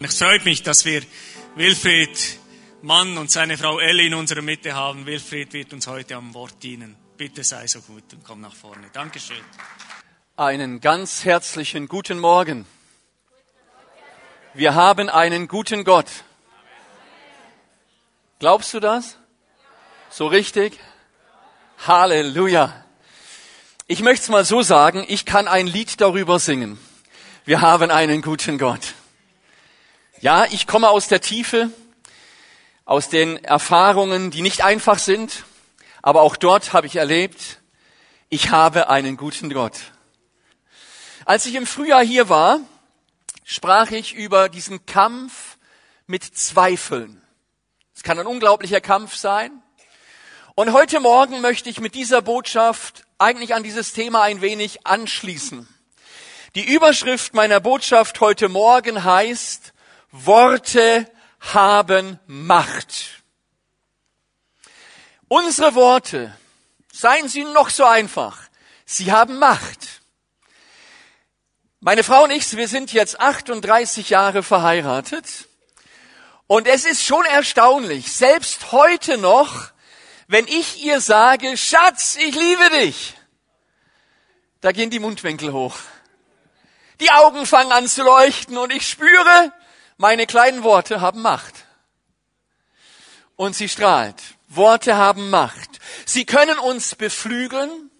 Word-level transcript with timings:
Es 0.00 0.18
freut 0.18 0.44
mich, 0.44 0.62
dass 0.62 0.84
wir 0.84 1.02
Wilfried 1.56 2.38
Mann 2.82 3.18
und 3.18 3.32
seine 3.32 3.58
Frau 3.58 3.80
Ellie 3.80 4.06
in 4.06 4.14
unserer 4.14 4.42
Mitte 4.42 4.74
haben. 4.74 5.06
Wilfried 5.06 5.52
wird 5.52 5.72
uns 5.72 5.88
heute 5.88 6.14
am 6.14 6.34
Wort 6.34 6.62
dienen. 6.62 6.94
Bitte 7.16 7.42
sei 7.42 7.66
so 7.66 7.80
gut 7.80 8.04
und 8.12 8.22
komm 8.22 8.40
nach 8.40 8.54
vorne. 8.54 8.86
Dankeschön. 8.92 9.40
Einen 10.36 10.80
ganz 10.80 11.24
herzlichen 11.24 11.88
guten 11.88 12.20
Morgen. 12.20 12.64
Wir 14.54 14.76
haben 14.76 15.08
einen 15.08 15.48
guten 15.48 15.82
Gott. 15.82 16.06
Glaubst 18.38 18.72
du 18.74 18.78
das? 18.78 19.18
So 20.10 20.28
richtig? 20.28 20.78
Halleluja. 21.88 22.84
Ich 23.88 24.00
möchte 24.02 24.22
es 24.22 24.28
mal 24.28 24.44
so 24.44 24.62
sagen, 24.62 25.04
ich 25.08 25.24
kann 25.24 25.48
ein 25.48 25.66
Lied 25.66 26.00
darüber 26.00 26.38
singen. 26.38 26.78
Wir 27.44 27.62
haben 27.62 27.90
einen 27.90 28.22
guten 28.22 28.58
Gott. 28.58 28.94
Ja, 30.20 30.46
ich 30.46 30.66
komme 30.66 30.88
aus 30.88 31.06
der 31.06 31.20
Tiefe, 31.20 31.70
aus 32.84 33.08
den 33.08 33.36
Erfahrungen, 33.44 34.32
die 34.32 34.42
nicht 34.42 34.64
einfach 34.64 34.98
sind, 34.98 35.44
aber 36.02 36.22
auch 36.22 36.34
dort 36.34 36.72
habe 36.72 36.88
ich 36.88 36.96
erlebt, 36.96 37.60
ich 38.28 38.50
habe 38.50 38.88
einen 38.88 39.16
guten 39.16 39.48
Gott. 39.54 39.78
Als 41.24 41.46
ich 41.46 41.54
im 41.54 41.68
Frühjahr 41.68 42.02
hier 42.02 42.28
war, 42.28 42.58
sprach 43.44 43.92
ich 43.92 44.12
über 44.12 44.48
diesen 44.48 44.86
Kampf 44.86 45.56
mit 46.08 46.24
Zweifeln. 46.24 47.22
Es 47.94 48.02
kann 48.02 48.18
ein 48.18 48.26
unglaublicher 48.26 48.80
Kampf 48.80 49.14
sein. 49.14 49.52
Und 50.56 50.72
heute 50.72 50.98
Morgen 50.98 51.40
möchte 51.40 51.70
ich 51.70 51.78
mit 51.78 51.94
dieser 51.94 52.22
Botschaft 52.22 53.04
eigentlich 53.18 53.54
an 53.54 53.62
dieses 53.62 53.92
Thema 53.92 54.22
ein 54.22 54.40
wenig 54.40 54.84
anschließen. 54.84 55.68
Die 56.56 56.64
Überschrift 56.64 57.34
meiner 57.34 57.60
Botschaft 57.60 58.20
heute 58.20 58.48
Morgen 58.48 59.04
heißt, 59.04 59.74
Worte 60.10 61.10
haben 61.40 62.18
Macht. 62.26 63.22
Unsere 65.28 65.74
Worte, 65.74 66.34
seien 66.92 67.28
sie 67.28 67.44
noch 67.44 67.70
so 67.70 67.84
einfach, 67.84 68.38
sie 68.86 69.12
haben 69.12 69.38
Macht. 69.38 70.00
Meine 71.80 72.02
Frau 72.02 72.24
und 72.24 72.30
ich, 72.30 72.56
wir 72.56 72.66
sind 72.66 72.92
jetzt 72.92 73.20
38 73.20 74.10
Jahre 74.10 74.42
verheiratet. 74.42 75.48
Und 76.48 76.66
es 76.66 76.86
ist 76.86 77.04
schon 77.04 77.24
erstaunlich, 77.26 78.10
selbst 78.12 78.72
heute 78.72 79.18
noch, 79.18 79.70
wenn 80.26 80.48
ich 80.48 80.82
ihr 80.82 81.00
sage, 81.00 81.56
Schatz, 81.56 82.16
ich 82.16 82.34
liebe 82.34 82.70
dich, 82.70 83.14
da 84.62 84.72
gehen 84.72 84.90
die 84.90 84.98
Mundwinkel 84.98 85.52
hoch. 85.52 85.76
Die 87.00 87.10
Augen 87.10 87.46
fangen 87.46 87.70
an 87.70 87.86
zu 87.86 88.02
leuchten 88.02 88.56
und 88.56 88.72
ich 88.72 88.88
spüre, 88.88 89.52
meine 89.98 90.26
kleinen 90.26 90.62
Worte 90.62 91.00
haben 91.00 91.20
Macht. 91.20 91.66
Und 93.36 93.54
sie 93.54 93.68
strahlt. 93.68 94.20
Worte 94.48 94.96
haben 94.96 95.28
Macht. 95.28 95.78
Sie 96.06 96.24
können 96.24 96.58
uns 96.58 96.94
beflügeln 96.94 97.90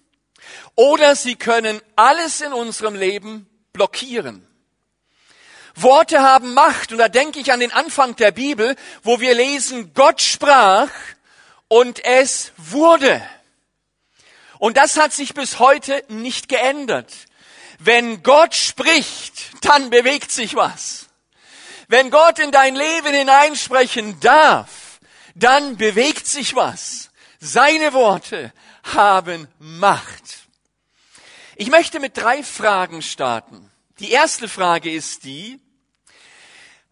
oder 0.74 1.14
sie 1.14 1.36
können 1.36 1.80
alles 1.96 2.40
in 2.40 2.52
unserem 2.52 2.94
Leben 2.94 3.46
blockieren. 3.72 4.46
Worte 5.74 6.20
haben 6.20 6.54
Macht 6.54 6.92
und 6.92 6.98
da 6.98 7.08
denke 7.08 7.38
ich 7.40 7.52
an 7.52 7.60
den 7.60 7.72
Anfang 7.72 8.16
der 8.16 8.32
Bibel, 8.32 8.74
wo 9.02 9.20
wir 9.20 9.34
lesen, 9.34 9.92
Gott 9.94 10.22
sprach 10.22 10.90
und 11.68 12.04
es 12.04 12.52
wurde. 12.56 13.22
Und 14.58 14.76
das 14.76 14.96
hat 14.96 15.12
sich 15.12 15.34
bis 15.34 15.58
heute 15.58 16.04
nicht 16.08 16.48
geändert. 16.48 17.12
Wenn 17.78 18.22
Gott 18.22 18.54
spricht, 18.54 19.64
dann 19.64 19.90
bewegt 19.90 20.32
sich 20.32 20.56
was. 20.56 21.07
Wenn 21.88 22.10
Gott 22.10 22.38
in 22.38 22.52
dein 22.52 22.76
Leben 22.76 23.14
hineinsprechen 23.14 24.20
darf, 24.20 25.00
dann 25.34 25.78
bewegt 25.78 26.26
sich 26.26 26.54
was. 26.54 27.10
Seine 27.40 27.94
Worte 27.94 28.52
haben 28.82 29.48
Macht. 29.58 30.46
Ich 31.56 31.70
möchte 31.70 31.98
mit 31.98 32.16
drei 32.16 32.42
Fragen 32.42 33.00
starten. 33.00 33.70
Die 34.00 34.10
erste 34.10 34.48
Frage 34.48 34.92
ist 34.92 35.24
die, 35.24 35.60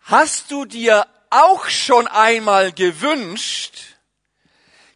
hast 0.00 0.50
du 0.50 0.64
dir 0.64 1.06
auch 1.28 1.66
schon 1.68 2.06
einmal 2.06 2.72
gewünscht, 2.72 3.78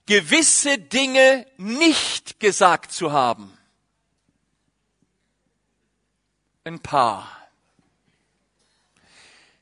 gewisse 0.07 0.79
Dinge 0.79 1.47
nicht 1.59 2.41
gesagt 2.41 2.93
zu 2.93 3.13
haben? 3.13 3.57
Ein 6.65 6.81
paar. 6.81 7.40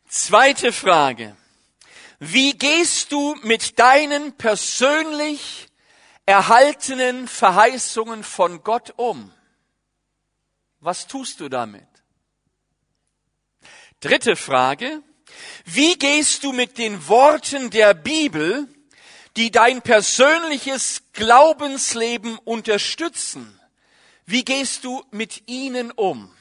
Zweite 0.09 0.73
Frage. 0.73 1.37
Wie 2.19 2.57
gehst 2.57 3.13
du 3.13 3.35
mit 3.43 3.79
deinen 3.79 4.33
persönlich 4.33 5.69
erhaltenen 6.25 7.29
Verheißungen 7.29 8.25
von 8.25 8.65
Gott 8.65 8.95
um? 8.97 9.31
Was 10.81 11.09
tust 11.09 11.41
du 11.41 11.51
damit? 11.51 11.87
Dritte 14.01 14.35
Frage. 14.35 15.03
Wie 15.67 15.99
gehst 15.99 16.43
du 16.43 16.53
mit 16.53 16.79
den 16.79 17.07
Worten 17.07 17.69
der 17.69 17.93
Bibel, 17.93 18.67
die 19.37 19.51
dein 19.51 19.83
persönliches 19.83 21.03
Glaubensleben 21.13 22.39
unterstützen? 22.39 23.61
Wie 24.25 24.43
gehst 24.43 24.85
du 24.85 25.05
mit 25.11 25.43
ihnen 25.49 25.91
um? 25.91 26.35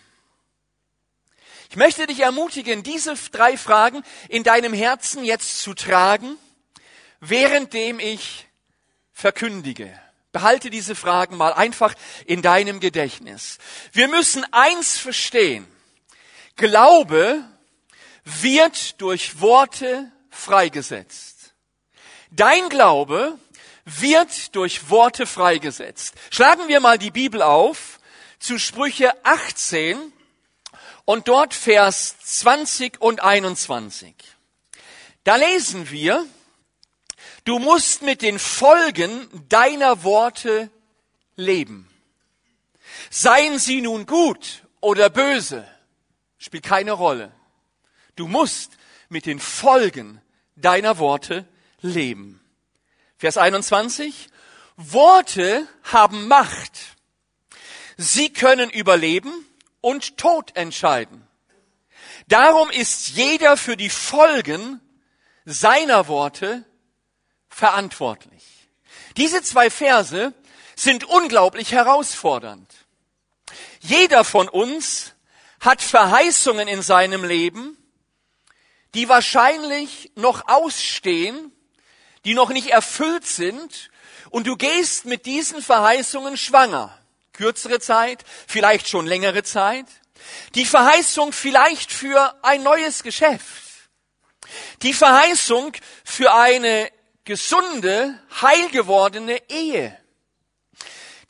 Möchte 1.77 2.07
dich 2.07 2.21
ermutigen, 2.21 2.81
diese 2.81 3.13
drei 3.31 3.55
Fragen 3.55 4.01
in 4.29 4.41
deinem 4.41 4.73
Herzen 4.73 5.23
jetzt 5.23 5.61
zu 5.61 5.75
tragen, 5.75 6.35
währenddem 7.19 7.99
ich 7.99 8.47
verkündige. 9.13 9.87
Behalte 10.31 10.71
diese 10.71 10.95
Fragen 10.95 11.37
mal 11.37 11.53
einfach 11.53 11.93
in 12.25 12.41
deinem 12.41 12.79
Gedächtnis. 12.79 13.59
Wir 13.91 14.07
müssen 14.07 14.43
eins 14.51 14.97
verstehen. 14.97 15.67
Glaube 16.55 17.45
wird 18.23 18.99
durch 18.99 19.39
Worte 19.39 20.11
freigesetzt. 20.31 21.53
Dein 22.31 22.69
Glaube 22.69 23.37
wird 23.85 24.55
durch 24.55 24.89
Worte 24.89 25.27
freigesetzt. 25.27 26.15
Schlagen 26.31 26.67
wir 26.69 26.79
mal 26.79 26.97
die 26.97 27.11
Bibel 27.11 27.43
auf 27.43 27.99
zu 28.39 28.57
Sprüche 28.57 29.13
18, 29.23 30.11
und 31.07 31.29
dort 31.29 31.53
Vers 31.53 32.19
20 32.19 32.99
und 32.99 33.23
21. 33.23 34.13
Da 35.23 35.37
lesen 35.37 35.89
wir, 35.89 36.27
du 37.45 37.59
musst 37.59 38.01
mit 38.01 38.21
den 38.21 38.37
Folgen 38.37 39.29
deiner 39.47 40.03
Worte 40.03 40.69
leben. 41.37 41.89
Seien 43.09 43.57
sie 43.57 43.79
nun 43.79 44.05
gut 44.05 44.63
oder 44.81 45.09
böse, 45.09 45.65
spielt 46.37 46.65
keine 46.65 46.91
Rolle. 46.91 47.31
Du 48.17 48.27
musst 48.27 48.73
mit 49.07 49.25
den 49.25 49.39
Folgen 49.39 50.21
deiner 50.57 50.97
Worte 50.97 51.47
leben. 51.79 52.41
Vers 53.17 53.37
21. 53.37 54.27
Worte 54.75 55.69
haben 55.83 56.27
Macht. 56.27 56.97
Sie 57.95 58.33
können 58.33 58.69
überleben 58.69 59.45
und 59.81 60.17
Tod 60.17 60.55
entscheiden. 60.55 61.27
Darum 62.27 62.69
ist 62.69 63.09
jeder 63.09 63.57
für 63.57 63.77
die 63.77 63.89
Folgen 63.89 64.81
seiner 65.45 66.07
Worte 66.07 66.65
verantwortlich. 67.49 68.43
Diese 69.15 69.41
zwei 69.41 69.69
Verse 69.69 70.33
sind 70.75 71.05
unglaublich 71.05 71.71
herausfordernd. 71.71 72.71
Jeder 73.79 74.23
von 74.23 74.49
uns 74.49 75.13
hat 75.59 75.81
Verheißungen 75.81 76.67
in 76.67 76.81
seinem 76.81 77.23
Leben, 77.23 77.77
die 78.93 79.09
wahrscheinlich 79.09 80.11
noch 80.15 80.47
ausstehen, 80.47 81.51
die 82.25 82.33
noch 82.33 82.49
nicht 82.49 82.67
erfüllt 82.67 83.25
sind, 83.25 83.89
und 84.29 84.45
du 84.45 84.57
gehst 84.57 85.05
mit 85.05 85.25
diesen 85.25 85.61
Verheißungen 85.61 86.35
schwanger 86.35 86.96
kürzere 87.37 87.79
Zeit, 87.79 88.25
vielleicht 88.47 88.89
schon 88.89 89.07
längere 89.07 89.43
Zeit. 89.43 89.85
Die 90.55 90.65
Verheißung 90.65 91.31
vielleicht 91.31 91.91
für 91.91 92.35
ein 92.43 92.63
neues 92.63 93.03
Geschäft. 93.03 93.63
Die 94.81 94.93
Verheißung 94.93 95.73
für 96.03 96.33
eine 96.33 96.91
gesunde, 97.23 98.19
heilgewordene 98.41 99.41
Ehe. 99.49 99.97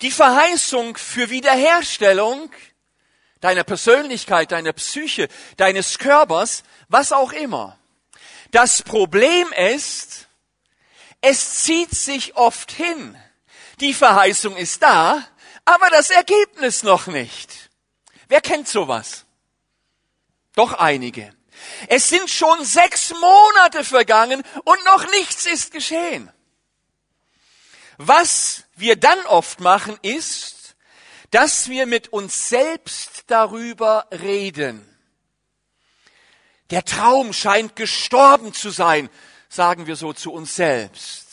Die 0.02 0.12
Verheißung 0.12 0.96
für 0.98 1.30
Wiederherstellung 1.30 2.52
deiner 3.40 3.64
Persönlichkeit, 3.64 4.52
deiner 4.52 4.74
Psyche, 4.74 5.28
deines 5.58 6.00
Körpers, 6.00 6.64
was 6.88 7.12
auch 7.12 7.34
immer. 7.34 7.78
Das 8.52 8.82
Problem 8.82 9.52
ist, 9.54 10.28
es 11.22 11.64
zieht 11.64 11.92
sich 11.92 12.36
oft 12.36 12.72
hin. 12.72 13.18
Die 13.80 13.94
Verheißung 13.94 14.56
ist 14.56 14.82
da, 14.82 15.28
aber 15.68 15.90
das 15.90 16.10
Ergebnis 16.10 16.84
noch 16.84 17.08
nicht. 17.08 17.70
Wer 18.30 18.40
kennt 18.40 18.70
sowas? 18.70 19.26
Doch 20.56 20.72
einige. 20.74 21.36
Es 21.90 22.08
sind 22.08 22.30
schon 22.30 22.64
sechs 22.64 23.10
Monate 23.12 23.84
vergangen 23.84 24.44
und 24.64 24.86
noch 24.86 25.06
nichts 25.12 25.46
ist 25.46 25.72
geschehen. 25.72 26.32
Was 27.98 28.64
wir 28.76 28.96
dann 28.96 29.20
oft 29.26 29.60
machen, 29.60 30.00
ist, 30.04 30.78
dass 31.32 31.68
wir 31.68 31.86
mit 31.86 32.14
uns 32.14 32.48
selbst 32.48 33.26
darüber 33.28 34.08
reden. 34.12 34.88
Der 36.70 36.86
Traum 36.86 37.34
scheint 37.34 37.76
gestorben 37.76 38.54
zu 38.54 38.70
sein, 38.70 39.10
sagen 39.50 39.86
wir 39.86 39.98
so 39.98 40.14
zu 40.14 40.32
uns 40.32 40.56
selbst. 40.56 41.27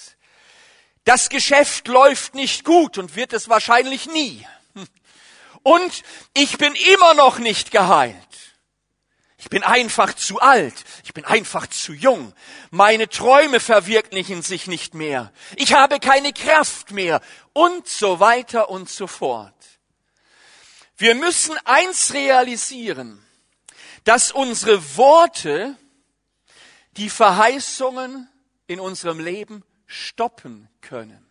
Das 1.05 1.29
Geschäft 1.29 1.89
läuft 1.89 2.35
nicht 2.35 2.65
gut 2.65 2.99
und 2.99 3.15
wird 3.15 3.33
es 3.33 3.49
wahrscheinlich 3.49 4.07
nie. 4.07 4.47
Und 5.63 6.03
ich 6.35 6.59
bin 6.59 6.75
immer 6.95 7.15
noch 7.15 7.39
nicht 7.39 7.71
geheilt. 7.71 8.17
Ich 9.39 9.51
bin 9.51 9.63
einfach 9.63 10.15
zu 10.15 10.41
alt. 10.41 10.85
Ich 11.05 11.13
bin 11.13 11.27
einfach 11.27 11.67
zu 11.67 11.93
jung. 11.93 12.33
Meine 12.71 13.09
Träume 13.11 13.61
verwirklichen 13.61 14.41
sich 14.41 14.67
nicht 14.67 14.95
mehr. 14.95 15.33
Ich 15.57 15.75
habe 15.75 16.01
keine 16.01 16.33
Kraft 16.33 16.93
mehr. 16.93 17.21
Und 17.53 17.87
so 17.87 18.21
weiter 18.21 18.71
und 18.71 18.89
so 18.89 19.07
fort. 19.07 19.55
Wir 20.97 21.15
müssen 21.15 21.57
eins 21.65 22.15
realisieren, 22.15 23.23
dass 24.05 24.33
unsere 24.33 24.97
Worte 24.97 25.77
die 26.93 27.11
Verheißungen 27.11 28.29
in 28.67 28.81
unserem 28.81 29.19
Leben 29.19 29.63
stoppen 29.87 30.69
können. 30.81 31.25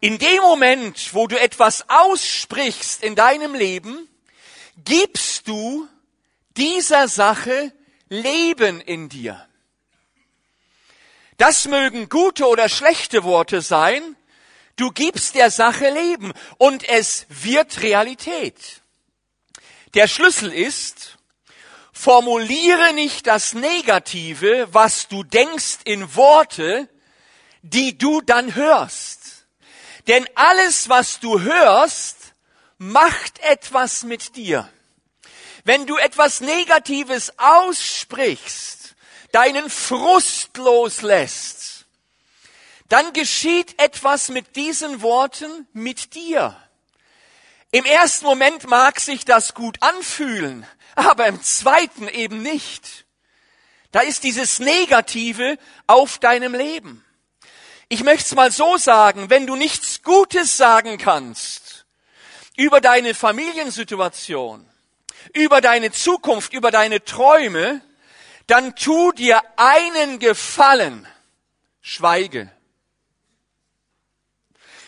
In 0.00 0.18
dem 0.18 0.42
Moment, 0.42 1.14
wo 1.14 1.26
du 1.28 1.38
etwas 1.38 1.88
aussprichst 1.88 3.04
in 3.04 3.14
deinem 3.14 3.54
Leben, 3.54 4.08
gibst 4.84 5.46
du 5.46 5.88
dieser 6.56 7.08
Sache 7.08 7.72
Leben 8.08 8.80
in 8.80 9.08
dir. 9.08 9.46
Das 11.36 11.66
mögen 11.66 12.08
gute 12.08 12.46
oder 12.46 12.68
schlechte 12.68 13.24
Worte 13.24 13.62
sein, 13.62 14.16
du 14.76 14.90
gibst 14.90 15.34
der 15.34 15.50
Sache 15.50 15.88
Leben 15.88 16.32
und 16.58 16.88
es 16.88 17.26
wird 17.28 17.82
Realität. 17.82 18.82
Der 19.94 20.08
Schlüssel 20.08 20.52
ist, 20.52 21.18
formuliere 21.92 22.94
nicht 22.94 23.26
das 23.26 23.54
Negative, 23.54 24.68
was 24.72 25.08
du 25.08 25.22
denkst, 25.22 25.78
in 25.84 26.14
Worte, 26.16 26.88
die 27.62 27.96
du 27.96 28.20
dann 28.20 28.54
hörst. 28.54 29.46
Denn 30.08 30.26
alles, 30.34 30.88
was 30.88 31.20
du 31.20 31.40
hörst, 31.40 32.34
macht 32.78 33.38
etwas 33.40 34.02
mit 34.02 34.36
dir. 34.36 34.68
Wenn 35.64 35.86
du 35.86 35.96
etwas 35.96 36.40
Negatives 36.40 37.32
aussprichst, 37.38 38.96
deinen 39.30 39.70
Frust 39.70 40.56
loslässt, 40.56 41.86
dann 42.88 43.12
geschieht 43.12 43.80
etwas 43.80 44.28
mit 44.28 44.56
diesen 44.56 45.00
Worten 45.02 45.66
mit 45.72 46.14
dir. 46.14 46.56
Im 47.70 47.84
ersten 47.84 48.26
Moment 48.26 48.66
mag 48.66 49.00
sich 49.00 49.24
das 49.24 49.54
gut 49.54 49.80
anfühlen, 49.80 50.66
aber 50.94 51.26
im 51.26 51.42
zweiten 51.42 52.08
eben 52.08 52.42
nicht. 52.42 53.06
Da 53.90 54.00
ist 54.00 54.24
dieses 54.24 54.58
Negative 54.58 55.58
auf 55.86 56.18
deinem 56.18 56.54
Leben. 56.54 57.04
Ich 57.88 58.02
möchte 58.04 58.24
es 58.24 58.34
mal 58.34 58.50
so 58.50 58.78
sagen, 58.78 59.28
wenn 59.28 59.46
du 59.46 59.54
nichts 59.54 60.02
Gutes 60.02 60.56
sagen 60.56 60.96
kannst 60.96 61.84
über 62.56 62.80
deine 62.80 63.14
Familiensituation, 63.14 64.66
über 65.34 65.60
deine 65.60 65.92
Zukunft, 65.92 66.54
über 66.54 66.70
deine 66.70 67.04
Träume, 67.04 67.82
dann 68.46 68.74
tu 68.76 69.12
dir 69.12 69.42
einen 69.56 70.18
Gefallen. 70.18 71.06
Schweige. 71.80 72.50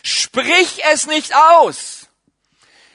Sprich 0.03 0.83
es 0.91 1.07
nicht 1.07 1.35
aus. 1.35 1.94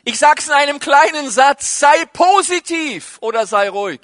Ich 0.04 0.18
sag's 0.18 0.46
in 0.46 0.52
einem 0.52 0.80
kleinen 0.80 1.30
Satz, 1.30 1.78
sei 1.78 2.04
positiv 2.06 3.18
oder 3.20 3.46
sei 3.46 3.68
ruhig. 3.68 4.00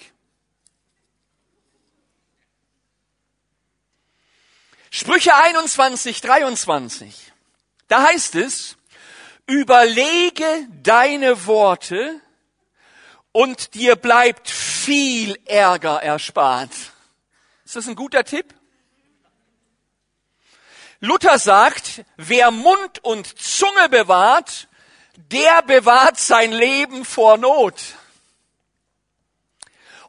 Sprüche 4.91 5.35
21, 5.35 6.21
23. 6.21 7.33
Da 7.89 8.03
heißt 8.05 8.35
es, 8.35 8.77
überlege 9.47 10.69
deine 10.83 11.47
Worte, 11.47 12.21
und 13.37 13.75
dir 13.75 13.97
bleibt 13.97 14.49
viel 14.49 15.39
Ärger 15.45 16.03
erspart. 16.03 16.71
Ist 17.67 17.77
das 17.77 17.87
ein 17.87 17.95
guter 17.95 18.25
Tipp? 18.25 18.55
Luther 21.01 21.39
sagt, 21.39 22.03
wer 22.17 22.51
Mund 22.51 23.05
und 23.05 23.39
Zunge 23.39 23.91
bewahrt, 23.91 24.69
der 25.31 25.63
bewahrt 25.63 26.19
sein 26.19 26.53
Leben 26.53 27.05
vor 27.05 27.37
Not. 27.37 27.75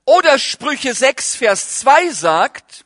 Oder 0.05 0.39
Sprüche 0.39 0.93
6, 0.93 1.35
Vers 1.35 1.79
2 1.79 2.11
sagt, 2.11 2.85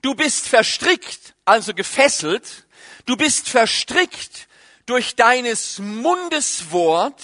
du 0.00 0.14
bist 0.14 0.46
verstrickt, 0.46 1.34
also 1.44 1.74
gefesselt, 1.74 2.66
du 3.06 3.16
bist 3.16 3.48
verstrickt 3.48 4.46
durch 4.86 5.16
deines 5.16 5.80
Mundes 5.80 6.70
Wort, 6.70 7.20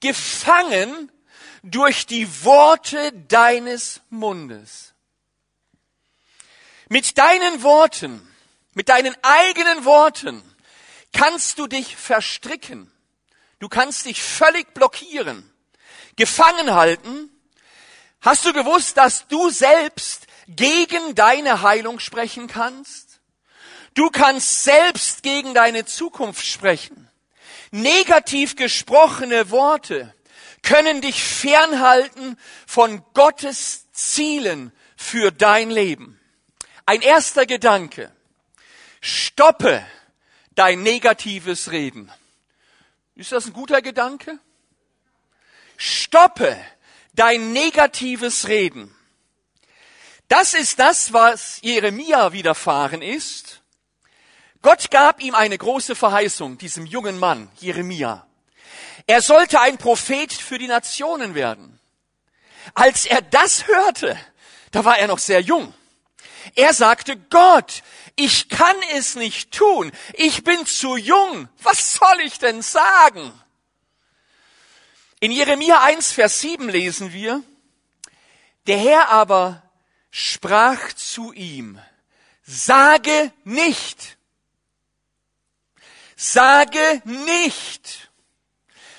gefangen 0.00 1.10
durch 1.62 2.06
die 2.06 2.44
Worte 2.44 3.12
deines 3.28 4.02
Mundes. 4.10 4.92
Mit 6.90 7.16
deinen 7.16 7.62
Worten, 7.62 8.20
mit 8.74 8.90
deinen 8.90 9.16
eigenen 9.22 9.86
Worten 9.86 10.42
kannst 11.14 11.58
du 11.58 11.66
dich 11.66 11.96
verstricken. 11.96 12.91
Du 13.62 13.68
kannst 13.68 14.06
dich 14.06 14.20
völlig 14.20 14.74
blockieren, 14.74 15.48
gefangen 16.16 16.74
halten. 16.74 17.30
Hast 18.20 18.44
du 18.44 18.52
gewusst, 18.52 18.96
dass 18.96 19.28
du 19.28 19.50
selbst 19.50 20.26
gegen 20.48 21.14
deine 21.14 21.62
Heilung 21.62 22.00
sprechen 22.00 22.48
kannst? 22.48 23.20
Du 23.94 24.10
kannst 24.10 24.64
selbst 24.64 25.22
gegen 25.22 25.54
deine 25.54 25.84
Zukunft 25.84 26.44
sprechen. 26.44 27.08
Negativ 27.70 28.56
gesprochene 28.56 29.52
Worte 29.52 30.12
können 30.62 31.00
dich 31.00 31.22
fernhalten 31.22 32.36
von 32.66 33.04
Gottes 33.14 33.92
Zielen 33.92 34.72
für 34.96 35.30
dein 35.30 35.70
Leben. 35.70 36.18
Ein 36.84 37.00
erster 37.00 37.46
Gedanke. 37.46 38.10
Stoppe 39.00 39.86
dein 40.56 40.82
negatives 40.82 41.70
Reden. 41.70 42.10
Ist 43.22 43.30
das 43.30 43.46
ein 43.46 43.52
guter 43.52 43.80
Gedanke? 43.82 44.40
Stoppe 45.76 46.56
dein 47.14 47.52
negatives 47.52 48.48
Reden. 48.48 48.92
Das 50.26 50.54
ist 50.54 50.80
das, 50.80 51.12
was 51.12 51.60
Jeremia 51.62 52.32
widerfahren 52.32 53.00
ist. 53.00 53.62
Gott 54.60 54.90
gab 54.90 55.22
ihm 55.22 55.36
eine 55.36 55.56
große 55.56 55.94
Verheißung, 55.94 56.58
diesem 56.58 56.84
jungen 56.84 57.16
Mann, 57.16 57.48
Jeremia. 57.60 58.26
Er 59.06 59.22
sollte 59.22 59.60
ein 59.60 59.78
Prophet 59.78 60.32
für 60.32 60.58
die 60.58 60.66
Nationen 60.66 61.36
werden. 61.36 61.78
Als 62.74 63.06
er 63.06 63.22
das 63.22 63.68
hörte, 63.68 64.18
da 64.72 64.84
war 64.84 64.98
er 64.98 65.06
noch 65.06 65.20
sehr 65.20 65.42
jung. 65.42 65.72
Er 66.54 66.74
sagte, 66.74 67.16
Gott, 67.16 67.82
ich 68.16 68.48
kann 68.48 68.76
es 68.94 69.14
nicht 69.14 69.52
tun. 69.52 69.92
Ich 70.14 70.44
bin 70.44 70.66
zu 70.66 70.96
jung. 70.96 71.48
Was 71.62 71.94
soll 71.94 72.20
ich 72.24 72.38
denn 72.38 72.62
sagen? 72.62 73.32
In 75.20 75.30
Jeremia 75.30 75.82
1, 75.82 76.12
Vers 76.12 76.40
7 76.40 76.68
lesen 76.68 77.12
wir, 77.12 77.42
der 78.66 78.78
Herr 78.78 79.08
aber 79.10 79.62
sprach 80.10 80.92
zu 80.92 81.32
ihm, 81.32 81.80
sage 82.42 83.32
nicht, 83.44 84.18
sage 86.16 87.02
nicht, 87.04 88.10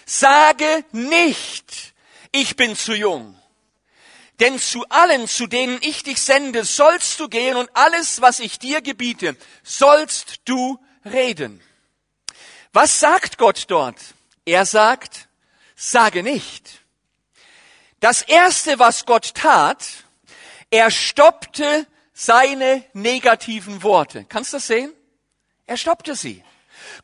Sage 0.05 0.85
nicht, 0.91 1.93
ich 2.31 2.55
bin 2.55 2.75
zu 2.75 2.93
jung. 2.93 3.35
Denn 4.43 4.59
zu 4.59 4.83
allen, 4.89 5.25
zu 5.25 5.47
denen 5.47 5.79
ich 5.81 6.03
dich 6.03 6.19
sende, 6.19 6.65
sollst 6.65 7.17
du 7.21 7.29
gehen 7.29 7.55
und 7.55 7.69
alles, 7.75 8.19
was 8.19 8.41
ich 8.41 8.59
dir 8.59 8.81
gebiete, 8.81 9.37
sollst 9.63 10.41
du 10.43 10.77
reden. 11.05 11.61
Was 12.73 12.99
sagt 12.99 13.37
Gott 13.37 13.63
dort? 13.69 13.95
Er 14.43 14.65
sagt, 14.65 15.29
sage 15.77 16.23
nicht. 16.23 16.81
Das 18.01 18.21
erste, 18.21 18.79
was 18.79 19.05
Gott 19.05 19.33
tat, 19.33 19.85
er 20.69 20.91
stoppte 20.91 21.87
seine 22.13 22.83
negativen 22.91 23.81
Worte. 23.81 24.25
Kannst 24.27 24.51
du 24.51 24.57
das 24.57 24.67
sehen? 24.67 24.91
Er 25.67 25.77
stoppte 25.77 26.17
sie. 26.17 26.43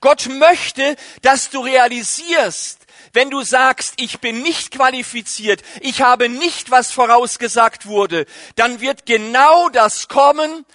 Gott 0.01 0.27
möchte, 0.27 0.97
dass 1.21 1.49
du 1.49 1.61
realisierst, 1.61 2.78
wenn 3.13 3.29
du 3.29 3.41
sagst, 3.41 3.95
ich 3.97 4.19
bin 4.19 4.41
nicht 4.41 4.71
qualifiziert, 4.71 5.61
ich 5.81 6.01
habe 6.01 6.29
nicht, 6.29 6.71
was 6.71 6.91
vorausgesagt 6.91 7.85
wurde, 7.85 8.25
dann 8.55 8.81
wird 8.81 9.05
genau 9.05 9.69
das 9.69 10.07
kommen, 10.07 10.65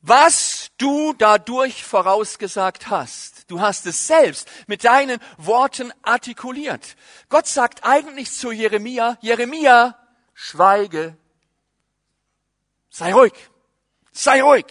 was 0.00 0.70
du 0.76 1.14
dadurch 1.14 1.82
vorausgesagt 1.82 2.90
hast. 2.90 3.50
Du 3.50 3.60
hast 3.60 3.86
es 3.86 4.06
selbst 4.06 4.48
mit 4.66 4.84
deinen 4.84 5.18
Worten 5.38 5.92
artikuliert. 6.02 6.96
Gott 7.30 7.46
sagt 7.46 7.84
eigentlich 7.84 8.30
zu 8.30 8.52
Jeremia, 8.52 9.16
Jeremia, 9.22 9.98
schweige, 10.34 11.16
sei 12.90 13.14
ruhig, 13.14 13.32
sei 14.12 14.42
ruhig, 14.42 14.66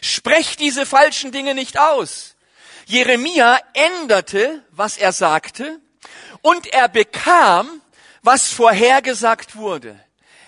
sprech 0.00 0.56
diese 0.56 0.86
falschen 0.86 1.32
Dinge 1.32 1.54
nicht 1.54 1.78
aus. 1.78 2.36
Jeremia 2.86 3.58
änderte, 3.74 4.64
was 4.70 4.96
er 4.96 5.12
sagte, 5.12 5.80
und 6.42 6.66
er 6.68 6.88
bekam, 6.88 7.80
was 8.22 8.52
vorhergesagt 8.52 9.56
wurde. 9.56 9.98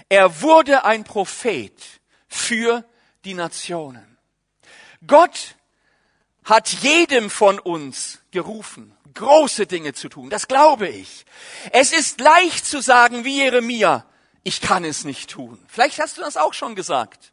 Er 0.08 0.42
wurde 0.42 0.84
ein 0.84 1.04
Prophet 1.04 1.72
für 2.28 2.84
die 3.24 3.34
Nationen. 3.34 4.18
Gott 5.06 5.56
hat 6.44 6.68
jedem 6.68 7.30
von 7.30 7.58
uns 7.58 8.18
gerufen, 8.30 8.96
große 9.14 9.66
Dinge 9.66 9.94
zu 9.94 10.08
tun. 10.08 10.30
Das 10.30 10.48
glaube 10.48 10.88
ich. 10.88 11.24
Es 11.70 11.92
ist 11.92 12.20
leicht 12.20 12.66
zu 12.66 12.80
sagen 12.80 13.24
wie 13.24 13.38
Jeremia, 13.38 14.04
ich 14.42 14.60
kann 14.60 14.84
es 14.84 15.04
nicht 15.04 15.30
tun. 15.30 15.64
Vielleicht 15.68 16.00
hast 16.00 16.18
du 16.18 16.22
das 16.22 16.36
auch 16.36 16.54
schon 16.54 16.74
gesagt. 16.74 17.32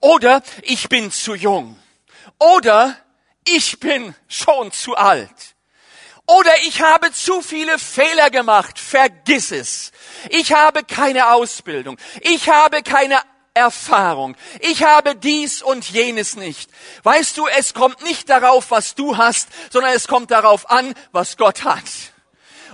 Oder 0.00 0.42
ich 0.62 0.88
bin 0.88 1.10
zu 1.10 1.34
jung. 1.34 1.78
Oder 2.38 2.96
ich 3.46 3.78
bin 3.80 4.14
schon 4.28 4.72
zu 4.72 4.96
alt. 4.96 5.51
Oder 6.38 6.52
ich 6.66 6.80
habe 6.80 7.12
zu 7.12 7.42
viele 7.42 7.78
Fehler 7.78 8.30
gemacht. 8.30 8.78
Vergiss 8.78 9.50
es. 9.50 9.92
Ich 10.30 10.52
habe 10.52 10.82
keine 10.82 11.32
Ausbildung. 11.32 11.98
Ich 12.20 12.48
habe 12.48 12.82
keine 12.82 13.20
Erfahrung. 13.52 14.34
Ich 14.60 14.82
habe 14.82 15.14
dies 15.14 15.62
und 15.62 15.90
jenes 15.90 16.36
nicht. 16.36 16.70
Weißt 17.02 17.36
du, 17.36 17.46
es 17.48 17.74
kommt 17.74 18.02
nicht 18.02 18.30
darauf, 18.30 18.70
was 18.70 18.94
du 18.94 19.18
hast, 19.18 19.48
sondern 19.70 19.92
es 19.92 20.08
kommt 20.08 20.30
darauf 20.30 20.70
an, 20.70 20.94
was 21.10 21.36
Gott 21.36 21.64
hat. 21.64 21.84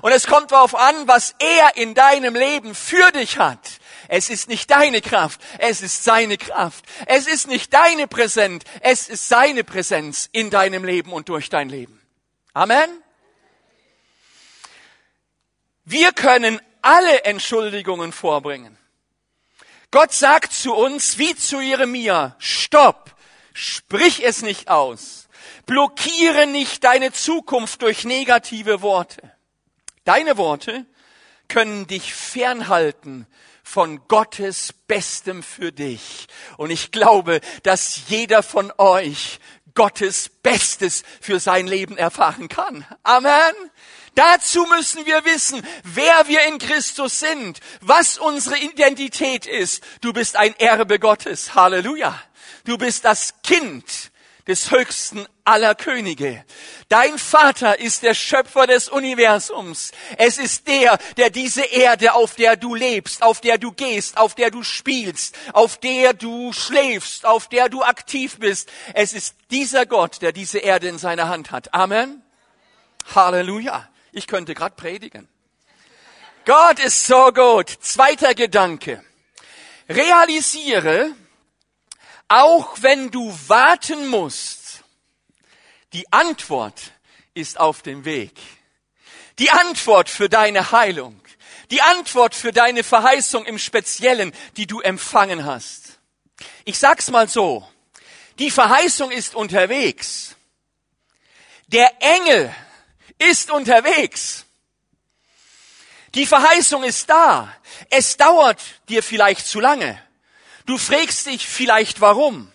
Und 0.03 0.12
es 0.12 0.29
kommt 0.29 0.53
darauf 0.53 0.77
an, 0.77 1.09
was 1.09 1.35
er 1.41 1.77
in 1.77 1.95
deinem 1.95 2.37
Leben 2.37 2.77
für 2.77 3.11
dich 3.11 3.38
hat. 3.38 3.81
Es 4.07 4.31
ist 4.31 4.49
nicht 4.49 4.71
deine 4.71 5.00
Kraft, 5.00 5.41
es 5.59 5.83
ist 5.83 6.05
seine 6.05 6.38
Kraft. 6.38 6.85
Es 7.07 7.27
ist 7.27 7.49
nicht 7.49 7.75
deine 7.75 8.07
Präsenz, 8.07 8.62
es 8.81 9.09
ist 9.09 9.27
seine 9.27 9.65
Präsenz 9.65 10.29
in 10.31 10.50
deinem 10.50 10.85
Leben 10.85 11.12
und 11.12 11.29
durch 11.29 11.50
dein 11.50 11.69
Leben. 11.69 12.00
Amen. 12.55 13.03
Wir 15.90 16.12
können 16.12 16.61
alle 16.83 17.25
Entschuldigungen 17.25 18.12
vorbringen. 18.12 18.76
Gott 19.90 20.12
sagt 20.12 20.52
zu 20.52 20.75
uns 20.75 21.16
wie 21.16 21.35
zu 21.35 21.62
Jeremia, 21.62 22.37
stopp, 22.38 23.14
sprich 23.54 24.23
es 24.23 24.42
nicht 24.42 24.68
aus, 24.68 25.28
blockiere 25.64 26.47
nicht 26.47 26.85
deine 26.85 27.11
Zukunft 27.12 27.80
durch 27.80 28.04
negative 28.04 28.83
Worte. 28.83 29.33
Deine 30.04 30.37
Worte 30.37 30.85
können 31.49 31.87
dich 31.87 32.12
fernhalten 32.12 33.26
von 33.62 34.07
Gottes 34.09 34.75
Bestem 34.88 35.42
für 35.42 35.73
dich. 35.73 36.26
Und 36.59 36.68
ich 36.68 36.90
glaube, 36.92 37.40
dass 37.62 38.09
jeder 38.09 38.42
von 38.42 38.71
euch 38.76 39.40
Gottes 39.75 40.28
Bestes 40.42 41.02
für 41.23 41.40
sein 41.40 41.66
Leben 41.66 41.97
erfahren 41.97 42.49
kann. 42.49 42.85
Amen. 43.04 43.54
Dazu 44.18 44.64
müssen 44.64 45.06
wir 45.06 45.25
wissen, 45.25 45.64
wer 45.84 46.26
wir 46.26 46.44
in 46.48 46.58
Christus 46.58 47.20
sind, 47.20 47.60
was 47.80 48.18
unsere 48.18 48.58
Identität 48.58 49.46
ist. 49.46 49.80
Du 50.00 50.12
bist 50.12 50.34
ein 50.34 50.56
Erbe 50.58 50.98
Gottes. 50.98 51.54
Halleluja. 51.54 52.20
Du 52.64 52.78
bist 52.78 53.04
das 53.04 53.34
Kind 53.44 53.84
des 54.48 54.72
höchsten 54.72 55.25
aller 55.44 55.76
Könige. 55.76 56.44
Dein 56.88 57.16
Vater 57.16 57.78
ist 57.78 58.02
der 58.02 58.14
Schöpfer 58.14 58.66
des 58.66 58.88
Universums. 58.88 59.92
Es 60.16 60.38
ist 60.38 60.66
der, 60.66 60.98
der 61.16 61.30
diese 61.30 61.62
Erde, 61.62 62.14
auf 62.14 62.34
der 62.34 62.56
du 62.56 62.75
lebst, 62.75 63.22
auf 63.22 63.40
der 63.40 63.56
du 63.56 63.70
gehst, 63.70 64.18
auf 64.18 64.34
der 64.34 64.50
du 64.50 64.64
spielst, 64.64 65.37
auf 65.52 65.78
der 65.78 66.12
du 66.12 66.52
schläfst, 66.52 67.25
auf 67.25 67.48
der 67.48 67.68
du 67.68 67.84
aktiv 67.84 68.40
bist. 68.40 68.68
Es 68.94 69.12
ist 69.12 69.37
dieser 69.52 69.87
Gott, 69.87 70.22
der 70.22 70.32
diese 70.32 70.58
Erde 70.58 70.88
in 70.88 70.98
seiner 70.98 71.28
Hand 71.28 71.52
hat. 71.52 71.72
Amen. 71.72 72.20
Halleluja. 73.14 73.88
Ich 74.12 74.27
könnte 74.27 74.55
gerade 74.55 74.75
predigen. 74.75 75.29
Gott 76.45 76.79
ist 76.79 77.07
so 77.07 77.33
gut. 77.33 77.69
Zweiter 77.69 78.35
Gedanke. 78.35 79.05
Realisiere, 79.88 81.15
auch 82.29 82.77
wenn 82.81 83.11
du 83.11 83.35
warten 83.49 84.09
musst, 84.09 84.83
die 85.93 86.11
Antwort 86.12 86.93
ist 87.35 87.59
auf 87.59 87.83
dem 87.83 88.05
Weg. 88.05 88.33
Die 89.38 89.50
Antwort 89.50 90.11
für 90.11 90.29
deine 90.29 90.73
Heilung. 90.73 91.21
Die 91.71 91.81
Antwort 91.83 92.35
für 92.35 92.53
deine 92.53 92.83
Verheißung 92.83 93.45
im 93.45 93.59
Speziellen, 93.59 94.33
die 94.57 94.67
du 94.67 94.81
empfangen 94.81 95.45
hast. 95.45 95.99
Ich 96.65 96.79
sag's 96.79 97.11
mal 97.11 97.29
so. 97.29 97.67
Die 98.38 98.50
Verheißung 98.50 99.11
ist 99.11 99.35
unterwegs. 99.35 100.37
Der 101.67 101.93
Engel 102.00 102.55
ist 103.18 103.50
unterwegs. 103.50 104.44
Die 106.14 106.26
Verheißung 106.26 106.84
ist 106.84 107.10
da. 107.10 107.52
Es 107.90 108.16
dauert 108.16 108.60
dir 108.88 109.02
vielleicht 109.02 109.46
zu 109.46 109.60
lange. 109.60 110.00
Du 110.66 110.78
fragst 110.78 111.26
dich 111.26 111.46
vielleicht 111.46 112.00
warum. 112.00 112.52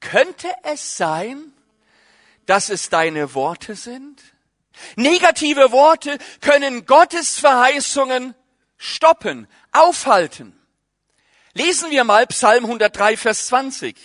Könnte 0.00 0.48
es 0.62 0.96
sein, 0.96 1.52
dass 2.46 2.70
es 2.70 2.88
deine 2.88 3.34
Worte 3.34 3.74
sind? 3.74 4.20
Negative 4.96 5.72
Worte 5.72 6.18
können 6.40 6.86
Gottes 6.86 7.38
Verheißungen 7.38 8.34
stoppen, 8.78 9.46
aufhalten. 9.72 10.58
Lesen 11.52 11.90
wir 11.90 12.04
mal 12.04 12.26
Psalm 12.28 12.64
103, 12.64 13.16
Vers 13.16 13.48
20. 13.48 13.96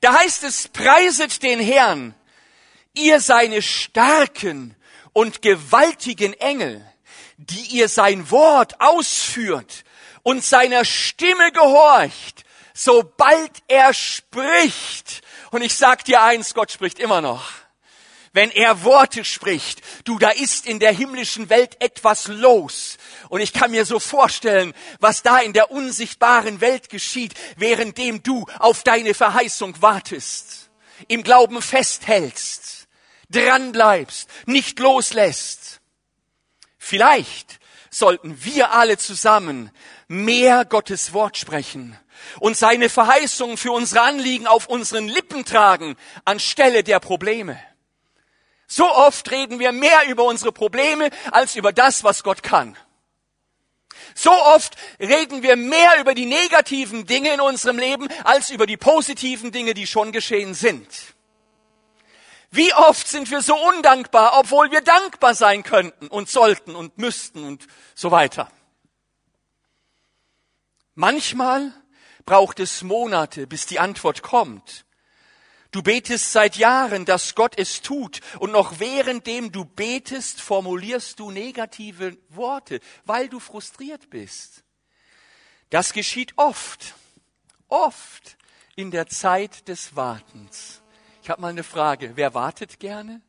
Da 0.00 0.14
heißt 0.14 0.44
es, 0.44 0.68
preiset 0.68 1.42
den 1.42 1.60
Herrn, 1.60 2.14
ihr 2.92 3.20
seine 3.20 3.62
starken 3.62 4.75
und 5.16 5.40
gewaltigen 5.40 6.34
Engel, 6.34 6.86
die 7.38 7.74
ihr 7.78 7.88
sein 7.88 8.30
Wort 8.30 8.82
ausführt 8.82 9.84
und 10.22 10.44
seiner 10.44 10.84
Stimme 10.84 11.52
gehorcht, 11.52 12.44
sobald 12.74 13.50
er 13.66 13.94
spricht. 13.94 15.22
Und 15.52 15.62
ich 15.62 15.74
sag 15.74 16.04
dir 16.04 16.22
eins, 16.22 16.52
Gott 16.52 16.70
spricht 16.70 16.98
immer 16.98 17.22
noch. 17.22 17.48
Wenn 18.34 18.50
er 18.50 18.84
Worte 18.84 19.24
spricht, 19.24 19.80
du, 20.04 20.18
da 20.18 20.28
ist 20.28 20.66
in 20.66 20.80
der 20.80 20.92
himmlischen 20.92 21.48
Welt 21.48 21.80
etwas 21.80 22.28
los. 22.28 22.98
Und 23.30 23.40
ich 23.40 23.54
kann 23.54 23.70
mir 23.70 23.86
so 23.86 23.98
vorstellen, 23.98 24.74
was 25.00 25.22
da 25.22 25.38
in 25.38 25.54
der 25.54 25.70
unsichtbaren 25.70 26.60
Welt 26.60 26.90
geschieht, 26.90 27.32
währenddem 27.56 28.22
du 28.22 28.44
auf 28.58 28.82
deine 28.82 29.14
Verheißung 29.14 29.80
wartest, 29.80 30.68
im 31.08 31.22
Glauben 31.22 31.62
festhältst 31.62 32.75
dranbleibst, 33.30 34.28
nicht 34.46 34.78
loslässt. 34.78 35.80
Vielleicht 36.78 37.58
sollten 37.90 38.44
wir 38.44 38.72
alle 38.72 38.98
zusammen 38.98 39.70
mehr 40.08 40.64
Gottes 40.64 41.12
Wort 41.12 41.36
sprechen 41.36 41.98
und 42.40 42.56
seine 42.56 42.88
Verheißungen 42.88 43.56
für 43.56 43.72
unsere 43.72 44.02
Anliegen 44.02 44.46
auf 44.46 44.66
unseren 44.66 45.08
Lippen 45.08 45.44
tragen, 45.44 45.96
anstelle 46.24 46.84
der 46.84 47.00
Probleme. 47.00 47.58
So 48.66 48.84
oft 48.90 49.30
reden 49.30 49.58
wir 49.58 49.72
mehr 49.72 50.08
über 50.08 50.24
unsere 50.24 50.52
Probleme 50.52 51.10
als 51.30 51.56
über 51.56 51.72
das, 51.72 52.04
was 52.04 52.22
Gott 52.22 52.42
kann. 52.42 52.76
So 54.14 54.32
oft 54.32 54.76
reden 54.98 55.42
wir 55.42 55.56
mehr 55.56 56.00
über 56.00 56.14
die 56.14 56.26
negativen 56.26 57.06
Dinge 57.06 57.34
in 57.34 57.40
unserem 57.40 57.78
Leben 57.78 58.08
als 58.24 58.50
über 58.50 58.66
die 58.66 58.76
positiven 58.76 59.52
Dinge, 59.52 59.74
die 59.74 59.86
schon 59.86 60.10
geschehen 60.10 60.54
sind. 60.54 60.88
Wie 62.56 62.72
oft 62.72 63.06
sind 63.06 63.30
wir 63.30 63.42
so 63.42 63.54
undankbar, 63.54 64.38
obwohl 64.38 64.70
wir 64.70 64.80
dankbar 64.80 65.34
sein 65.34 65.62
könnten 65.62 66.08
und 66.08 66.30
sollten 66.30 66.74
und 66.74 66.96
müssten 66.96 67.44
und 67.44 67.66
so 67.94 68.10
weiter. 68.10 68.50
Manchmal 70.94 71.70
braucht 72.24 72.58
es 72.58 72.82
Monate, 72.82 73.46
bis 73.46 73.66
die 73.66 73.78
Antwort 73.78 74.22
kommt. 74.22 74.86
Du 75.70 75.82
betest 75.82 76.32
seit 76.32 76.56
Jahren, 76.56 77.04
dass 77.04 77.34
Gott 77.34 77.58
es 77.58 77.82
tut, 77.82 78.20
und 78.38 78.52
noch 78.52 78.80
währenddem 78.80 79.52
du 79.52 79.66
betest, 79.66 80.40
formulierst 80.40 81.20
du 81.20 81.30
negative 81.30 82.16
Worte, 82.30 82.80
weil 83.04 83.28
du 83.28 83.38
frustriert 83.38 84.08
bist. 84.08 84.64
Das 85.68 85.92
geschieht 85.92 86.32
oft, 86.36 86.94
oft 87.68 88.38
in 88.76 88.90
der 88.90 89.08
Zeit 89.08 89.68
des 89.68 89.94
Wartens. 89.94 90.80
Ich 91.26 91.30
habe 91.30 91.42
mal 91.42 91.48
eine 91.48 91.64
Frage. 91.64 92.12
Wer 92.14 92.34
wartet 92.34 92.78
gerne? 92.78 93.20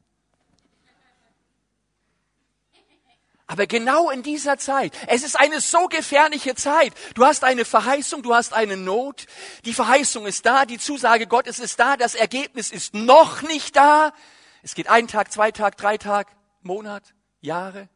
Aber 3.48 3.66
genau 3.66 4.12
in 4.12 4.22
dieser 4.22 4.60
Zeit, 4.60 4.94
es 5.08 5.24
ist 5.24 5.36
eine 5.36 5.60
so 5.62 5.88
gefährliche 5.88 6.54
Zeit. 6.54 6.94
Du 7.16 7.26
hast 7.26 7.44
eine 7.44 7.66
Verheißung, 7.66 8.22
du 8.22 8.36
hast 8.36 8.54
eine 8.54 8.78
Not. 8.78 9.26
Die 9.66 9.74
Verheißung 9.74 10.28
ist 10.28 10.46
da, 10.46 10.68
die 10.68 10.78
Zusage 10.78 11.26
Gottes 11.26 11.58
ist 11.58 11.80
da, 11.80 11.98
das 11.98 12.14
Ergebnis 12.14 12.70
ist 12.70 12.94
noch 12.94 13.42
nicht 13.42 13.76
da. 13.76 14.14
Es 14.62 14.76
geht 14.76 14.90
ein 14.90 15.08
Tag, 15.08 15.32
zwei 15.32 15.52
Tag, 15.52 15.76
drei 15.78 15.98
Tag, 15.98 16.28
Monat, 16.62 17.16
Jahre. 17.42 17.90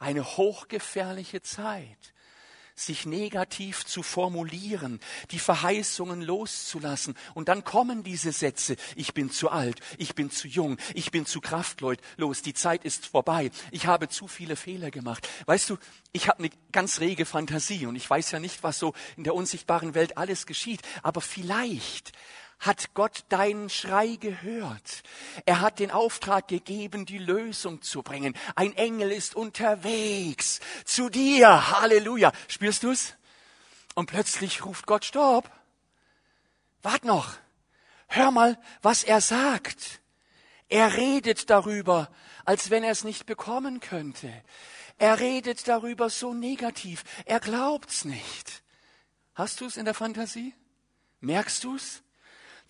Eine 0.00 0.24
hochgefährliche 0.24 1.40
Zeit 1.40 2.15
sich 2.76 3.06
negativ 3.06 3.84
zu 3.84 4.02
formulieren, 4.02 5.00
die 5.30 5.38
Verheißungen 5.38 6.20
loszulassen. 6.20 7.16
Und 7.34 7.48
dann 7.48 7.64
kommen 7.64 8.04
diese 8.04 8.32
Sätze, 8.32 8.76
ich 8.94 9.14
bin 9.14 9.30
zu 9.30 9.50
alt, 9.50 9.80
ich 9.96 10.14
bin 10.14 10.30
zu 10.30 10.46
jung, 10.46 10.76
ich 10.94 11.10
bin 11.10 11.24
zu 11.24 11.40
kraftlos, 11.40 11.96
die 12.44 12.54
Zeit 12.54 12.84
ist 12.84 13.06
vorbei, 13.06 13.50
ich 13.70 13.86
habe 13.86 14.08
zu 14.08 14.28
viele 14.28 14.56
Fehler 14.56 14.90
gemacht. 14.90 15.26
Weißt 15.46 15.70
du, 15.70 15.78
ich 16.12 16.28
habe 16.28 16.40
eine 16.40 16.50
ganz 16.70 17.00
rege 17.00 17.24
Fantasie 17.24 17.86
und 17.86 17.96
ich 17.96 18.08
weiß 18.08 18.30
ja 18.30 18.38
nicht, 18.38 18.62
was 18.62 18.78
so 18.78 18.92
in 19.16 19.24
der 19.24 19.34
unsichtbaren 19.34 19.94
Welt 19.94 20.18
alles 20.18 20.46
geschieht, 20.46 20.82
aber 21.02 21.22
vielleicht 21.22 22.12
hat 22.58 22.94
Gott 22.94 23.24
deinen 23.28 23.68
Schrei 23.68 24.16
gehört. 24.16 25.02
Er 25.44 25.60
hat 25.60 25.78
den 25.78 25.90
Auftrag 25.90 26.48
gegeben, 26.48 27.06
die 27.06 27.18
Lösung 27.18 27.82
zu 27.82 28.02
bringen. 28.02 28.34
Ein 28.54 28.74
Engel 28.76 29.12
ist 29.12 29.34
unterwegs 29.34 30.60
zu 30.84 31.08
dir. 31.08 31.80
Halleluja. 31.80 32.32
Spürst 32.48 32.82
du's? 32.82 33.14
Und 33.94 34.06
plötzlich 34.06 34.64
ruft 34.64 34.86
Gott, 34.86 35.04
stopp. 35.04 35.50
Wart 36.82 37.04
noch. 37.04 37.34
Hör 38.08 38.30
mal, 38.30 38.58
was 38.82 39.04
er 39.04 39.20
sagt. 39.20 40.00
Er 40.68 40.96
redet 40.96 41.50
darüber, 41.50 42.10
als 42.44 42.70
wenn 42.70 42.84
er 42.84 42.92
es 42.92 43.04
nicht 43.04 43.26
bekommen 43.26 43.80
könnte. 43.80 44.32
Er 44.98 45.20
redet 45.20 45.68
darüber 45.68 46.10
so 46.10 46.32
negativ. 46.32 47.04
Er 47.24 47.40
glaubt's 47.40 48.04
nicht. 48.04 48.62
Hast 49.34 49.60
du's 49.60 49.76
in 49.76 49.84
der 49.84 49.94
Fantasie? 49.94 50.54
Merkst 51.20 51.62
du's? 51.64 52.02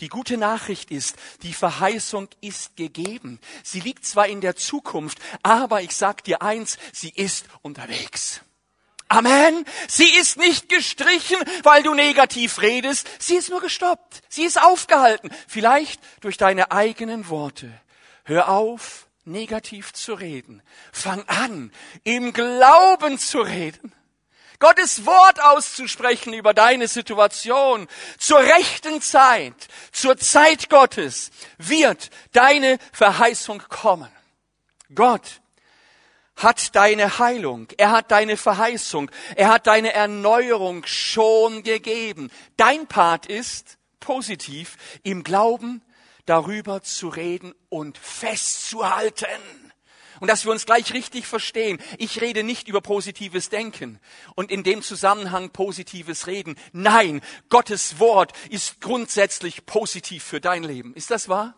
Die 0.00 0.08
gute 0.08 0.36
Nachricht 0.36 0.90
ist, 0.90 1.16
die 1.42 1.54
Verheißung 1.54 2.28
ist 2.40 2.76
gegeben. 2.76 3.40
Sie 3.62 3.80
liegt 3.80 4.04
zwar 4.04 4.26
in 4.26 4.40
der 4.40 4.56
Zukunft, 4.56 5.18
aber 5.42 5.82
ich 5.82 5.96
sag 5.96 6.22
dir 6.24 6.42
eins, 6.42 6.78
sie 6.92 7.10
ist 7.10 7.46
unterwegs. 7.62 8.42
Amen. 9.08 9.64
Sie 9.88 10.10
ist 10.16 10.36
nicht 10.36 10.68
gestrichen, 10.68 11.38
weil 11.62 11.82
du 11.82 11.94
negativ 11.94 12.60
redest. 12.60 13.08
Sie 13.20 13.36
ist 13.36 13.50
nur 13.50 13.60
gestoppt. 13.60 14.22
Sie 14.28 14.42
ist 14.42 14.60
aufgehalten. 14.60 15.30
Vielleicht 15.46 16.00
durch 16.20 16.36
deine 16.36 16.72
eigenen 16.72 17.28
Worte. 17.28 17.72
Hör 18.24 18.48
auf, 18.48 19.06
negativ 19.24 19.92
zu 19.92 20.14
reden. 20.14 20.60
Fang 20.92 21.22
an, 21.28 21.72
im 22.02 22.32
Glauben 22.32 23.18
zu 23.18 23.40
reden. 23.40 23.92
Gottes 24.58 25.04
Wort 25.06 25.42
auszusprechen 25.42 26.32
über 26.32 26.54
deine 26.54 26.88
Situation. 26.88 27.86
Zur 28.18 28.40
rechten 28.40 29.00
Zeit, 29.02 29.54
zur 29.92 30.16
Zeit 30.16 30.70
Gottes 30.70 31.30
wird 31.58 32.10
deine 32.32 32.78
Verheißung 32.92 33.62
kommen. 33.68 34.10
Gott 34.94 35.40
hat 36.36 36.74
deine 36.76 37.18
Heilung, 37.18 37.68
er 37.78 37.90
hat 37.90 38.10
deine 38.10 38.36
Verheißung, 38.36 39.10
er 39.36 39.48
hat 39.48 39.66
deine 39.66 39.92
Erneuerung 39.92 40.84
schon 40.86 41.62
gegeben. 41.62 42.30
Dein 42.56 42.86
Part 42.86 43.26
ist, 43.26 43.78
positiv, 44.00 44.76
im 45.02 45.24
Glauben 45.24 45.82
darüber 46.26 46.82
zu 46.82 47.08
reden 47.08 47.54
und 47.68 47.96
festzuhalten. 47.98 49.26
Und 50.20 50.28
dass 50.28 50.44
wir 50.44 50.52
uns 50.52 50.66
gleich 50.66 50.92
richtig 50.92 51.26
verstehen. 51.26 51.78
Ich 51.98 52.20
rede 52.20 52.42
nicht 52.42 52.68
über 52.68 52.80
positives 52.80 53.48
Denken 53.48 54.00
und 54.34 54.50
in 54.50 54.62
dem 54.62 54.82
Zusammenhang 54.82 55.50
positives 55.50 56.26
Reden. 56.26 56.56
Nein, 56.72 57.20
Gottes 57.48 57.98
Wort 57.98 58.32
ist 58.50 58.80
grundsätzlich 58.80 59.66
positiv 59.66 60.24
für 60.24 60.40
dein 60.40 60.62
Leben. 60.62 60.94
Ist 60.94 61.10
das 61.10 61.28
wahr? 61.28 61.54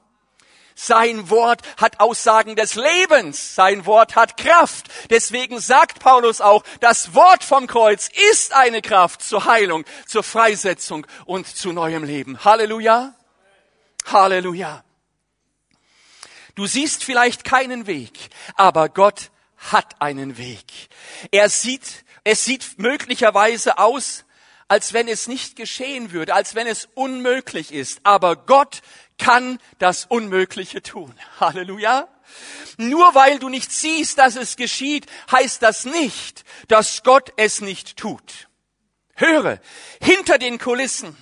Sein 0.81 1.29
Wort 1.29 1.62
hat 1.77 1.99
Aussagen 1.99 2.55
des 2.55 2.77
Lebens. 2.77 3.57
Sein 3.57 3.85
Wort 3.85 4.14
hat 4.14 4.37
Kraft. 4.37 4.87
Deswegen 5.11 5.59
sagt 5.59 5.99
Paulus 5.99 6.40
auch, 6.40 6.62
das 6.79 7.14
Wort 7.14 7.42
vom 7.42 7.66
Kreuz 7.66 8.09
ist 8.31 8.55
eine 8.55 8.81
Kraft 8.81 9.23
zur 9.23 9.44
Heilung, 9.44 9.85
zur 10.07 10.23
Freisetzung 10.23 11.05
und 11.27 11.49
zu 11.49 11.73
neuem 11.73 12.05
Leben. 12.05 12.44
Halleluja. 12.44 13.12
Halleluja. 14.07 14.85
Du 16.59 16.66
siehst 16.66 17.05
vielleicht 17.05 17.44
keinen 17.44 17.87
Weg, 17.87 18.31
aber 18.57 18.88
Gott 18.88 19.31
hat 19.59 20.03
einen 20.03 20.38
Weg. 20.38 20.64
Er 21.31 21.49
sieht, 21.51 22.05
es 22.25 22.44
sieht 22.44 22.81
möglicherweise 22.81 23.79
aus, 23.79 24.25
als 24.66 24.92
wenn 24.92 25.07
es 25.07 25.29
nicht 25.29 25.55
geschehen 25.55 26.11
würde, 26.11 26.35
als 26.35 26.57
wenn 26.57 26.66
es 26.66 26.88
unmöglich 26.97 27.73
ist. 27.73 28.01
Aber 28.03 28.35
Gott 28.35 28.83
kann 29.18 29.61
das 29.79 30.07
Unmögliche 30.07 30.83
tun. 30.83 31.14
Halleluja. 31.38 32.09
Nur 32.77 33.14
weil 33.14 33.38
du 33.38 33.49
nicht 33.49 33.71
siehst, 33.71 34.18
dass 34.18 34.35
es 34.35 34.57
geschieht, 34.57 35.07
heißt 35.31 35.62
das 35.62 35.85
nicht, 35.85 36.44
dass 36.66 37.05
Gott 37.05 37.33
es 37.37 37.61
nicht 37.61 37.97
tut. 37.97 38.49
Höre, 39.14 39.61
hinter 40.03 40.38
den 40.38 40.59
Kulissen 40.59 41.16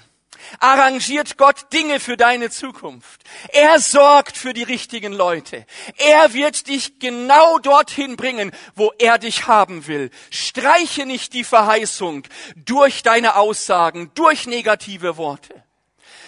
arrangiert 0.60 1.36
Gott 1.36 1.72
Dinge 1.72 2.00
für 2.00 2.16
deine 2.16 2.50
Zukunft. 2.50 3.22
Er 3.48 3.80
sorgt 3.80 4.36
für 4.36 4.52
die 4.52 4.62
richtigen 4.62 5.12
Leute. 5.12 5.66
Er 5.96 6.32
wird 6.32 6.68
dich 6.68 6.98
genau 6.98 7.58
dorthin 7.58 8.16
bringen, 8.16 8.52
wo 8.74 8.92
er 8.98 9.18
dich 9.18 9.46
haben 9.46 9.86
will. 9.86 10.10
Streiche 10.30 11.06
nicht 11.06 11.32
die 11.32 11.44
Verheißung 11.44 12.22
durch 12.56 13.02
deine 13.02 13.36
Aussagen, 13.36 14.10
durch 14.14 14.46
negative 14.46 15.16
Worte. 15.16 15.62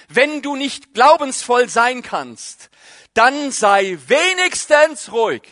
Wenn 0.09 0.41
du 0.43 0.57
nicht 0.57 0.95
glaubensvoll 0.95 1.69
sein 1.69 2.03
kannst, 2.03 2.71
dann 3.15 3.51
sei 3.51 3.99
wenigstens 4.07 5.13
ruhig. 5.13 5.43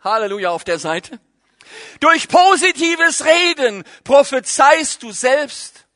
Halleluja 0.00 0.50
auf 0.50 0.64
der 0.64 0.78
Seite. 0.78 1.18
Durch 2.00 2.28
positives 2.28 3.24
Reden 3.24 3.84
prophezeist 4.04 5.02
du 5.02 5.12
selbst 5.12 5.86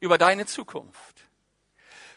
über 0.00 0.18
deine 0.18 0.46
Zukunft. 0.46 1.14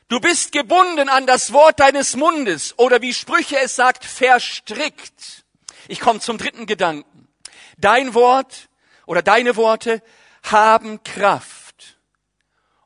Du 0.10 0.22
bist 0.22 0.54
gebunden 0.54 1.10
an 1.10 1.28
das 1.28 1.52
Wort 1.52 1.80
deines 1.80 2.16
Mundes 2.16 2.78
oder 2.80 3.02
wie 3.02 3.14
Sprüche 3.14 3.60
es 3.60 3.76
sagt, 3.76 4.06
verstrickt. 4.06 5.46
Ich 5.90 6.00
komme 6.00 6.20
zum 6.22 6.38
dritten 6.38 6.66
Gedanken. 6.66 7.28
Dein 7.78 8.14
Wort 8.14 8.70
oder 9.06 9.22
deine 9.22 9.56
Worte 9.56 10.02
haben 10.44 11.04
Kraft. 11.04 12.00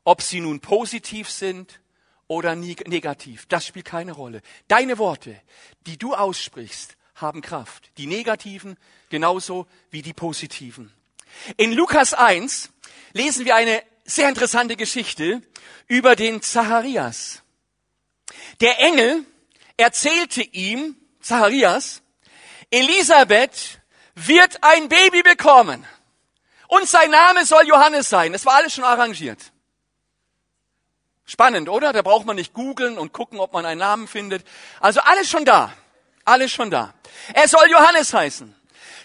Ob 0.04 0.20
sie 0.20 0.40
nun 0.40 0.60
positiv 0.60 1.30
sind 1.30 1.80
oder 2.26 2.56
negativ, 2.56 3.46
das 3.46 3.66
spielt 3.66 3.86
keine 3.86 4.12
Rolle. 4.12 4.42
Deine 4.66 4.98
Worte, 4.98 5.40
die 5.86 5.96
du 5.96 6.14
aussprichst, 6.14 6.96
haben 7.14 7.42
Kraft. 7.42 7.90
Die 7.98 8.06
negativen 8.06 8.76
genauso 9.10 9.66
wie 9.90 10.02
die 10.02 10.12
positiven. 10.12 10.92
In 11.56 11.72
Lukas 11.72 12.14
1 12.14 12.70
lesen 13.12 13.44
wir 13.44 13.56
eine 13.56 13.82
sehr 14.04 14.28
interessante 14.28 14.76
Geschichte 14.76 15.42
über 15.86 16.16
den 16.16 16.42
Zacharias. 16.42 17.42
Der 18.60 18.78
Engel 18.80 19.24
erzählte 19.76 20.42
ihm, 20.42 20.96
Zacharias, 21.20 22.02
Elisabeth 22.70 23.80
wird 24.14 24.58
ein 24.62 24.88
Baby 24.88 25.22
bekommen 25.22 25.86
und 26.68 26.88
sein 26.88 27.10
Name 27.10 27.44
soll 27.44 27.66
Johannes 27.66 28.08
sein. 28.08 28.32
Das 28.32 28.46
war 28.46 28.54
alles 28.54 28.74
schon 28.74 28.84
arrangiert. 28.84 29.52
Spannend, 31.24 31.68
oder? 31.68 31.92
Da 31.92 32.02
braucht 32.02 32.26
man 32.26 32.36
nicht 32.36 32.52
googeln 32.52 32.98
und 32.98 33.12
gucken, 33.12 33.40
ob 33.40 33.52
man 33.52 33.64
einen 33.64 33.78
Namen 33.78 34.08
findet. 34.08 34.44
Also 34.80 35.00
alles 35.00 35.30
schon 35.30 35.44
da. 35.44 35.72
Alles 36.24 36.52
schon 36.52 36.70
da. 36.70 36.94
Er 37.34 37.48
soll 37.48 37.70
Johannes 37.70 38.12
heißen. 38.12 38.54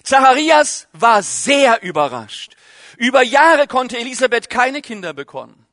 Zacharias 0.04 0.88
war 0.94 1.24
sehr 1.24 1.82
überrascht. 1.82 2.56
Über 2.98 3.22
Jahre 3.22 3.68
konnte 3.68 3.98
Elisabeth 3.98 4.50
keine 4.50 4.82
Kinder 4.82 5.14
bekommen. 5.14 5.68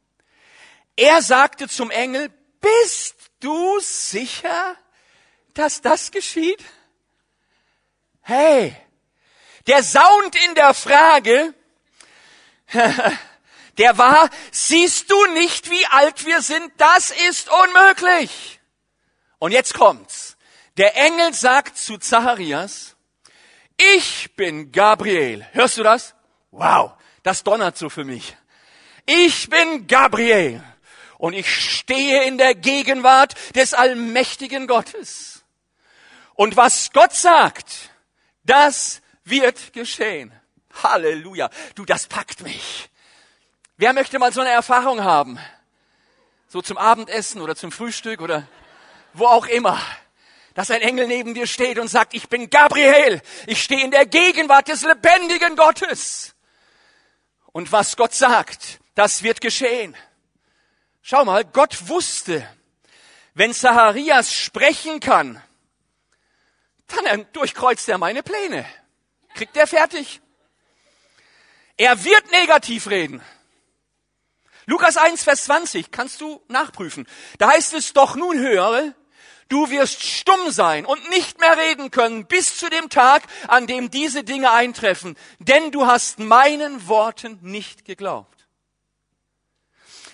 Er 0.96 1.22
sagte 1.22 1.68
zum 1.68 1.90
Engel, 1.90 2.30
bist 2.60 3.16
du 3.40 3.78
sicher, 3.80 4.76
dass 5.54 5.80
das 5.80 6.10
geschieht? 6.10 6.62
Hey, 8.22 8.76
der 9.66 9.82
Sound 9.82 10.36
in 10.46 10.54
der 10.54 10.74
Frage, 10.74 11.54
der 13.78 13.98
war, 13.98 14.30
siehst 14.50 15.10
du 15.10 15.26
nicht, 15.34 15.70
wie 15.70 15.86
alt 15.86 16.26
wir 16.26 16.42
sind? 16.42 16.72
Das 16.76 17.10
ist 17.28 17.48
unmöglich. 17.50 18.60
Und 19.38 19.52
jetzt 19.52 19.74
kommt's. 19.74 20.33
Der 20.76 20.96
Engel 20.96 21.32
sagt 21.34 21.78
zu 21.78 21.98
Zacharias, 21.98 22.96
ich 23.76 24.34
bin 24.34 24.72
Gabriel. 24.72 25.46
Hörst 25.52 25.78
du 25.78 25.82
das? 25.82 26.14
Wow, 26.50 26.92
das 27.22 27.44
donnert 27.44 27.76
so 27.76 27.88
für 27.88 28.04
mich. 28.04 28.36
Ich 29.06 29.48
bin 29.48 29.86
Gabriel 29.86 30.62
und 31.18 31.32
ich 31.32 31.48
stehe 31.48 32.24
in 32.24 32.38
der 32.38 32.54
Gegenwart 32.54 33.34
des 33.54 33.74
allmächtigen 33.74 34.66
Gottes. 34.66 35.44
Und 36.34 36.56
was 36.56 36.90
Gott 36.92 37.12
sagt, 37.12 37.90
das 38.44 39.00
wird 39.24 39.72
geschehen. 39.72 40.32
Halleluja. 40.82 41.50
Du, 41.74 41.84
das 41.84 42.06
packt 42.06 42.42
mich. 42.42 42.90
Wer 43.76 43.92
möchte 43.92 44.18
mal 44.18 44.32
so 44.32 44.40
eine 44.40 44.50
Erfahrung 44.50 45.04
haben? 45.04 45.38
So 46.48 46.62
zum 46.62 46.78
Abendessen 46.78 47.40
oder 47.40 47.54
zum 47.54 47.72
Frühstück 47.72 48.20
oder 48.20 48.46
wo 49.12 49.26
auch 49.26 49.46
immer. 49.46 49.80
Dass 50.54 50.70
ein 50.70 50.82
Engel 50.82 51.08
neben 51.08 51.34
dir 51.34 51.46
steht 51.46 51.78
und 51.78 51.88
sagt, 51.88 52.14
ich 52.14 52.28
bin 52.28 52.48
Gabriel. 52.48 53.20
Ich 53.46 53.62
stehe 53.62 53.84
in 53.84 53.90
der 53.90 54.06
Gegenwart 54.06 54.68
des 54.68 54.82
lebendigen 54.82 55.56
Gottes. 55.56 56.34
Und 57.52 57.72
was 57.72 57.96
Gott 57.96 58.14
sagt, 58.14 58.80
das 58.94 59.22
wird 59.22 59.40
geschehen. 59.40 59.96
Schau 61.02 61.24
mal, 61.24 61.44
Gott 61.44 61.88
wusste, 61.88 62.48
wenn 63.34 63.52
Zacharias 63.52 64.32
sprechen 64.32 65.00
kann, 65.00 65.42
dann 66.86 67.26
durchkreuzt 67.32 67.88
er 67.88 67.98
meine 67.98 68.22
Pläne. 68.22 68.64
Kriegt 69.34 69.56
er 69.56 69.66
fertig. 69.66 70.20
Er 71.76 72.04
wird 72.04 72.30
negativ 72.30 72.88
reden. 72.88 73.20
Lukas 74.66 74.96
1, 74.96 75.24
Vers 75.24 75.44
20, 75.44 75.90
kannst 75.90 76.20
du 76.20 76.42
nachprüfen. 76.48 77.06
Da 77.38 77.50
heißt 77.50 77.74
es 77.74 77.92
doch 77.92 78.14
nun 78.14 78.38
höre, 78.38 78.94
du 79.48 79.70
wirst 79.70 80.02
stumm 80.02 80.50
sein 80.50 80.86
und 80.86 81.08
nicht 81.10 81.40
mehr 81.40 81.56
reden 81.56 81.90
können 81.90 82.26
bis 82.26 82.56
zu 82.56 82.68
dem 82.70 82.88
Tag, 82.88 83.24
an 83.48 83.66
dem 83.66 83.90
diese 83.90 84.24
Dinge 84.24 84.52
eintreffen, 84.52 85.16
denn 85.38 85.70
du 85.70 85.86
hast 85.86 86.18
meinen 86.18 86.88
Worten 86.88 87.38
nicht 87.42 87.84
geglaubt. 87.84 88.30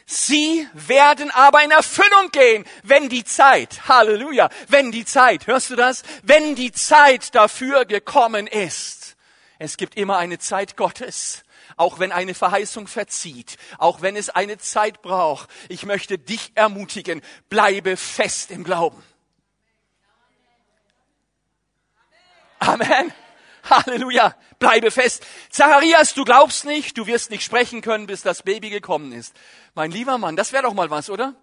Sie 0.07 0.67
werden 0.73 1.31
aber 1.31 1.63
in 1.63 1.71
Erfüllung 1.71 2.31
gehen, 2.33 2.65
wenn 2.83 3.09
die 3.09 3.23
Zeit, 3.23 3.87
Halleluja, 3.87 4.49
wenn 4.67 4.91
die 4.91 5.05
Zeit, 5.05 5.47
hörst 5.47 5.71
du 5.71 5.77
das? 5.77 6.03
Wenn 6.25 6.57
die 6.57 6.73
Zeit 6.73 7.35
dafür 7.37 7.85
gekommen 7.85 8.49
ist. 8.49 9.17
Es 9.61 9.77
gibt 9.77 9.97
immer 9.97 10.19
eine 10.19 10.39
Zeit 10.39 10.77
Gottes 10.77 11.45
auch 11.81 11.99
wenn 11.99 12.13
eine 12.13 12.35
Verheißung 12.35 12.87
verzieht, 12.87 13.57
auch 13.79 14.03
wenn 14.03 14.15
es 14.15 14.29
eine 14.29 14.59
Zeit 14.59 15.01
braucht. 15.01 15.49
Ich 15.71 15.87
möchte 15.87 16.19
dich 16.19 16.53
ermutigen, 16.55 17.23
bleibe 17.49 17.97
fest 17.97 18.51
im 18.51 18.65
Glauben. 18.65 19.03
Amen. 22.61 23.13
Halleluja. 23.69 24.37
Bleibe 24.59 24.91
fest. 24.91 25.27
Zacharias, 25.51 26.15
du 26.15 26.25
glaubst 26.25 26.65
nicht, 26.65 26.97
du 26.97 27.07
wirst 27.07 27.31
nicht 27.31 27.43
sprechen 27.43 27.83
können, 27.83 28.07
bis 28.07 28.23
das 28.23 28.43
Baby 28.43 28.71
gekommen 28.71 29.13
ist. 29.13 29.35
Mein 29.75 29.91
lieber 29.91 30.19
Mann, 30.19 30.37
das 30.37 30.53
wäre 30.53 30.63
doch 30.63 30.75
mal 30.75 30.91
was, 30.91 31.11
oder? 31.11 31.35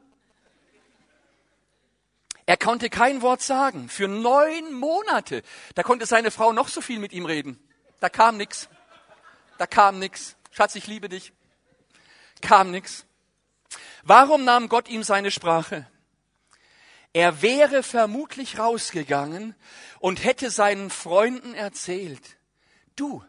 Er 2.45 2.57
konnte 2.57 2.89
kein 2.89 3.21
Wort 3.21 3.41
sagen. 3.41 3.89
Für 3.89 4.07
neun 4.07 4.73
Monate. 4.73 5.43
Da 5.75 5.83
konnte 5.83 6.05
seine 6.05 6.31
Frau 6.31 6.53
noch 6.53 6.69
so 6.69 6.79
viel 6.79 6.99
mit 6.99 7.11
ihm 7.11 7.25
reden. 7.25 7.59
Da 7.99 8.09
kam 8.09 8.37
nichts. 8.37 8.69
Da 9.57 9.67
kam 9.67 9.99
nichts. 9.99 10.37
Schatz, 10.51 10.75
ich 10.75 10.87
liebe 10.87 11.09
dich. 11.09 11.33
Kam 12.41 12.71
nichts. 12.71 13.05
Warum 14.03 14.45
nahm 14.45 14.69
Gott 14.69 14.87
ihm 14.87 15.03
seine 15.03 15.31
Sprache? 15.31 15.87
Er 17.17 17.41
wäre 17.41 17.81
vermutlich 17.81 18.59
rausgegangen 18.59 19.55
und 19.97 20.23
hätte 20.23 20.51
seinen 20.51 20.91
Freunden 20.91 21.55
erzählt, 21.55 22.37
du, 22.95 23.25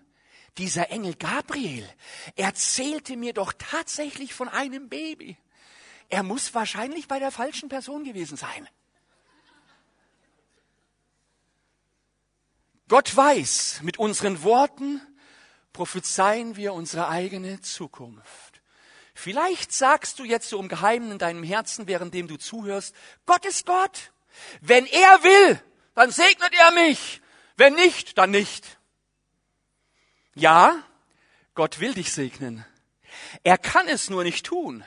dieser 0.59 0.91
Engel 0.91 1.15
Gabriel 1.15 1.89
erzählte 2.37 3.17
mir 3.17 3.33
doch 3.33 3.55
tatsächlich 3.57 4.35
von 4.35 4.51
einem 4.51 4.91
Baby. 4.91 5.39
Er 6.11 6.23
muss 6.23 6.53
wahrscheinlich 6.53 7.09
bei 7.09 7.19
der 7.19 7.31
falschen 7.31 7.71
Person 7.71 8.05
gewesen 8.05 8.37
sein. 8.37 8.69
Gott 12.89 13.17
weiß, 13.17 13.81
mit 13.85 13.99
unseren 13.99 14.43
Worten 14.43 15.01
prophezeien 15.73 16.57
wir 16.57 16.75
unsere 16.75 17.09
eigene 17.09 17.63
Zukunft. 17.63 18.48
Vielleicht 19.21 19.73
sagst 19.73 20.21
du 20.21 20.25
jetzt 20.25 20.49
so 20.49 20.61
im 20.61 20.69
Geheimen 20.69 21.11
in 21.11 21.19
deinem 21.19 21.43
Herzen, 21.43 21.89
währenddem 21.89 22.29
du 22.29 22.37
zuhörst, 22.37 22.95
Gott 23.27 23.45
ist 23.47 23.67
Gott. 23.67 24.13
Wenn 24.61 24.87
er 24.87 25.25
will, 25.25 25.61
dann 25.97 26.13
segnet 26.13 26.53
er 26.57 26.71
mich. 26.71 27.21
Wenn 27.57 27.75
nicht, 27.75 28.17
dann 28.17 28.31
nicht. 28.31 28.79
Ja, 30.37 30.85
Gott 31.57 31.81
will 31.81 31.95
dich 31.95 32.13
segnen. 32.13 32.65
Er 33.43 33.59
kann 33.59 33.89
es 33.89 34.09
nur 34.09 34.23
nicht 34.23 34.47
tun, 34.47 34.85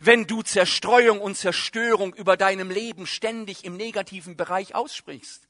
wenn 0.00 0.26
du 0.26 0.40
Zerstreuung 0.40 1.20
und 1.20 1.36
Zerstörung 1.36 2.14
über 2.14 2.38
deinem 2.38 2.70
Leben 2.70 3.06
ständig 3.06 3.66
im 3.66 3.76
negativen 3.76 4.38
Bereich 4.38 4.74
aussprichst. 4.74 5.48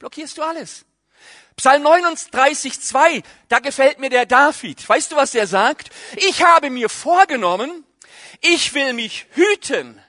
Blockierst 0.00 0.38
du 0.38 0.42
alles. 0.42 0.86
Psalm 1.60 1.82
39, 1.82 2.80
2, 2.80 3.22
da 3.50 3.58
gefällt 3.58 3.98
mir 3.98 4.08
der 4.08 4.24
David. 4.24 4.88
Weißt 4.88 5.12
du, 5.12 5.16
was 5.16 5.34
er 5.34 5.46
sagt? 5.46 5.90
Ich 6.16 6.42
habe 6.42 6.70
mir 6.70 6.88
vorgenommen, 6.88 7.84
ich 8.40 8.72
will 8.72 8.94
mich 8.94 9.26
hüten, 9.32 10.00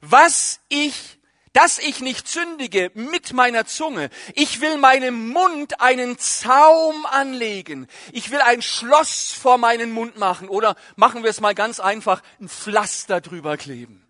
was 0.00 0.60
ich, 0.68 1.18
dass 1.52 1.80
ich 1.80 1.98
nicht 1.98 2.28
sündige 2.28 2.92
mit 2.94 3.32
meiner 3.32 3.66
Zunge. 3.66 4.08
Ich 4.34 4.60
will 4.60 4.76
meinem 4.76 5.30
Mund 5.30 5.80
einen 5.80 6.16
Zaum 6.16 7.06
anlegen. 7.06 7.88
Ich 8.12 8.30
will 8.30 8.40
ein 8.40 8.62
Schloss 8.62 9.32
vor 9.32 9.58
meinen 9.58 9.90
Mund 9.90 10.16
machen. 10.16 10.48
Oder 10.48 10.76
machen 10.94 11.24
wir 11.24 11.30
es 11.30 11.40
mal 11.40 11.56
ganz 11.56 11.80
einfach, 11.80 12.22
ein 12.40 12.48
Pflaster 12.48 13.20
drüber 13.20 13.56
kleben. 13.56 14.06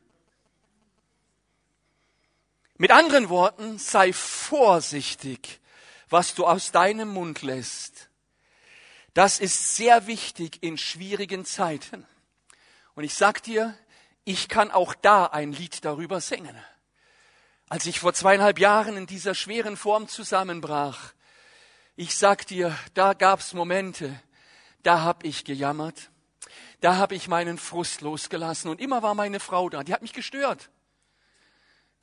Mit 2.77 2.91
anderen 2.91 3.31
Worten, 3.31 3.79
sei 3.79 4.13
vorsichtig 4.13 5.61
was 6.15 6.37
du 6.37 6.47
aus 6.47 6.71
deinem 6.71 7.09
Mund 7.09 7.43
lässt, 7.43 8.09
das 9.15 9.41
ist 9.41 9.75
sehr 9.75 10.07
wichtig 10.07 10.63
in 10.63 10.79
schwierigen 10.79 11.45
Zeiten. 11.45 12.07
Und 12.95 13.03
ich 13.03 13.15
sag 13.15 13.43
dir, 13.43 13.77
ich 14.23 14.49
kann 14.49 14.71
auch 14.71 14.95
da 14.95 15.27
ein 15.27 15.53
Lied 15.53 15.85
darüber 15.85 16.21
singen. 16.21 16.57
Als 17.69 17.87
ich 17.87 17.99
vor 17.99 18.15
zweieinhalb 18.15 18.61
Jahren 18.61 18.97
in 18.97 19.07
dieser 19.07 19.35
schweren 19.35 19.77
Form 19.77 20.07
zusammenbrach, 20.07 21.15
ich 21.97 22.17
sag 22.17 22.47
dir, 22.47 22.79
da 22.95 23.15
gab's 23.15 23.53
Momente, 23.53 24.15
da 24.85 25.03
hab 25.03 25.25
ich 25.25 25.45
gejammert, 25.45 26.13
da 26.81 26.97
hab 26.97 27.11
ich 27.11 27.27
meinen 27.27 27.59
Frust 27.59 28.03
losgelassen 28.03 28.71
und 28.71 28.81
immer 28.81 29.03
war 29.03 29.17
meine 29.17 29.41
Frau 29.41 29.69
da, 29.69 29.83
die 29.83 29.93
hat 29.93 30.03
mich 30.03 30.13
gestört. 30.13 30.71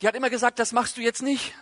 Die 0.01 0.07
hat 0.09 0.15
immer 0.15 0.29
gesagt, 0.29 0.59
das 0.59 0.73
machst 0.73 0.97
du 0.97 1.01
jetzt 1.01 1.21
nicht. 1.21 1.53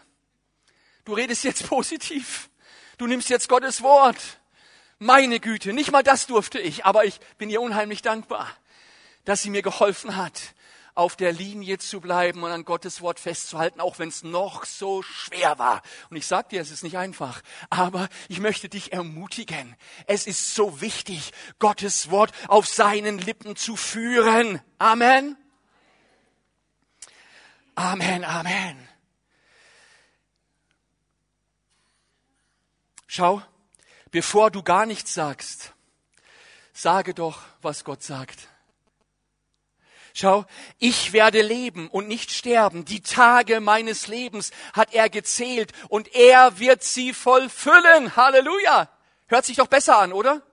Du 1.10 1.16
redest 1.16 1.44
jetzt 1.44 1.68
positiv. 1.68 2.52
Du 3.00 3.08
nimmst 3.08 3.30
jetzt 3.30 3.50
Gottes 3.50 3.82
Wort. 3.82 4.40
Meine 5.00 5.40
Güte, 5.40 5.74
nicht 5.74 5.92
mal 5.92 6.04
das 6.04 6.28
durfte 6.28 6.60
ich, 6.60 6.86
aber 6.86 7.04
ich 7.04 7.20
bin 7.40 7.50
ihr 7.50 7.62
unheimlich 7.62 8.04
dankbar, 8.04 8.48
dass 9.26 9.42
sie 9.42 9.50
mir 9.50 9.64
geholfen 9.64 10.18
hat, 10.18 10.54
auf 10.94 11.16
der 11.16 11.32
Linie 11.32 11.80
zu 11.80 12.00
bleiben 12.00 12.44
und 12.44 12.52
an 12.52 12.64
Gottes 12.64 13.02
Wort 13.02 13.20
festzuhalten, 13.20 13.80
auch 13.80 13.98
wenn 13.98 14.10
es 14.10 14.22
noch 14.22 14.66
so 14.66 15.02
schwer 15.02 15.58
war. 15.58 15.82
Und 16.12 16.18
ich 16.18 16.28
sag 16.28 16.50
dir, 16.50 16.62
es 16.62 16.70
ist 16.70 16.84
nicht 16.84 17.00
einfach, 17.00 17.42
aber 17.72 18.08
ich 18.28 18.40
möchte 18.40 18.70
dich 18.70 18.94
ermutigen. 18.94 19.76
Es 20.06 20.28
ist 20.28 20.54
so 20.54 20.80
wichtig, 20.80 21.32
Gottes 21.58 22.12
Wort 22.12 22.34
auf 22.50 22.68
seinen 22.68 23.18
Lippen 23.18 23.56
zu 23.56 23.76
führen. 23.76 24.62
Amen. 24.78 25.38
Amen, 27.74 28.24
Amen. 28.24 28.89
Schau, 33.12 33.42
bevor 34.12 34.52
du 34.52 34.62
gar 34.62 34.86
nichts 34.86 35.16
sagst, 35.16 35.74
sage 36.74 37.16
doch, 37.16 37.42
was 37.60 37.84
Gott 37.84 38.04
sagt. 38.04 38.48
Schau, 40.14 40.46
ich 40.78 41.12
werde 41.12 41.42
leben 41.42 41.90
und 41.90 42.08
nicht 42.08 42.30
sterben. 42.30 42.86
Die 42.86 43.02
Tage 43.02 43.62
meines 43.62 44.06
Lebens 44.06 44.52
hat 44.74 44.94
er 44.94 45.10
gezählt 45.10 45.72
und 45.88 46.14
er 46.14 46.60
wird 46.60 46.84
sie 46.84 47.16
vollfüllen. 47.16 48.16
Halleluja. 48.16 48.88
Hört 49.26 49.46
sich 49.46 49.58
doch 49.58 49.68
besser 49.68 49.98
an, 49.98 50.14
oder? 50.14 50.44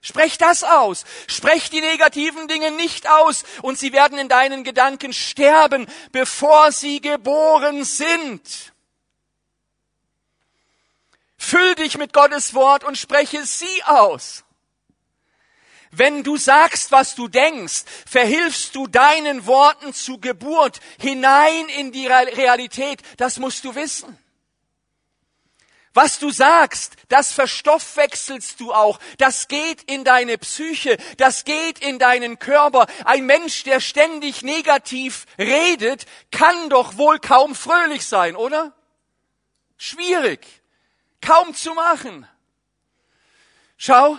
Sprech 0.00 0.38
das 0.38 0.64
aus. 0.64 1.04
Sprech 1.26 1.68
die 1.68 1.82
negativen 1.82 2.48
Dinge 2.48 2.70
nicht 2.70 3.06
aus 3.06 3.44
und 3.60 3.78
sie 3.78 3.92
werden 3.92 4.16
in 4.16 4.30
deinen 4.30 4.64
Gedanken 4.64 5.12
sterben, 5.12 5.86
bevor 6.10 6.72
sie 6.72 7.02
geboren 7.02 7.84
sind. 7.84 8.72
Füll 11.46 11.76
dich 11.76 11.96
mit 11.96 12.12
Gottes 12.12 12.54
Wort 12.54 12.82
und 12.82 12.98
spreche 12.98 13.46
sie 13.46 13.84
aus. 13.84 14.42
Wenn 15.92 16.24
du 16.24 16.36
sagst, 16.36 16.90
was 16.90 17.14
du 17.14 17.28
denkst, 17.28 17.84
verhilfst 18.04 18.74
du 18.74 18.88
deinen 18.88 19.46
Worten 19.46 19.94
zu 19.94 20.18
Geburt 20.18 20.80
hinein 21.00 21.68
in 21.68 21.92
die 21.92 22.08
Realität. 22.08 23.00
Das 23.16 23.38
musst 23.38 23.64
du 23.64 23.76
wissen. 23.76 24.18
Was 25.94 26.18
du 26.18 26.30
sagst, 26.30 26.96
das 27.10 27.30
verstoffwechselst 27.30 28.58
du 28.58 28.72
auch. 28.72 28.98
Das 29.18 29.46
geht 29.46 29.84
in 29.84 30.02
deine 30.02 30.38
Psyche, 30.38 30.96
das 31.16 31.44
geht 31.44 31.78
in 31.78 32.00
deinen 32.00 32.40
Körper. 32.40 32.88
Ein 33.04 33.24
Mensch, 33.24 33.62
der 33.62 33.78
ständig 33.78 34.42
negativ 34.42 35.26
redet, 35.38 36.06
kann 36.32 36.70
doch 36.70 36.96
wohl 36.96 37.20
kaum 37.20 37.54
fröhlich 37.54 38.04
sein, 38.04 38.34
oder? 38.34 38.74
Schwierig. 39.76 40.65
Kaum 41.26 41.54
zu 41.54 41.74
machen. 41.74 42.26
Schau, 43.76 44.16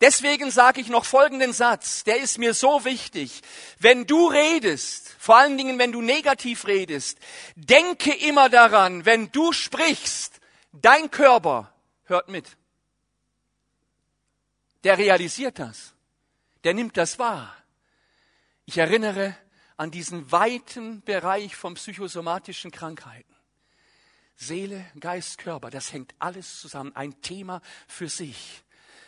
deswegen 0.00 0.50
sage 0.50 0.80
ich 0.80 0.88
noch 0.88 1.04
folgenden 1.04 1.52
Satz, 1.52 2.02
der 2.02 2.18
ist 2.18 2.38
mir 2.38 2.52
so 2.52 2.84
wichtig. 2.84 3.42
Wenn 3.78 4.06
du 4.06 4.26
redest, 4.26 5.14
vor 5.20 5.36
allen 5.36 5.56
Dingen 5.56 5.78
wenn 5.78 5.92
du 5.92 6.02
negativ 6.02 6.66
redest, 6.66 7.18
denke 7.54 8.12
immer 8.12 8.48
daran, 8.48 9.04
wenn 9.04 9.30
du 9.30 9.52
sprichst, 9.52 10.40
dein 10.72 11.10
Körper 11.12 11.72
hört 12.04 12.28
mit. 12.28 12.56
Der 14.82 14.98
realisiert 14.98 15.60
das. 15.60 15.94
Der 16.64 16.74
nimmt 16.74 16.96
das 16.96 17.20
wahr. 17.20 17.56
Ich 18.64 18.78
erinnere 18.78 19.36
an 19.76 19.92
diesen 19.92 20.32
weiten 20.32 21.02
Bereich 21.02 21.54
von 21.54 21.74
psychosomatischen 21.74 22.72
Krankheiten. 22.72 23.31
Seele, 24.42 24.84
Geist, 24.98 25.38
Körper, 25.38 25.70
das 25.70 25.92
hängt 25.92 26.14
alles 26.18 26.60
zusammen, 26.60 26.94
ein 26.94 27.20
Thema 27.22 27.60
für 27.86 28.08
sich. 28.08 28.62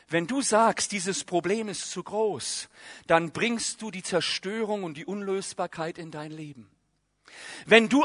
Wenn 0.08 0.26
du 0.26 0.42
sagst, 0.42 0.92
dieses 0.92 1.24
Problem 1.24 1.68
ist 1.68 1.90
zu 1.90 2.02
groß, 2.02 2.68
dann 3.06 3.32
bringst 3.32 3.82
du 3.82 3.90
die 3.90 4.02
Zerstörung 4.02 4.84
und 4.84 4.96
die 4.96 5.06
Unlösbarkeit 5.06 5.98
in 5.98 6.10
dein 6.10 6.30
Leben. 6.30 6.70
Wenn 7.66 7.88
du 7.88 8.04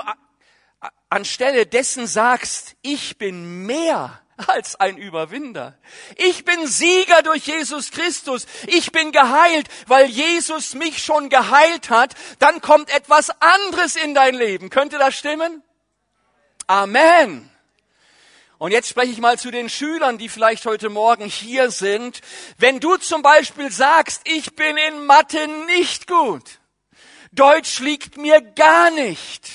anstelle 1.09 1.65
dessen 1.65 2.07
sagst, 2.07 2.75
ich 2.81 3.17
bin 3.17 3.65
mehr 3.65 4.21
als 4.47 4.75
ein 4.77 4.97
Überwinder. 4.97 5.77
Ich 6.15 6.45
bin 6.45 6.65
Sieger 6.65 7.21
durch 7.23 7.45
Jesus 7.45 7.91
Christus. 7.91 8.47
Ich 8.67 8.91
bin 8.91 9.11
geheilt, 9.11 9.67
weil 9.87 10.05
Jesus 10.05 10.75
mich 10.75 11.03
schon 11.03 11.29
geheilt 11.29 11.89
hat. 11.89 12.15
Dann 12.39 12.61
kommt 12.61 12.89
etwas 12.89 13.29
anderes 13.41 13.97
in 13.97 14.13
dein 14.13 14.35
Leben. 14.35 14.69
Könnte 14.69 14.97
das 14.97 15.15
stimmen? 15.15 15.61
Amen. 16.69 17.49
Und 18.59 18.71
jetzt 18.71 18.89
spreche 18.89 19.11
ich 19.11 19.17
mal 19.17 19.39
zu 19.39 19.49
den 19.49 19.69
Schülern, 19.69 20.19
die 20.19 20.29
vielleicht 20.29 20.67
heute 20.67 20.89
Morgen 20.89 21.25
hier 21.25 21.71
sind. 21.71 22.21
Wenn 22.59 22.79
du 22.79 22.97
zum 22.97 23.23
Beispiel 23.23 23.71
sagst, 23.71 24.21
ich 24.25 24.55
bin 24.55 24.77
in 24.77 25.03
Mathe 25.07 25.47
nicht 25.65 26.05
gut, 26.05 26.59
Deutsch 27.31 27.79
liegt 27.79 28.17
mir 28.17 28.39
gar 28.41 28.91
nicht, 28.91 29.49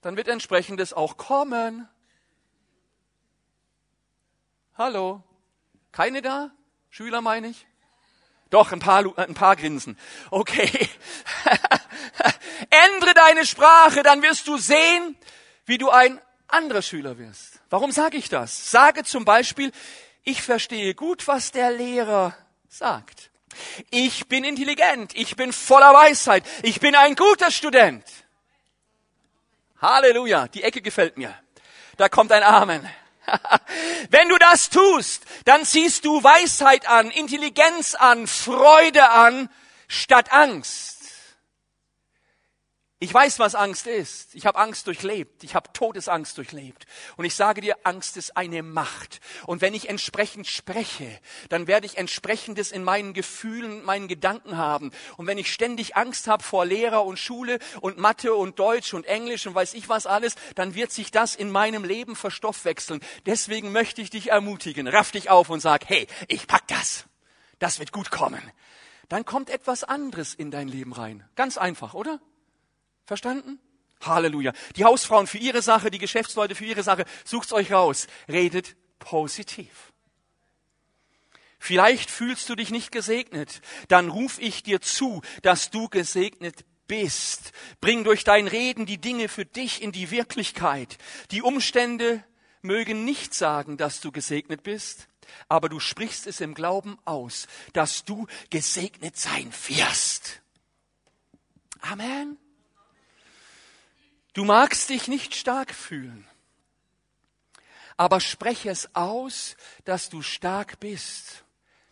dann 0.00 0.16
wird 0.16 0.26
entsprechendes 0.26 0.92
auch 0.92 1.16
kommen. 1.16 1.88
Hallo? 4.76 5.22
Keine 5.92 6.20
da? 6.20 6.50
Schüler 6.90 7.20
meine 7.20 7.46
ich? 7.46 7.64
Doch, 8.50 8.72
ein 8.72 8.80
paar, 8.80 9.04
ein 9.18 9.34
paar 9.34 9.54
grinsen. 9.54 9.96
Okay. 10.32 10.88
Ändere 12.70 13.14
deine 13.14 13.46
Sprache, 13.46 14.02
dann 14.02 14.22
wirst 14.22 14.48
du 14.48 14.58
sehen, 14.58 15.16
wie 15.66 15.78
du 15.78 15.90
ein 15.90 16.20
anderer 16.48 16.82
Schüler 16.82 17.18
wirst. 17.18 17.60
Warum 17.70 17.92
sage 17.92 18.16
ich 18.16 18.28
das? 18.28 18.70
Sage 18.70 19.04
zum 19.04 19.24
Beispiel, 19.24 19.72
ich 20.22 20.42
verstehe 20.42 20.94
gut, 20.94 21.28
was 21.28 21.52
der 21.52 21.70
Lehrer 21.70 22.36
sagt. 22.68 23.30
Ich 23.90 24.28
bin 24.28 24.44
intelligent, 24.44 25.14
ich 25.14 25.36
bin 25.36 25.52
voller 25.52 25.92
Weisheit, 25.92 26.44
ich 26.62 26.80
bin 26.80 26.94
ein 26.94 27.14
guter 27.14 27.50
Student. 27.50 28.04
Halleluja, 29.80 30.48
die 30.48 30.62
Ecke 30.62 30.82
gefällt 30.82 31.16
mir. 31.16 31.34
Da 31.96 32.08
kommt 32.08 32.32
ein 32.32 32.42
Amen. 32.42 32.88
Wenn 34.10 34.28
du 34.28 34.36
das 34.38 34.70
tust, 34.70 35.24
dann 35.44 35.64
ziehst 35.64 36.04
du 36.04 36.22
Weisheit 36.22 36.88
an, 36.88 37.10
Intelligenz 37.10 37.94
an, 37.94 38.26
Freude 38.26 39.10
an, 39.10 39.48
statt 39.88 40.32
Angst. 40.32 40.95
Ich 42.98 43.12
weiß, 43.12 43.38
was 43.40 43.54
Angst 43.54 43.86
ist. 43.86 44.34
Ich 44.34 44.46
habe 44.46 44.58
Angst 44.58 44.86
durchlebt. 44.86 45.44
Ich 45.44 45.54
habe 45.54 45.70
Todesangst 45.74 46.38
durchlebt. 46.38 46.86
Und 47.18 47.26
ich 47.26 47.34
sage 47.34 47.60
dir, 47.60 47.76
Angst 47.84 48.16
ist 48.16 48.38
eine 48.38 48.62
Macht. 48.62 49.20
Und 49.44 49.60
wenn 49.60 49.74
ich 49.74 49.90
entsprechend 49.90 50.46
spreche, 50.46 51.20
dann 51.50 51.66
werde 51.66 51.84
ich 51.84 51.98
entsprechendes 51.98 52.72
in 52.72 52.82
meinen 52.82 53.12
Gefühlen, 53.12 53.84
meinen 53.84 54.08
Gedanken 54.08 54.56
haben. 54.56 54.92
Und 55.18 55.26
wenn 55.26 55.36
ich 55.36 55.52
ständig 55.52 55.94
Angst 55.94 56.26
habe 56.26 56.42
vor 56.42 56.64
Lehrer 56.64 57.04
und 57.04 57.18
Schule 57.18 57.58
und 57.82 57.98
Mathe 57.98 58.34
und 58.34 58.58
Deutsch 58.58 58.94
und 58.94 59.04
Englisch 59.04 59.46
und 59.46 59.54
weiß 59.54 59.74
ich 59.74 59.90
was 59.90 60.06
alles, 60.06 60.34
dann 60.54 60.74
wird 60.74 60.90
sich 60.90 61.10
das 61.10 61.34
in 61.34 61.50
meinem 61.50 61.84
Leben 61.84 62.16
verstoffwechseln. 62.16 63.00
Deswegen 63.26 63.72
möchte 63.72 64.00
ich 64.00 64.08
dich 64.08 64.30
ermutigen. 64.30 64.88
Raff 64.88 65.10
dich 65.10 65.28
auf 65.28 65.50
und 65.50 65.60
sag, 65.60 65.86
hey, 65.86 66.06
ich 66.28 66.46
pack 66.46 66.66
das. 66.68 67.04
Das 67.58 67.78
wird 67.78 67.92
gut 67.92 68.10
kommen. 68.10 68.40
Dann 69.10 69.26
kommt 69.26 69.50
etwas 69.50 69.84
anderes 69.84 70.32
in 70.32 70.50
dein 70.50 70.68
Leben 70.68 70.94
rein. 70.94 71.28
Ganz 71.34 71.58
einfach, 71.58 71.92
oder? 71.92 72.20
Verstanden? 73.06 73.60
Halleluja. 74.02 74.52
Die 74.76 74.84
Hausfrauen 74.84 75.26
für 75.26 75.38
ihre 75.38 75.62
Sache, 75.62 75.90
die 75.90 75.98
Geschäftsleute 75.98 76.54
für 76.54 76.64
ihre 76.64 76.82
Sache, 76.82 77.04
sucht's 77.24 77.52
euch 77.52 77.72
raus. 77.72 78.06
Redet 78.28 78.76
positiv. 78.98 79.92
Vielleicht 81.58 82.10
fühlst 82.10 82.48
du 82.48 82.54
dich 82.54 82.70
nicht 82.70 82.92
gesegnet. 82.92 83.60
Dann 83.88 84.10
ruf 84.10 84.38
ich 84.38 84.62
dir 84.62 84.80
zu, 84.80 85.22
dass 85.42 85.70
du 85.70 85.88
gesegnet 85.88 86.64
bist. 86.86 87.52
Bring 87.80 88.04
durch 88.04 88.24
dein 88.24 88.46
Reden 88.46 88.86
die 88.86 88.98
Dinge 88.98 89.28
für 89.28 89.44
dich 89.44 89.82
in 89.82 89.92
die 89.92 90.10
Wirklichkeit. 90.10 90.98
Die 91.30 91.42
Umstände 91.42 92.22
mögen 92.62 93.04
nicht 93.04 93.34
sagen, 93.34 93.76
dass 93.76 94.00
du 94.00 94.12
gesegnet 94.12 94.62
bist, 94.62 95.08
aber 95.48 95.68
du 95.68 95.80
sprichst 95.80 96.26
es 96.26 96.40
im 96.40 96.54
Glauben 96.54 96.98
aus, 97.04 97.46
dass 97.72 98.04
du 98.04 98.26
gesegnet 98.50 99.16
sein 99.16 99.52
wirst. 99.68 100.42
Amen. 101.80 102.38
Du 104.36 104.44
magst 104.44 104.90
dich 104.90 105.08
nicht 105.08 105.34
stark 105.34 105.72
fühlen, 105.72 106.28
aber 107.96 108.20
spreche 108.20 108.68
es 108.68 108.94
aus, 108.94 109.56
dass 109.86 110.10
du 110.10 110.20
stark 110.20 110.78
bist. 110.78 111.42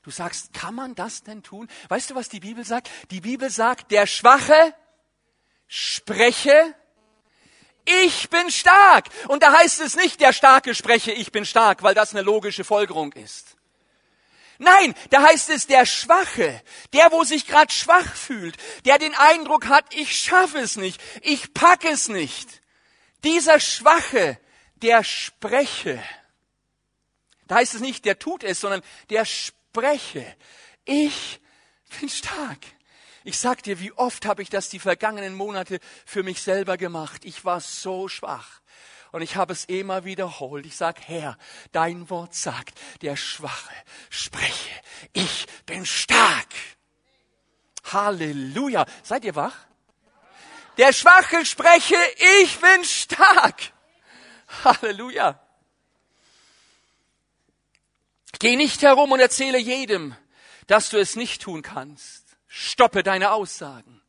Du 0.03 0.11
sagst, 0.11 0.53
kann 0.53 0.75
man 0.75 0.95
das 0.95 1.23
denn 1.23 1.43
tun? 1.43 1.71
Weißt 1.89 2.11
du, 2.11 2.15
was 2.15 2.29
die 2.29 2.41
Bibel 2.41 2.63
sagt? 2.63 2.91
Die 3.11 3.23
Bibel 3.23 3.49
sagt, 3.49 3.91
der 3.93 4.07
Schwache 4.07 4.75
spreche, 5.69 6.75
ich 7.87 8.29
bin 8.29 8.51
stark. 8.51 9.09
Und 9.29 9.43
da 9.43 9.51
heißt 9.59 9.81
es 9.81 9.97
nicht, 9.97 10.21
der 10.21 10.35
Starke 10.35 10.75
spreche, 10.75 11.13
ich 11.13 11.33
bin 11.33 11.47
stark, 11.47 11.83
weil 11.83 11.95
das 11.95 12.15
eine 12.15 12.21
logische 12.21 12.63
Folgerung 12.63 13.15
ist. 13.15 13.54
Nein, 14.59 14.95
da 15.11 15.23
heißt 15.23 15.51
es 15.51 15.67
der 15.67 15.85
Schwache, 15.87 16.63
der, 16.93 17.11
wo 17.11 17.25
sich 17.25 17.47
gerade 17.47 17.73
schwach 17.73 18.15
fühlt, 18.15 18.57
der 18.85 18.99
den 18.99 19.15
Eindruck 19.15 19.67
hat, 19.67 19.95
ich 19.95 20.17
schaffe 20.17 20.59
es 20.59 20.77
nicht, 20.77 21.01
ich 21.23 21.55
packe 21.55 21.89
es 21.89 22.09
nicht. 22.09 22.63
Dieser 23.25 23.59
Schwache, 23.59 24.39
der 24.77 25.03
spreche. 25.03 26.03
Da 27.47 27.57
heißt 27.57 27.75
es 27.75 27.81
nicht, 27.81 28.05
der 28.05 28.19
tut 28.19 28.45
es, 28.45 28.61
sondern 28.61 28.83
der 29.11 29.25
spreche. 29.25 30.37
Ich 30.85 31.41
bin 31.99 32.09
stark. 32.09 32.61
Ich 33.25 33.39
sag 33.39 33.63
dir, 33.63 33.81
wie 33.81 33.93
oft 33.93 34.27
habe 34.27 34.43
ich 34.43 34.51
das 34.51 34.69
die 34.69 34.79
vergangenen 34.79 35.35
Monate 35.35 35.81
für 36.05 36.23
mich 36.23 36.43
selber 36.43 36.77
gemacht. 36.77 37.25
Ich 37.25 37.45
war 37.45 37.61
so 37.61 38.09
schwach. 38.09 38.61
Und 39.15 39.23
ich 39.23 39.37
habe 39.37 39.53
es 39.53 39.67
immer 39.67 40.05
wiederholt. 40.05 40.67
Ich 40.67 40.75
sage, 40.75 41.01
Herr, 41.07 41.39
dein 41.71 42.11
Wort 42.11 42.35
sagt, 42.35 42.77
der 43.01 43.15
Schwache 43.15 43.73
spreche, 44.11 44.71
ich 45.13 45.47
bin 45.67 45.87
stark. 45.87 46.53
Halleluja. 47.93 48.85
Seid 49.05 49.25
ihr 49.25 49.37
wach? 49.37 49.55
Der 50.79 50.93
Schwache 50.93 51.47
spreche, 51.47 51.95
ich 52.43 52.59
bin 52.59 52.83
stark. 52.83 53.73
Halleluja. 54.65 55.41
Geh 58.41 58.57
nicht 58.57 58.83
herum 58.83 59.13
und 59.13 59.21
erzähle 59.21 59.59
jedem, 59.59 60.17
dass 60.67 60.91
du 60.91 60.99
es 60.99 61.15
nicht 61.15 61.41
tun 61.41 61.63
kannst. 61.63 62.37
Stoppe 62.49 63.05
deine 63.05 63.31
Aussagen. 63.31 64.03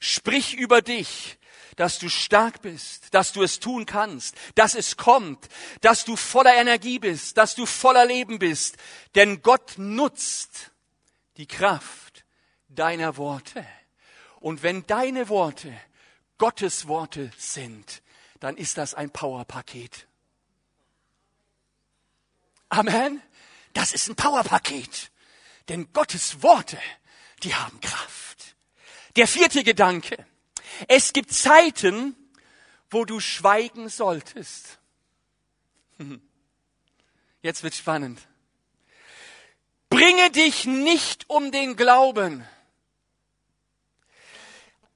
Sprich 0.00 0.52
über 0.52 0.82
dich 0.82 1.38
dass 1.76 1.98
du 1.98 2.08
stark 2.08 2.62
bist, 2.62 3.14
dass 3.14 3.32
du 3.32 3.42
es 3.42 3.60
tun 3.60 3.86
kannst, 3.86 4.36
dass 4.54 4.74
es 4.74 4.96
kommt, 4.96 5.48
dass 5.80 6.04
du 6.04 6.16
voller 6.16 6.54
Energie 6.54 6.98
bist, 6.98 7.36
dass 7.36 7.54
du 7.54 7.66
voller 7.66 8.06
Leben 8.06 8.38
bist. 8.38 8.76
Denn 9.14 9.42
Gott 9.42 9.74
nutzt 9.76 10.70
die 11.36 11.46
Kraft 11.46 12.24
deiner 12.68 13.16
Worte. 13.16 13.66
Und 14.40 14.62
wenn 14.62 14.86
deine 14.86 15.28
Worte 15.28 15.72
Gottes 16.38 16.88
Worte 16.88 17.30
sind, 17.36 18.02
dann 18.40 18.56
ist 18.56 18.78
das 18.78 18.94
ein 18.94 19.10
Powerpaket. 19.10 20.06
Amen. 22.70 23.20
Das 23.74 23.92
ist 23.92 24.08
ein 24.08 24.16
Powerpaket. 24.16 25.10
Denn 25.68 25.92
Gottes 25.92 26.42
Worte, 26.42 26.78
die 27.42 27.54
haben 27.54 27.80
Kraft. 27.80 28.56
Der 29.16 29.28
vierte 29.28 29.62
Gedanke. 29.62 30.26
Es 30.88 31.12
gibt 31.12 31.32
Zeiten, 31.32 32.16
wo 32.90 33.04
du 33.04 33.20
schweigen 33.20 33.88
solltest. 33.88 34.78
Jetzt 37.42 37.62
wird 37.62 37.74
spannend. 37.74 38.20
Bringe 39.88 40.30
dich 40.30 40.66
nicht 40.66 41.28
um 41.28 41.52
den 41.52 41.76
Glauben. 41.76 42.46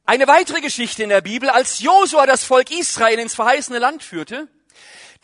Eine 0.04 0.26
weitere 0.28 0.60
Geschichte 0.60 1.02
in 1.02 1.08
der 1.08 1.22
Bibel, 1.22 1.48
als 1.48 1.80
Josua 1.80 2.26
das 2.26 2.44
Volk 2.44 2.70
Israel 2.70 3.18
ins 3.18 3.34
verheißene 3.34 3.78
Land 3.78 4.02
führte, 4.02 4.48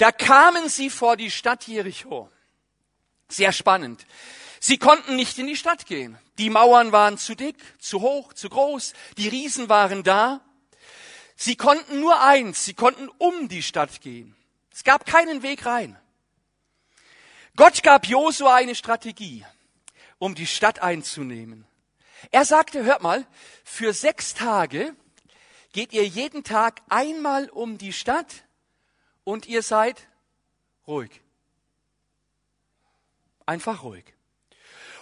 Da 0.01 0.13
kamen 0.13 0.71
sie 0.71 0.89
vor 0.89 1.19
die 1.19 1.31
Stadt 1.31 1.67
Jericho. 1.67 2.31
Sehr 3.29 3.53
spannend. 3.53 4.07
Sie 4.63 4.77
konnten 4.77 5.17
nicht 5.17 5.39
in 5.39 5.47
die 5.47 5.57
Stadt 5.57 5.87
gehen. 5.87 6.19
Die 6.37 6.51
Mauern 6.51 6.93
waren 6.93 7.17
zu 7.17 7.35
dick, 7.35 7.57
zu 7.81 8.03
hoch, 8.03 8.35
zu 8.35 8.51
groß. 8.51 8.93
Die 9.17 9.29
Riesen 9.29 9.71
waren 9.71 10.03
da. 10.03 10.43
Sie 11.35 11.57
konnten 11.57 11.99
nur 12.01 12.23
eins, 12.23 12.67
sie 12.67 12.75
konnten 12.75 13.09
um 13.17 13.49
die 13.49 13.63
Stadt 13.63 14.03
gehen. 14.03 14.37
Es 14.71 14.85
gab 14.85 15.07
keinen 15.07 15.43
Weg 15.43 15.65
rein. 15.65 15.99
Gott 17.57 17.83
gab 17.83 18.07
Josua 18.07 18.57
eine 18.57 18.75
Strategie, 18.75 19.47
um 20.19 20.35
die 20.35 20.47
Stadt 20.47 20.83
einzunehmen. 20.83 21.67
Er 22.31 22.45
sagte, 22.45 22.85
hört 22.85 23.03
mal, 23.03 23.27
für 23.65 23.95
sechs 23.95 24.35
Tage 24.35 24.95
geht 25.73 25.95
ihr 25.95 26.07
jeden 26.07 26.45
Tag 26.45 26.83
einmal 26.91 27.49
um 27.49 27.79
die 27.79 27.95
Stadt 27.95 28.45
und 29.25 29.47
ihr 29.47 29.63
seid 29.63 30.07
ruhig. 30.87 31.23
Einfach 33.47 33.83
ruhig. 33.83 34.05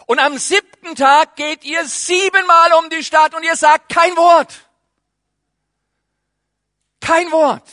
Und 0.09 0.21
am 0.21 0.38
siebten 0.38 0.94
Tag 0.94 1.37
geht 1.37 1.64
ihr 1.64 1.85
siebenmal 1.85 2.73
um 2.79 2.88
die 2.88 3.05
Stadt 3.05 3.35
und 3.35 3.42
ihr 3.42 3.57
sagt 3.57 3.92
kein 3.92 4.16
Wort. 4.16 4.55
Kein 6.99 7.31
Wort. 7.31 7.68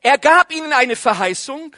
Er 0.00 0.16
gab 0.16 0.52
ihnen 0.52 0.72
eine 0.72 0.94
Verheißung 0.94 1.74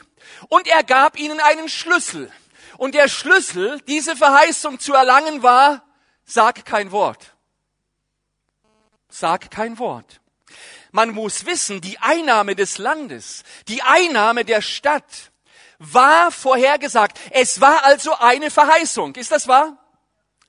und 0.49 0.67
er 0.67 0.83
gab 0.83 1.17
ihnen 1.17 1.39
einen 1.39 1.69
Schlüssel. 1.69 2.31
Und 2.77 2.93
der 2.93 3.07
Schlüssel, 3.07 3.81
diese 3.87 4.15
Verheißung 4.15 4.79
zu 4.79 4.93
erlangen, 4.93 5.41
war, 5.41 5.83
sag 6.23 6.63
kein 6.63 6.91
Wort. 6.91 7.35
Sag 9.09 9.49
kein 9.49 9.79
Wort. 9.79 10.21
Man 10.91 11.09
muss 11.09 11.47
wissen, 11.47 11.81
die 11.81 11.97
Einnahme 11.97 12.55
des 12.55 12.77
Landes, 12.77 13.43
die 13.67 13.81
Einnahme 13.81 14.45
der 14.45 14.61
Stadt 14.61 15.31
war 15.79 16.31
vorhergesagt. 16.31 17.19
Es 17.31 17.61
war 17.61 17.83
also 17.83 18.15
eine 18.17 18.49
Verheißung. 18.49 19.15
Ist 19.15 19.31
das 19.31 19.47
wahr? 19.47 19.77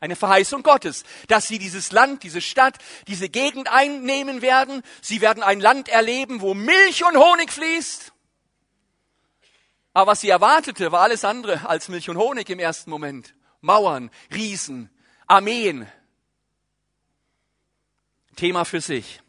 Eine 0.00 0.14
Verheißung 0.14 0.62
Gottes, 0.62 1.02
dass 1.26 1.48
sie 1.48 1.58
dieses 1.58 1.90
Land, 1.90 2.22
diese 2.22 2.40
Stadt, 2.40 2.78
diese 3.08 3.28
Gegend 3.28 3.68
einnehmen 3.68 4.42
werden. 4.42 4.82
Sie 5.02 5.20
werden 5.20 5.42
ein 5.42 5.60
Land 5.60 5.88
erleben, 5.88 6.40
wo 6.40 6.54
Milch 6.54 7.04
und 7.04 7.16
Honig 7.16 7.50
fließt. 7.50 8.12
Aber 9.94 10.12
was 10.12 10.20
sie 10.20 10.28
erwartete, 10.28 10.92
war 10.92 11.00
alles 11.00 11.24
andere 11.24 11.68
als 11.68 11.88
Milch 11.88 12.08
und 12.08 12.16
Honig 12.16 12.48
im 12.48 12.60
ersten 12.60 12.90
Moment. 12.90 13.34
Mauern, 13.60 14.10
Riesen, 14.32 14.88
Armeen. 15.26 15.90
Thema 18.36 18.64
für 18.64 18.80
sich. 18.80 19.20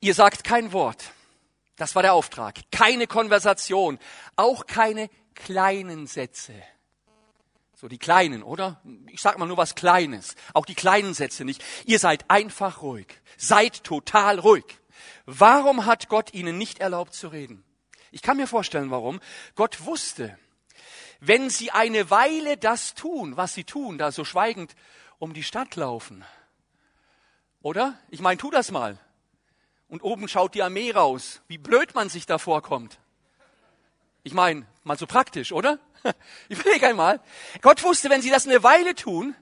Ihr 0.00 0.14
sagt 0.14 0.42
kein 0.42 0.72
Wort. 0.72 1.12
Das 1.76 1.94
war 1.94 2.02
der 2.02 2.14
Auftrag. 2.14 2.60
Keine 2.72 3.06
Konversation, 3.06 3.98
auch 4.34 4.66
keine 4.66 5.10
kleinen 5.34 6.06
Sätze. 6.06 6.54
So 7.74 7.88
die 7.88 7.98
kleinen, 7.98 8.42
oder? 8.42 8.80
Ich 9.08 9.20
sag 9.20 9.36
mal 9.38 9.46
nur 9.46 9.58
was 9.58 9.74
Kleines. 9.74 10.34
Auch 10.54 10.64
die 10.64 10.74
kleinen 10.74 11.12
Sätze 11.12 11.44
nicht. 11.44 11.62
Ihr 11.84 11.98
seid 11.98 12.30
einfach 12.30 12.80
ruhig. 12.80 13.06
Seid 13.36 13.84
total 13.84 14.38
ruhig. 14.38 14.64
Warum 15.26 15.84
hat 15.84 16.08
Gott 16.08 16.32
ihnen 16.32 16.56
nicht 16.56 16.78
erlaubt 16.78 17.12
zu 17.12 17.28
reden? 17.28 17.64
Ich 18.12 18.22
kann 18.22 18.38
mir 18.38 18.46
vorstellen, 18.46 18.90
warum. 18.90 19.20
Gott 19.56 19.84
wusste, 19.84 20.38
wenn 21.20 21.50
sie 21.50 21.70
eine 21.70 22.08
Weile 22.08 22.56
das 22.56 22.94
tun, 22.94 23.36
was 23.36 23.52
sie 23.52 23.64
tun, 23.64 23.98
da 23.98 24.10
so 24.10 24.24
schweigend 24.24 24.74
um 25.18 25.34
die 25.34 25.42
Stadt 25.42 25.76
laufen, 25.76 26.24
oder? 27.60 27.98
Ich 28.08 28.20
meine, 28.20 28.38
tu 28.38 28.50
das 28.50 28.70
mal. 28.70 28.98
Und 29.88 30.02
oben 30.02 30.28
schaut 30.28 30.54
die 30.54 30.62
Armee 30.62 30.90
raus. 30.90 31.42
Wie 31.46 31.58
blöd 31.58 31.94
man 31.94 32.08
sich 32.08 32.26
da 32.26 32.38
vorkommt. 32.38 32.98
Ich 34.24 34.34
meine, 34.34 34.66
mal 34.82 34.98
so 34.98 35.06
praktisch, 35.06 35.52
oder? 35.52 35.78
Überleg 36.48 36.82
einmal. 36.82 37.20
Gott 37.62 37.82
wusste, 37.84 38.10
wenn 38.10 38.22
sie 38.22 38.30
das 38.30 38.46
eine 38.46 38.62
Weile 38.62 38.94
tun, 38.94 39.36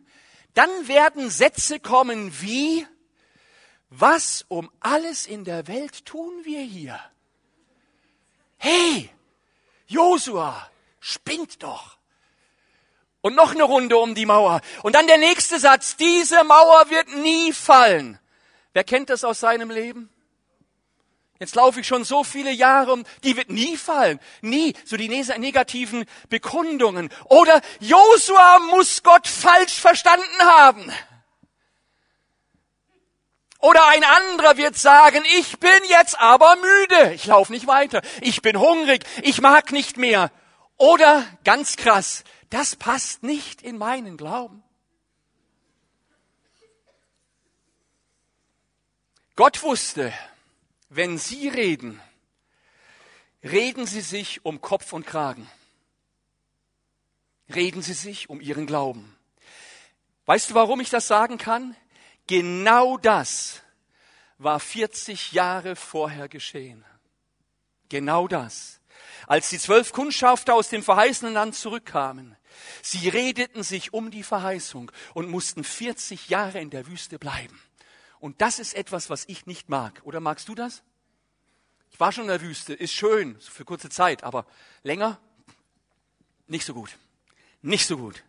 dann 0.52 0.88
werden 0.88 1.30
Sätze 1.30 1.80
kommen 1.80 2.40
wie, 2.40 2.86
was 3.88 4.44
um 4.48 4.70
alles 4.80 5.26
in 5.26 5.44
der 5.44 5.66
Welt 5.68 6.04
tun 6.04 6.32
wir 6.44 6.60
hier? 6.60 7.00
Hey, 8.58 9.10
Josua, 9.86 10.70
spinnt 11.00 11.62
doch. 11.62 11.96
Und 13.20 13.34
noch 13.34 13.52
eine 13.52 13.64
Runde 13.64 13.96
um 13.96 14.14
die 14.14 14.26
Mauer. 14.26 14.60
Und 14.82 14.94
dann 14.94 15.06
der 15.06 15.18
nächste 15.18 15.58
Satz, 15.58 15.96
diese 15.96 16.44
Mauer 16.44 16.90
wird 16.90 17.08
nie 17.16 17.52
fallen. 17.52 18.18
Wer 18.74 18.84
kennt 18.84 19.08
das 19.08 19.24
aus 19.24 19.40
seinem 19.40 19.70
Leben? 19.70 20.10
Jetzt 21.40 21.56
laufe 21.56 21.80
ich 21.80 21.86
schon 21.86 22.04
so 22.04 22.22
viele 22.22 22.52
Jahre 22.52 22.92
um, 22.92 23.04
die 23.24 23.36
wird 23.36 23.50
nie 23.50 23.76
fallen. 23.76 24.20
Nie. 24.40 24.74
So 24.84 24.96
die 24.96 25.08
negativen 25.08 26.04
Bekundungen. 26.28 27.10
Oder 27.24 27.60
Josua 27.80 28.60
muss 28.70 29.02
Gott 29.02 29.26
falsch 29.26 29.80
verstanden 29.80 30.40
haben. 30.40 30.92
Oder 33.58 33.86
ein 33.88 34.04
anderer 34.04 34.56
wird 34.58 34.76
sagen, 34.76 35.24
ich 35.38 35.58
bin 35.58 35.70
jetzt 35.88 36.18
aber 36.20 36.54
müde. 36.56 37.14
Ich 37.14 37.26
laufe 37.26 37.50
nicht 37.50 37.66
weiter. 37.66 38.02
Ich 38.20 38.42
bin 38.42 38.60
hungrig. 38.60 39.04
Ich 39.22 39.40
mag 39.40 39.72
nicht 39.72 39.96
mehr. 39.96 40.30
Oder 40.76 41.26
ganz 41.44 41.76
krass, 41.76 42.24
das 42.50 42.76
passt 42.76 43.22
nicht 43.22 43.62
in 43.62 43.78
meinen 43.78 44.16
Glauben. 44.16 44.62
Gott 49.36 49.62
wusste, 49.62 50.12
wenn 50.96 51.18
Sie 51.18 51.48
reden, 51.48 52.00
reden 53.42 53.86
Sie 53.86 54.00
sich 54.00 54.44
um 54.44 54.60
Kopf 54.60 54.92
und 54.92 55.06
Kragen. 55.06 55.50
Reden 57.52 57.82
Sie 57.82 57.94
sich 57.94 58.30
um 58.30 58.40
Ihren 58.40 58.66
Glauben. 58.66 59.16
Weißt 60.26 60.50
du, 60.50 60.54
warum 60.54 60.80
ich 60.80 60.90
das 60.90 61.08
sagen 61.08 61.36
kann? 61.36 61.76
Genau 62.26 62.96
das 62.96 63.60
war 64.38 64.60
40 64.60 65.32
Jahre 65.32 65.76
vorher 65.76 66.28
geschehen. 66.28 66.84
Genau 67.88 68.28
das. 68.28 68.80
Als 69.26 69.50
die 69.50 69.58
zwölf 69.58 69.92
Kundschafter 69.92 70.54
aus 70.54 70.68
dem 70.68 70.82
verheißenen 70.82 71.34
Land 71.34 71.56
zurückkamen, 71.56 72.36
sie 72.82 73.08
redeten 73.08 73.62
sich 73.62 73.92
um 73.92 74.10
die 74.10 74.22
Verheißung 74.22 74.92
und 75.12 75.28
mussten 75.28 75.64
40 75.64 76.28
Jahre 76.28 76.60
in 76.60 76.70
der 76.70 76.86
Wüste 76.86 77.18
bleiben. 77.18 77.60
Und 78.24 78.40
das 78.40 78.58
ist 78.58 78.72
etwas, 78.72 79.10
was 79.10 79.26
ich 79.28 79.44
nicht 79.44 79.68
mag. 79.68 80.00
Oder 80.04 80.18
magst 80.18 80.48
du 80.48 80.54
das? 80.54 80.82
Ich 81.90 82.00
war 82.00 82.10
schon 82.10 82.24
in 82.24 82.28
der 82.28 82.40
Wüste, 82.40 82.72
ist 82.72 82.94
schön, 82.94 83.38
für 83.38 83.66
kurze 83.66 83.90
Zeit, 83.90 84.24
aber 84.24 84.46
länger 84.82 85.20
nicht 86.46 86.64
so 86.64 86.72
gut. 86.72 86.96
Nicht 87.60 87.86
so 87.86 87.98
gut. 87.98 88.24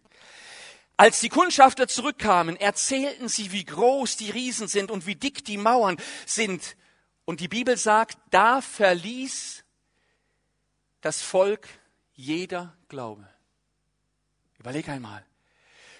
Als 0.97 1.21
die 1.21 1.29
Kundschafter 1.29 1.87
zurückkamen, 1.87 2.57
erzählten 2.57 3.29
sie, 3.29 3.53
wie 3.53 3.63
groß 3.63 4.17
die 4.17 4.31
Riesen 4.31 4.67
sind 4.67 4.91
und 4.91 5.05
wie 5.05 5.15
dick 5.15 5.45
die 5.45 5.55
Mauern 5.55 5.95
sind. 6.25 6.75
Und 7.23 7.39
die 7.39 7.47
Bibel 7.47 7.77
sagt, 7.77 8.17
da 8.31 8.59
verließ 8.59 9.63
das 10.99 11.21
Volk 11.21 11.69
jeder 12.11 12.75
Glaube. 12.89 13.25
Überleg 14.59 14.89
einmal. 14.89 15.25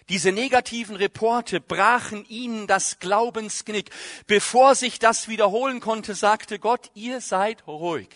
Diese 0.09 0.31
negativen 0.31 0.95
Reporte 0.95 1.59
brachen 1.59 2.25
ihnen 2.25 2.67
das 2.67 2.99
Glaubensknick. 2.99 3.89
Bevor 4.27 4.75
sich 4.75 4.99
das 4.99 5.27
wiederholen 5.27 5.79
konnte, 5.79 6.13
sagte 6.13 6.59
Gott, 6.59 6.91
ihr 6.93 7.21
seid 7.21 7.65
ruhig. 7.67 8.09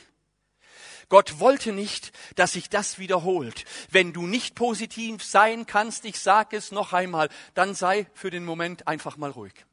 Gott 1.10 1.40
wollte 1.40 1.72
nicht, 1.72 2.12
dass 2.36 2.54
sich 2.54 2.70
das 2.70 3.00
wiederholt. 3.00 3.66
Wenn 3.90 4.14
du 4.14 4.28
nicht 4.28 4.54
positiv 4.54 5.24
sein 5.24 5.66
kannst, 5.66 6.06
ich 6.06 6.20
sage 6.20 6.56
es 6.56 6.72
noch 6.72 6.94
einmal, 6.94 7.30
dann 7.56 7.74
sei 7.74 8.06
für 8.14 8.30
den 8.30 8.46
Moment 8.46 8.88
einfach 8.88 9.18
mal 9.18 9.32
ruhig. 9.32 9.66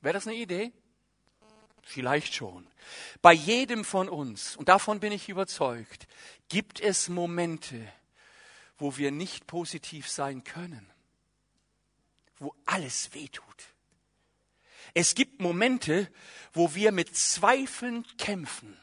Wäre 0.00 0.14
das 0.14 0.26
eine 0.26 0.36
Idee? 0.36 0.72
Vielleicht 1.82 2.34
schon. 2.34 2.66
Bei 3.20 3.32
jedem 3.32 3.84
von 3.84 4.08
uns, 4.08 4.56
und 4.56 4.68
davon 4.68 5.00
bin 5.00 5.12
ich 5.12 5.28
überzeugt, 5.28 6.08
gibt 6.48 6.80
es 6.80 7.08
Momente, 7.08 7.86
wo 8.78 8.96
wir 8.96 9.10
nicht 9.10 9.46
positiv 9.46 10.08
sein 10.08 10.44
können, 10.44 10.86
wo 12.38 12.54
alles 12.66 13.14
wehtut. 13.14 13.44
Es 14.94 15.14
gibt 15.14 15.40
Momente, 15.40 16.10
wo 16.52 16.74
wir 16.74 16.92
mit 16.92 17.16
Zweifeln 17.16 18.06
kämpfen. 18.16 18.78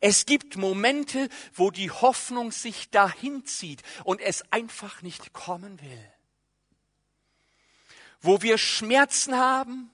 Es 0.00 0.26
gibt 0.26 0.56
Momente, 0.56 1.28
wo 1.52 1.70
die 1.70 1.90
Hoffnung 1.90 2.52
sich 2.52 2.90
dahin 2.90 3.44
zieht 3.44 3.82
und 4.04 4.20
es 4.20 4.42
einfach 4.52 5.02
nicht 5.02 5.32
kommen 5.32 5.80
will. 5.80 6.12
Wo 8.20 8.42
wir 8.42 8.58
Schmerzen 8.58 9.36
haben 9.36 9.90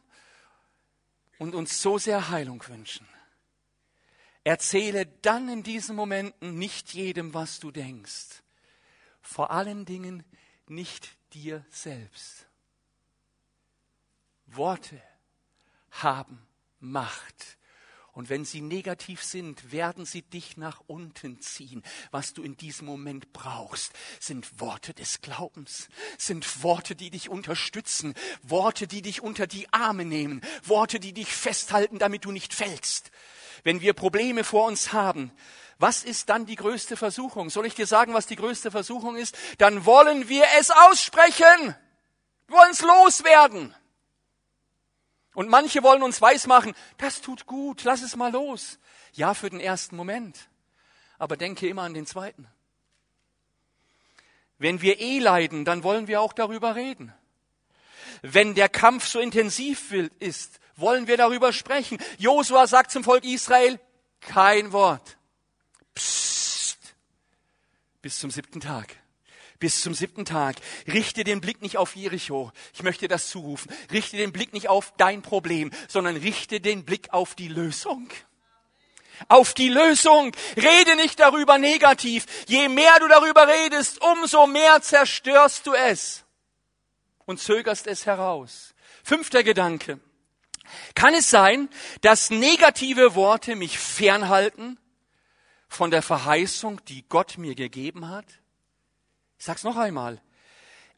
und 1.39 1.55
uns 1.55 1.81
so 1.81 1.99
sehr 1.99 2.29
Heilung 2.29 2.67
wünschen. 2.69 3.07
Erzähle 4.45 5.07
dann 5.23 5.49
in 5.49 5.63
diesen 5.63 5.97
Momenten 5.97 6.59
nicht 6.59 6.93
jedem, 6.93 7.35
was 7.35 7.59
du 7.59 7.71
denkst, 7.71 8.43
vor 9.27 9.51
allen 9.51 9.85
Dingen 9.85 10.25
nicht 10.67 11.17
dir 11.33 11.65
selbst. 11.71 12.47
Worte 14.47 15.03
haben 15.91 16.47
Macht. 16.79 17.59
Und 18.13 18.31
wenn 18.31 18.47
sie 18.47 18.63
negativ 18.63 19.23
sind, 19.23 19.73
werden 19.73 20.07
sie 20.07 20.23
dich 20.23 20.57
nach 20.57 20.81
unten 20.87 21.41
ziehen. 21.43 21.83
Was 22.11 22.33
du 22.33 22.43
in 22.43 22.57
diesem 22.57 22.87
Moment 22.87 23.33
brauchst, 23.35 23.93
sind 24.21 24.59
Worte 24.59 24.95
des 24.95 25.21
Glaubens, 25.21 25.89
sind 26.17 26.63
Worte, 26.63 26.97
die 26.97 27.11
dich 27.11 27.29
unterstützen, 27.29 28.15
Worte, 28.43 28.87
die 28.87 29.03
dich 29.03 29.21
unter 29.21 29.47
die 29.47 29.71
Arme 29.71 30.07
nehmen, 30.07 30.41
Worte, 30.63 30.99
die 30.99 31.13
dich 31.13 31.29
festhalten, 31.35 31.99
damit 31.99 32.25
du 32.25 32.33
nicht 32.33 32.55
fällst. 32.55 33.11
Wenn 33.65 33.83
wir 33.83 33.93
Probleme 33.93 34.45
vor 34.45 34.67
uns 34.67 34.95
haben, 34.95 35.31
was 35.79 36.05
ist 36.05 36.31
dann 36.31 36.47
die 36.47 36.57
größte 36.57 36.97
Versuchung? 36.97 37.51
Soll 37.51 37.67
ich 37.67 37.75
dir 37.75 37.87
sagen, 37.87 38.15
was 38.15 38.27
die 38.27 38.37
größte 38.37 38.71
Versuchung 38.71 39.17
ist? 39.17 39.37
Dann 39.59 39.85
wollen 39.85 40.29
wir 40.29 40.45
es 40.59 40.71
aussprechen. 40.71 41.77
Wir 42.47 42.57
wollen 42.57 42.71
es 42.71 42.81
loswerden. 42.81 43.75
Und 45.35 45.51
manche 45.51 45.83
wollen 45.83 46.03
uns 46.03 46.23
weismachen, 46.23 46.75
das 46.97 47.21
tut 47.21 47.45
gut, 47.45 47.85
lass 47.85 48.01
es 48.01 48.17
mal 48.17 48.33
los. 48.33 48.79
Ja, 49.13 49.35
für 49.35 49.51
den 49.51 49.61
ersten 49.61 49.95
Moment. 49.95 50.49
Aber 51.19 51.37
denke 51.37 51.69
immer 51.69 51.83
an 51.83 51.93
den 51.93 52.07
zweiten. 52.07 52.49
Wenn 54.59 54.81
wir 54.81 54.99
eh 54.99 55.19
leiden, 55.19 55.67
dann 55.67 55.83
wollen 55.83 56.09
wir 56.09 56.23
auch 56.23 56.33
darüber 56.33 56.75
reden. 56.75 57.13
Wenn 58.23 58.55
der 58.55 58.71
Kampf 58.71 59.07
so 59.07 59.21
intensiv 59.21 59.93
ist, 60.21 60.59
wollen 60.77 61.07
wir 61.07 61.19
darüber 61.19 61.53
sprechen. 61.53 61.99
Josua 62.17 62.67
sagt 62.67 62.91
zum 62.91 63.05
Volk 63.05 63.25
Israel, 63.25 63.79
kein 64.21 64.73
Wort. 64.73 65.19
Psst. 65.97 66.79
Bis 68.01 68.21
zum 68.21 68.31
siebten 68.31 68.61
Tag 68.61 68.97
bis 69.59 69.81
zum 69.81 69.95
siebten 69.95 70.25
Tag. 70.25 70.57
Richte 70.87 71.25
den 71.25 71.41
Blick 71.41 71.63
nicht 71.63 71.77
auf 71.77 71.97
Jericho. 71.97 72.53
Ich 72.75 72.83
möchte 72.83 73.09
das 73.09 73.29
zurufen. 73.29 73.73
Richte 73.93 74.17
den 74.17 74.33
Blick 74.33 74.53
nicht 74.53 74.69
auf 74.69 74.93
dein 74.97 75.23
Problem, 75.23 75.71
sondern 75.89 76.17
richte 76.17 76.61
den 76.61 76.85
Blick 76.85 77.13
auf 77.13 77.35
die 77.35 77.49
Lösung. 77.49 78.09
Auf 79.29 79.55
die 79.55 79.69
Lösung. 79.69 80.33
Rede 80.57 80.97
nicht 80.97 81.21
darüber 81.21 81.59
negativ. 81.59 82.27
Je 82.47 82.69
mehr 82.69 82.99
du 83.01 83.09
darüber 83.09 83.49
redest, 83.49 84.01
umso 84.03 84.47
mehr 84.47 84.83
zerstörst 84.83 85.67
du 85.67 85.73
es 85.73 86.25
und 87.25 87.41
zögerst 87.41 87.87
es 87.87 88.07
heraus. 88.07 88.75
Fünfter 89.03 89.43
Gedanke. 89.43 90.01
Kann 90.95 91.15
es 91.15 91.31
sein, 91.31 91.69
dass 92.01 92.31
negative 92.31 93.15
Worte 93.15 93.55
mich 93.55 93.79
fernhalten 93.79 94.79
von 95.77 95.91
der 95.91 96.03
Verheißung, 96.03 96.85
die 96.87 97.05
Gott 97.09 97.39
mir 97.39 97.55
gegeben 97.55 98.09
hat? 98.09 98.27
Ich 99.39 99.45
sag's 99.45 99.63
noch 99.63 99.77
einmal. 99.77 100.21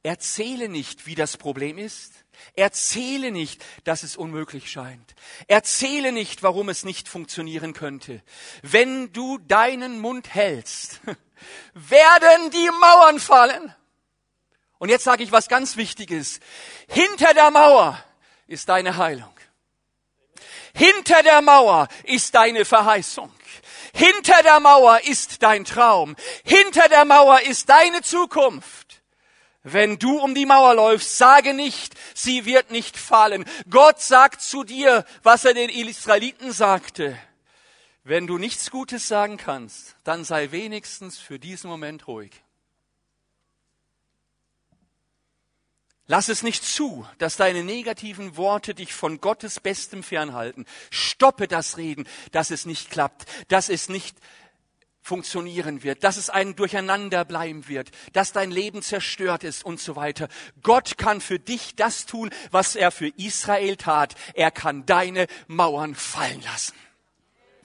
Erzähle 0.02 0.68
nicht, 0.68 1.06
wie 1.06 1.16
das 1.16 1.36
Problem 1.36 1.76
ist. 1.76 2.12
Erzähle 2.54 3.32
nicht, 3.32 3.64
dass 3.84 4.04
es 4.04 4.16
unmöglich 4.16 4.70
scheint. 4.70 5.14
Erzähle 5.48 6.12
nicht, 6.12 6.42
warum 6.42 6.68
es 6.68 6.84
nicht 6.84 7.08
funktionieren 7.08 7.72
könnte. 7.72 8.22
Wenn 8.62 9.12
du 9.12 9.38
deinen 9.38 10.00
Mund 10.00 10.32
hältst, 10.32 11.00
werden 11.74 12.50
die 12.52 12.70
Mauern 12.80 13.18
fallen. 13.18 13.74
Und 14.78 14.88
jetzt 14.88 15.04
sage 15.04 15.24
ich 15.24 15.32
was 15.32 15.48
ganz 15.48 15.76
Wichtiges. 15.76 16.38
Hinter 16.86 17.34
der 17.34 17.50
Mauer 17.50 18.02
ist 18.46 18.68
deine 18.68 18.96
Heilung. 18.96 19.34
Hinter 20.74 21.24
der 21.24 21.42
Mauer 21.42 21.88
ist 22.04 22.34
deine 22.36 22.64
Verheißung. 22.64 23.32
Hinter 23.94 24.42
der 24.42 24.60
Mauer 24.60 25.00
ist 25.04 25.42
dein 25.42 25.64
Traum. 25.64 26.16
Hinter 26.44 26.88
der 26.88 27.04
Mauer 27.04 27.40
ist 27.40 27.68
deine 27.68 28.02
Zukunft. 28.02 29.02
Wenn 29.62 29.98
du 29.98 30.18
um 30.18 30.34
die 30.34 30.46
Mauer 30.46 30.74
läufst, 30.74 31.18
sage 31.18 31.52
nicht, 31.52 31.94
sie 32.14 32.44
wird 32.44 32.70
nicht 32.70 32.96
fallen. 32.96 33.44
Gott 33.68 34.00
sagt 34.00 34.40
zu 34.40 34.64
dir, 34.64 35.04
was 35.22 35.44
er 35.44 35.54
den 35.54 35.68
Israeliten 35.68 36.52
sagte. 36.52 37.18
Wenn 38.04 38.26
du 38.26 38.38
nichts 38.38 38.70
Gutes 38.70 39.08
sagen 39.08 39.36
kannst, 39.36 39.96
dann 40.04 40.24
sei 40.24 40.50
wenigstens 40.50 41.18
für 41.18 41.38
diesen 41.38 41.68
Moment 41.68 42.08
ruhig. 42.08 42.30
Lass 46.10 46.30
es 46.30 46.42
nicht 46.42 46.64
zu, 46.64 47.06
dass 47.18 47.36
deine 47.36 47.62
negativen 47.62 48.38
Worte 48.38 48.74
dich 48.74 48.94
von 48.94 49.20
Gottes 49.20 49.60
Bestem 49.60 50.02
fernhalten. 50.02 50.64
Stoppe 50.90 51.46
das 51.48 51.76
Reden, 51.76 52.08
dass 52.32 52.50
es 52.50 52.64
nicht 52.64 52.90
klappt, 52.90 53.26
dass 53.48 53.68
es 53.68 53.90
nicht 53.90 54.16
funktionieren 55.02 55.82
wird, 55.82 56.04
dass 56.04 56.16
es 56.16 56.30
ein 56.30 56.56
Durcheinander 56.56 57.26
bleiben 57.26 57.68
wird, 57.68 57.90
dass 58.14 58.32
dein 58.32 58.50
Leben 58.50 58.80
zerstört 58.80 59.44
ist 59.44 59.64
und 59.64 59.80
so 59.80 59.96
weiter. 59.96 60.28
Gott 60.62 60.96
kann 60.96 61.20
für 61.20 61.38
dich 61.38 61.76
das 61.76 62.06
tun, 62.06 62.30
was 62.50 62.74
er 62.74 62.90
für 62.90 63.08
Israel 63.16 63.76
tat. 63.76 64.14
Er 64.32 64.50
kann 64.50 64.86
deine 64.86 65.26
Mauern 65.46 65.94
fallen 65.94 66.40
lassen. 66.42 66.74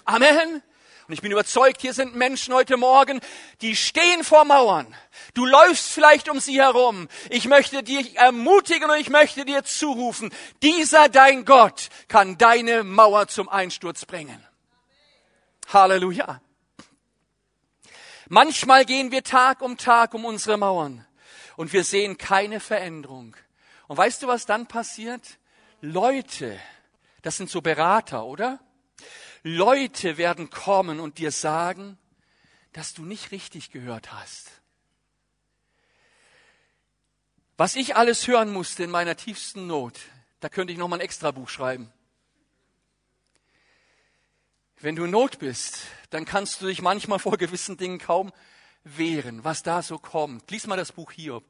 Amen. 0.03 0.61
Und 1.07 1.13
ich 1.13 1.21
bin 1.21 1.31
überzeugt, 1.31 1.81
hier 1.81 1.93
sind 1.93 2.15
Menschen 2.15 2.53
heute 2.53 2.77
Morgen, 2.77 3.19
die 3.61 3.75
stehen 3.75 4.23
vor 4.23 4.45
Mauern. 4.45 4.95
Du 5.33 5.45
läufst 5.45 5.89
vielleicht 5.89 6.29
um 6.29 6.39
sie 6.39 6.61
herum. 6.61 7.09
Ich 7.29 7.47
möchte 7.47 7.83
dich 7.83 8.15
ermutigen 8.15 8.89
und 8.89 8.97
ich 8.97 9.09
möchte 9.09 9.43
dir 9.43 9.63
zurufen, 9.63 10.33
dieser 10.61 11.09
dein 11.09 11.43
Gott 11.43 11.89
kann 12.07 12.37
deine 12.37 12.83
Mauer 12.83 13.27
zum 13.27 13.49
Einsturz 13.49 14.05
bringen. 14.05 14.41
Halleluja. 15.71 16.41
Manchmal 18.29 18.85
gehen 18.85 19.11
wir 19.11 19.23
Tag 19.23 19.61
um 19.61 19.77
Tag 19.77 20.13
um 20.13 20.23
unsere 20.23 20.57
Mauern 20.57 21.05
und 21.57 21.73
wir 21.73 21.83
sehen 21.83 22.17
keine 22.17 22.61
Veränderung. 22.61 23.35
Und 23.87 23.97
weißt 23.97 24.23
du, 24.23 24.27
was 24.27 24.45
dann 24.45 24.67
passiert? 24.67 25.37
Leute, 25.81 26.57
das 27.21 27.35
sind 27.35 27.49
so 27.49 27.61
Berater, 27.61 28.25
oder? 28.25 28.59
Leute 29.43 30.17
werden 30.17 30.49
kommen 30.49 30.99
und 30.99 31.17
dir 31.17 31.31
sagen, 31.31 31.97
dass 32.71 32.93
du 32.93 33.03
nicht 33.03 33.31
richtig 33.31 33.71
gehört 33.71 34.11
hast. 34.11 34.49
Was 37.57 37.75
ich 37.75 37.95
alles 37.95 38.27
hören 38.27 38.51
musste 38.51 38.83
in 38.83 38.89
meiner 38.89 39.15
tiefsten 39.15 39.67
Not, 39.67 39.99
da 40.39 40.49
könnte 40.49 40.73
ich 40.73 40.79
noch 40.79 40.87
mal 40.87 40.97
ein 40.97 41.05
extra 41.05 41.31
Buch 41.31 41.49
schreiben. 41.49 41.91
Wenn 44.79 44.95
du 44.95 45.05
in 45.05 45.11
Not 45.11 45.39
bist, 45.39 45.81
dann 46.09 46.25
kannst 46.25 46.61
du 46.61 46.67
dich 46.67 46.81
manchmal 46.81 47.19
vor 47.19 47.37
gewissen 47.37 47.77
Dingen 47.77 47.99
kaum 47.99 48.33
wehren, 48.83 49.43
was 49.43 49.63
da 49.63 49.81
so 49.81 49.97
kommt. 49.97 50.49
Lies 50.51 50.67
mal 50.67 50.75
das 50.75 50.91
Buch 50.91 51.11
Hiob. 51.11 51.45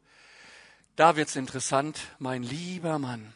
Da 0.96 1.16
wird's 1.16 1.36
interessant, 1.36 2.00
mein 2.20 2.44
lieber 2.44 3.00
Mann. 3.00 3.34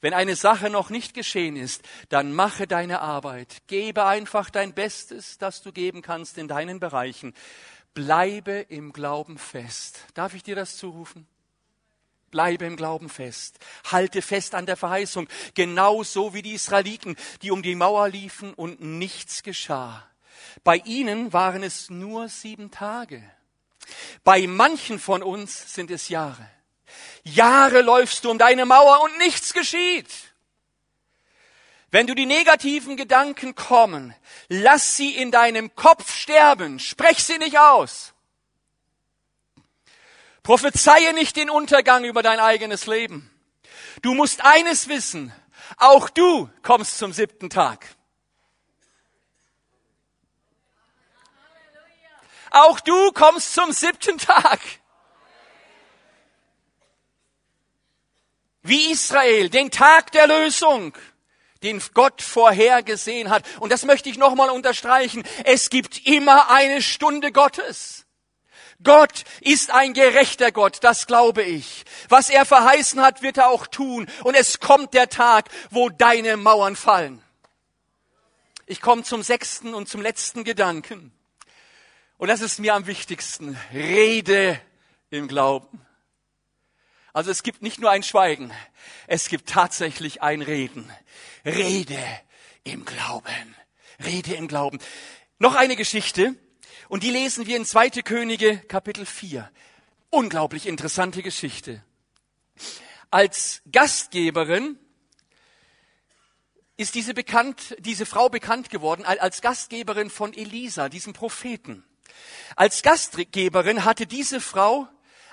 Wenn 0.00 0.14
eine 0.14 0.36
Sache 0.36 0.70
noch 0.70 0.90
nicht 0.90 1.14
geschehen 1.14 1.56
ist, 1.56 1.82
dann 2.08 2.32
mache 2.32 2.66
deine 2.66 3.00
Arbeit. 3.00 3.62
Gebe 3.66 4.04
einfach 4.04 4.48
dein 4.50 4.72
Bestes, 4.72 5.38
das 5.38 5.62
du 5.62 5.72
geben 5.72 6.02
kannst 6.02 6.38
in 6.38 6.46
deinen 6.46 6.78
Bereichen. 6.78 7.34
Bleibe 7.94 8.66
im 8.68 8.92
Glauben 8.92 9.38
fest. 9.38 10.04
Darf 10.14 10.34
ich 10.34 10.44
dir 10.44 10.54
das 10.54 10.76
zurufen? 10.76 11.26
Bleibe 12.30 12.66
im 12.66 12.76
Glauben 12.76 13.08
fest. 13.08 13.58
Halte 13.90 14.22
fest 14.22 14.54
an 14.54 14.66
der 14.66 14.76
Verheißung. 14.76 15.28
Genauso 15.54 16.34
wie 16.34 16.42
die 16.42 16.52
Israeliten, 16.52 17.16
die 17.42 17.50
um 17.50 17.62
die 17.62 17.74
Mauer 17.74 18.08
liefen 18.08 18.54
und 18.54 18.80
nichts 18.80 19.42
geschah. 19.42 20.08
Bei 20.62 20.76
ihnen 20.76 21.32
waren 21.32 21.62
es 21.62 21.90
nur 21.90 22.28
sieben 22.28 22.70
Tage. 22.70 23.22
Bei 24.22 24.46
manchen 24.46 24.98
von 24.98 25.22
uns 25.22 25.74
sind 25.74 25.90
es 25.90 26.08
Jahre. 26.08 26.48
Jahre 27.24 27.82
läufst 27.82 28.24
du 28.24 28.30
um 28.30 28.38
deine 28.38 28.66
Mauer 28.66 29.02
und 29.02 29.18
nichts 29.18 29.52
geschieht. 29.52 30.08
Wenn 31.90 32.06
du 32.06 32.14
die 32.14 32.26
negativen 32.26 32.96
Gedanken 32.96 33.54
kommen, 33.54 34.14
lass 34.48 34.96
sie 34.96 35.16
in 35.16 35.30
deinem 35.30 35.74
Kopf 35.74 36.14
sterben, 36.14 36.78
sprech 36.78 37.24
sie 37.24 37.38
nicht 37.38 37.58
aus. 37.58 38.12
Prophezeie 40.42 41.14
nicht 41.14 41.36
den 41.36 41.50
Untergang 41.50 42.04
über 42.04 42.22
dein 42.22 42.40
eigenes 42.40 42.86
Leben. 42.86 43.30
Du 44.02 44.14
musst 44.14 44.44
eines 44.44 44.88
wissen, 44.88 45.32
auch 45.76 46.10
du 46.10 46.50
kommst 46.62 46.98
zum 46.98 47.12
siebten 47.12 47.50
Tag. 47.50 47.86
Auch 52.50 52.80
du 52.80 53.12
kommst 53.12 53.54
zum 53.54 53.72
siebten 53.72 54.18
Tag. 54.18 54.60
Wie 58.62 58.90
Israel, 58.90 59.48
den 59.48 59.70
Tag 59.70 60.12
der 60.12 60.26
Lösung, 60.26 60.92
den 61.62 61.82
Gott 61.94 62.22
vorhergesehen 62.22 63.30
hat. 63.30 63.44
Und 63.60 63.72
das 63.72 63.84
möchte 63.84 64.08
ich 64.08 64.18
nochmal 64.18 64.50
unterstreichen. 64.50 65.24
Es 65.44 65.70
gibt 65.70 66.06
immer 66.06 66.50
eine 66.50 66.82
Stunde 66.82 67.32
Gottes. 67.32 68.04
Gott 68.82 69.24
ist 69.40 69.72
ein 69.72 69.92
gerechter 69.92 70.52
Gott, 70.52 70.78
das 70.82 71.08
glaube 71.08 71.42
ich. 71.42 71.84
Was 72.08 72.30
er 72.30 72.44
verheißen 72.44 73.02
hat, 73.02 73.22
wird 73.22 73.38
er 73.38 73.48
auch 73.48 73.66
tun. 73.66 74.06
Und 74.22 74.36
es 74.36 74.60
kommt 74.60 74.94
der 74.94 75.08
Tag, 75.08 75.48
wo 75.70 75.88
deine 75.88 76.36
Mauern 76.36 76.76
fallen. 76.76 77.20
Ich 78.66 78.80
komme 78.80 79.02
zum 79.02 79.22
sechsten 79.22 79.74
und 79.74 79.88
zum 79.88 80.00
letzten 80.00 80.44
Gedanken. 80.44 81.12
Und 82.18 82.28
das 82.28 82.40
ist 82.40 82.60
mir 82.60 82.74
am 82.74 82.86
wichtigsten. 82.86 83.58
Rede 83.72 84.60
im 85.10 85.26
Glauben. 85.26 85.87
Also 87.18 87.32
es 87.32 87.42
gibt 87.42 87.62
nicht 87.62 87.80
nur 87.80 87.90
ein 87.90 88.04
Schweigen, 88.04 88.52
es 89.08 89.28
gibt 89.28 89.48
tatsächlich 89.48 90.22
ein 90.22 90.40
Reden. 90.40 90.88
Rede 91.44 91.98
im 92.62 92.84
Glauben. 92.84 93.56
Rede 93.98 94.36
im 94.36 94.46
Glauben. 94.46 94.78
Noch 95.40 95.56
eine 95.56 95.74
Geschichte, 95.74 96.36
und 96.88 97.02
die 97.02 97.10
lesen 97.10 97.48
wir 97.48 97.56
in 97.56 97.64
2. 97.64 97.90
Könige 98.04 98.58
Kapitel 98.58 99.04
4. 99.04 99.50
Unglaublich 100.10 100.68
interessante 100.68 101.24
Geschichte. 101.24 101.82
Als 103.10 103.62
Gastgeberin 103.72 104.78
ist 106.76 106.94
diese 106.94 107.14
bekannt, 107.14 107.74
diese 107.80 108.06
Frau 108.06 108.28
bekannt 108.28 108.70
geworden 108.70 109.04
als 109.04 109.40
Gastgeberin 109.40 110.10
von 110.10 110.32
Elisa, 110.34 110.88
diesem 110.88 111.14
Propheten. 111.14 111.82
Als 112.54 112.82
Gastgeberin 112.82 113.84
hatte 113.84 114.06
diese 114.06 114.40
Frau 114.40 114.86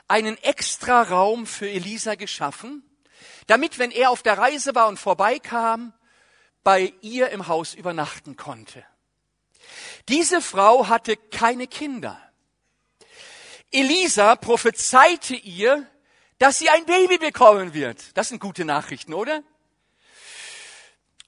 einen 0.07 0.37
extra 0.37 1.01
Raum 1.01 1.45
für 1.47 1.69
Elisa 1.69 2.15
geschaffen, 2.15 2.83
damit, 3.47 3.79
wenn 3.79 3.91
er 3.91 4.09
auf 4.09 4.23
der 4.23 4.37
Reise 4.37 4.75
war 4.75 4.87
und 4.87 4.97
vorbeikam, 4.97 5.93
bei 6.63 6.93
ihr 7.01 7.29
im 7.29 7.47
Haus 7.47 7.73
übernachten 7.73 8.35
konnte. 8.35 8.83
Diese 10.09 10.41
Frau 10.41 10.87
hatte 10.87 11.15
keine 11.15 11.67
Kinder. 11.67 12.19
Elisa 13.71 14.35
prophezeite 14.35 15.35
ihr, 15.35 15.85
dass 16.39 16.59
sie 16.59 16.69
ein 16.69 16.85
Baby 16.85 17.17
bekommen 17.17 17.73
wird. 17.73 18.17
Das 18.17 18.29
sind 18.29 18.39
gute 18.39 18.65
Nachrichten, 18.65 19.13
oder? 19.13 19.43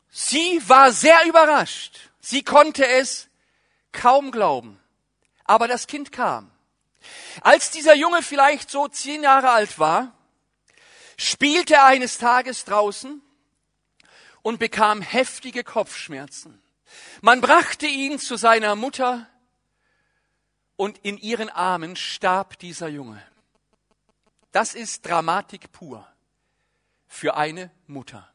Sie 0.09 0.61
war 0.67 0.91
sehr 0.91 1.25
überrascht. 1.27 2.09
Sie 2.19 2.43
konnte 2.43 2.85
es 2.85 3.27
kaum 3.91 4.31
glauben. 4.31 4.79
Aber 5.45 5.67
das 5.67 5.87
Kind 5.87 6.11
kam. 6.11 6.51
Als 7.41 7.71
dieser 7.71 7.95
Junge 7.95 8.23
vielleicht 8.23 8.69
so 8.69 8.87
zehn 8.87 9.23
Jahre 9.23 9.51
alt 9.51 9.79
war, 9.79 10.13
spielte 11.17 11.75
er 11.75 11.85
eines 11.85 12.17
Tages 12.17 12.65
draußen 12.65 13.21
und 14.41 14.59
bekam 14.59 15.01
heftige 15.01 15.63
Kopfschmerzen. 15.63 16.61
Man 17.21 17.41
brachte 17.41 17.87
ihn 17.87 18.19
zu 18.19 18.35
seiner 18.37 18.75
Mutter 18.75 19.27
und 20.75 20.99
in 20.99 21.17
ihren 21.17 21.49
Armen 21.49 21.95
starb 21.95 22.57
dieser 22.59 22.87
Junge. 22.87 23.21
Das 24.51 24.73
ist 24.73 25.05
Dramatik 25.05 25.71
pur 25.71 26.07
für 27.07 27.35
eine 27.35 27.71
Mutter. 27.87 28.31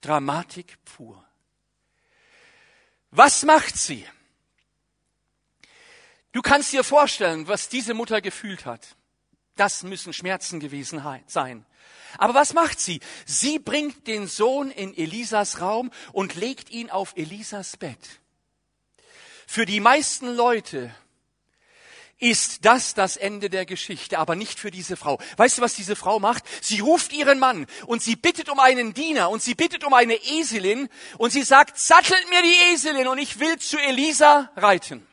Dramatik 0.00 0.78
pur. 0.84 1.24
Was 3.10 3.44
macht 3.44 3.76
sie? 3.76 4.06
Du 6.34 6.42
kannst 6.42 6.72
dir 6.72 6.82
vorstellen, 6.82 7.46
was 7.46 7.68
diese 7.68 7.94
Mutter 7.94 8.20
gefühlt 8.20 8.66
hat. 8.66 8.96
Das 9.54 9.84
müssen 9.84 10.12
Schmerzen 10.12 10.58
gewesen 10.58 11.00
sein. 11.28 11.64
Aber 12.18 12.34
was 12.34 12.54
macht 12.54 12.80
sie? 12.80 12.98
Sie 13.24 13.60
bringt 13.60 14.08
den 14.08 14.26
Sohn 14.26 14.72
in 14.72 14.96
Elisas 14.96 15.60
Raum 15.60 15.92
und 16.12 16.34
legt 16.34 16.70
ihn 16.70 16.90
auf 16.90 17.12
Elisas 17.14 17.76
Bett. 17.76 18.20
Für 19.46 19.64
die 19.64 19.78
meisten 19.78 20.34
Leute 20.34 20.92
ist 22.18 22.64
das 22.64 22.94
das 22.94 23.16
Ende 23.16 23.48
der 23.48 23.64
Geschichte, 23.64 24.18
aber 24.18 24.34
nicht 24.34 24.58
für 24.58 24.72
diese 24.72 24.96
Frau. 24.96 25.20
Weißt 25.36 25.58
du, 25.58 25.62
was 25.62 25.74
diese 25.74 25.94
Frau 25.94 26.18
macht? 26.18 26.42
Sie 26.60 26.80
ruft 26.80 27.12
ihren 27.12 27.38
Mann 27.38 27.66
und 27.86 28.02
sie 28.02 28.16
bittet 28.16 28.48
um 28.48 28.58
einen 28.58 28.92
Diener 28.92 29.30
und 29.30 29.40
sie 29.40 29.54
bittet 29.54 29.84
um 29.84 29.94
eine 29.94 30.16
Eselin 30.16 30.88
und 31.16 31.30
sie 31.30 31.44
sagt, 31.44 31.78
sattelt 31.78 32.28
mir 32.28 32.42
die 32.42 32.72
Eselin 32.72 33.06
und 33.06 33.18
ich 33.18 33.38
will 33.38 33.56
zu 33.60 33.78
Elisa 33.78 34.50
reiten. 34.56 35.06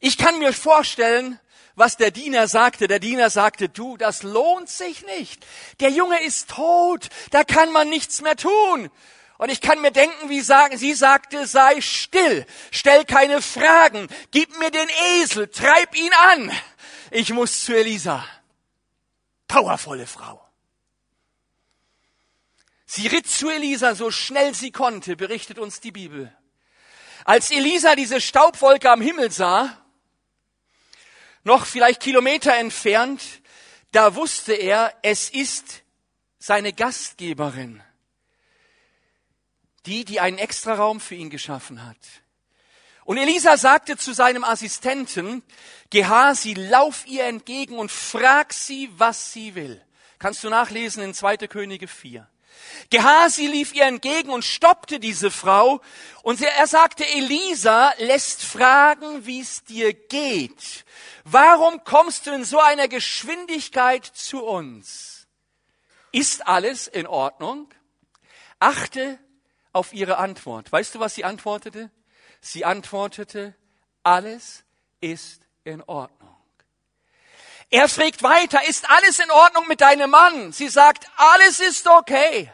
Ich 0.00 0.18
kann 0.18 0.38
mir 0.38 0.52
vorstellen, 0.52 1.38
was 1.74 1.96
der 1.96 2.10
Diener 2.10 2.48
sagte. 2.48 2.88
Der 2.88 2.98
Diener 2.98 3.30
sagte, 3.30 3.68
du, 3.68 3.96
das 3.96 4.22
lohnt 4.22 4.68
sich 4.68 5.04
nicht. 5.06 5.46
Der 5.80 5.90
Junge 5.90 6.22
ist 6.24 6.50
tot, 6.50 7.08
da 7.30 7.44
kann 7.44 7.72
man 7.72 7.88
nichts 7.88 8.20
mehr 8.20 8.36
tun. 8.36 8.90
Und 9.38 9.50
ich 9.50 9.60
kann 9.60 9.80
mir 9.80 9.92
denken, 9.92 10.28
wie 10.28 10.40
sagen, 10.40 10.76
sie 10.76 10.94
sagte, 10.94 11.46
sei 11.46 11.80
still, 11.80 12.44
stell 12.72 13.04
keine 13.04 13.40
Fragen, 13.40 14.08
gib 14.32 14.58
mir 14.58 14.72
den 14.72 14.88
Esel, 15.20 15.46
treib 15.46 15.96
ihn 15.96 16.12
an. 16.32 16.52
Ich 17.12 17.32
muss 17.32 17.64
zu 17.64 17.76
Elisa. 17.76 18.26
Powervolle 19.46 20.06
Frau. 20.06 20.44
Sie 22.84 23.06
ritt 23.06 23.28
zu 23.28 23.48
Elisa 23.48 23.94
so 23.94 24.10
schnell 24.10 24.54
sie 24.54 24.72
konnte, 24.72 25.14
berichtet 25.14 25.58
uns 25.58 25.80
die 25.80 25.92
Bibel. 25.92 26.34
Als 27.24 27.50
Elisa 27.50 27.94
diese 27.94 28.20
Staubwolke 28.20 28.90
am 28.90 29.00
Himmel 29.00 29.30
sah, 29.30 29.76
noch 31.44 31.66
vielleicht 31.66 32.00
Kilometer 32.00 32.54
entfernt, 32.54 33.22
da 33.92 34.14
wusste 34.14 34.52
er, 34.52 34.94
es 35.02 35.30
ist 35.30 35.82
seine 36.38 36.72
Gastgeberin, 36.72 37.82
die, 39.86 40.04
die 40.04 40.20
einen 40.20 40.38
Extraraum 40.38 41.00
für 41.00 41.14
ihn 41.14 41.30
geschaffen 41.30 41.84
hat. 41.84 41.96
Und 43.04 43.16
Elisa 43.16 43.56
sagte 43.56 43.96
zu 43.96 44.12
seinem 44.12 44.44
Assistenten, 44.44 45.42
Gehasi, 45.88 46.52
lauf 46.52 47.06
ihr 47.06 47.24
entgegen 47.24 47.78
und 47.78 47.90
frag 47.90 48.52
sie, 48.52 48.90
was 48.98 49.32
sie 49.32 49.54
will. 49.54 49.82
Kannst 50.18 50.44
du 50.44 50.50
nachlesen 50.50 51.02
in 51.02 51.14
2. 51.14 51.38
Könige 51.48 51.88
4. 51.88 52.28
Gehasi 52.90 53.46
lief 53.46 53.74
ihr 53.74 53.84
entgegen 53.84 54.30
und 54.30 54.44
stoppte 54.44 55.00
diese 55.00 55.30
Frau 55.30 55.80
und 56.22 56.40
er 56.40 56.66
sagte, 56.66 57.06
Elisa 57.06 57.92
lässt 57.98 58.42
fragen, 58.42 59.26
wie 59.26 59.40
es 59.40 59.64
dir 59.64 59.92
geht. 59.92 60.84
Warum 61.24 61.84
kommst 61.84 62.26
du 62.26 62.32
in 62.32 62.44
so 62.44 62.60
einer 62.60 62.88
Geschwindigkeit 62.88 64.04
zu 64.04 64.44
uns? 64.44 65.26
Ist 66.12 66.46
alles 66.46 66.86
in 66.86 67.06
Ordnung? 67.06 67.68
Achte 68.58 69.18
auf 69.72 69.92
ihre 69.92 70.18
Antwort. 70.18 70.72
Weißt 70.72 70.94
du, 70.94 71.00
was 71.00 71.14
sie 71.14 71.24
antwortete? 71.24 71.90
Sie 72.40 72.64
antwortete, 72.64 73.54
alles 74.02 74.64
ist 75.00 75.42
in 75.64 75.82
Ordnung. 75.82 76.17
Er 77.70 77.88
fragt 77.88 78.22
weiter, 78.22 78.66
ist 78.66 78.88
alles 78.88 79.18
in 79.18 79.30
Ordnung 79.30 79.68
mit 79.68 79.80
deinem 79.80 80.10
Mann? 80.10 80.52
Sie 80.52 80.68
sagt, 80.68 81.10
alles 81.16 81.60
ist 81.60 81.86
okay. 81.86 82.50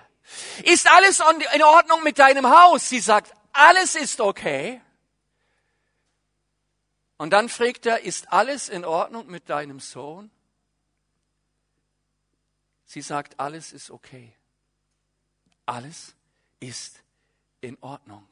Ist 0.65 0.91
alles 0.91 1.21
in 1.55 1.63
Ordnung 1.63 2.03
mit 2.03 2.19
deinem 2.19 2.49
Haus? 2.49 2.89
Sie 2.89 2.99
sagt, 2.99 3.33
alles 3.53 3.95
ist 3.95 4.21
okay. 4.21 4.81
Und 7.17 7.31
dann 7.31 7.49
fragt 7.49 7.87
er, 7.87 8.01
ist 8.01 8.33
alles 8.33 8.69
in 8.69 8.85
Ordnung 8.85 9.29
mit 9.29 9.49
deinem 9.49 9.79
Sohn? 9.79 10.31
Sie 12.87 13.03
sagt, 13.03 13.39
alles 13.39 13.73
ist 13.73 13.91
okay. 13.91 14.35
Alles 15.65 16.15
ist 16.59 17.03
in 17.61 17.79
Ordnung. 17.81 18.29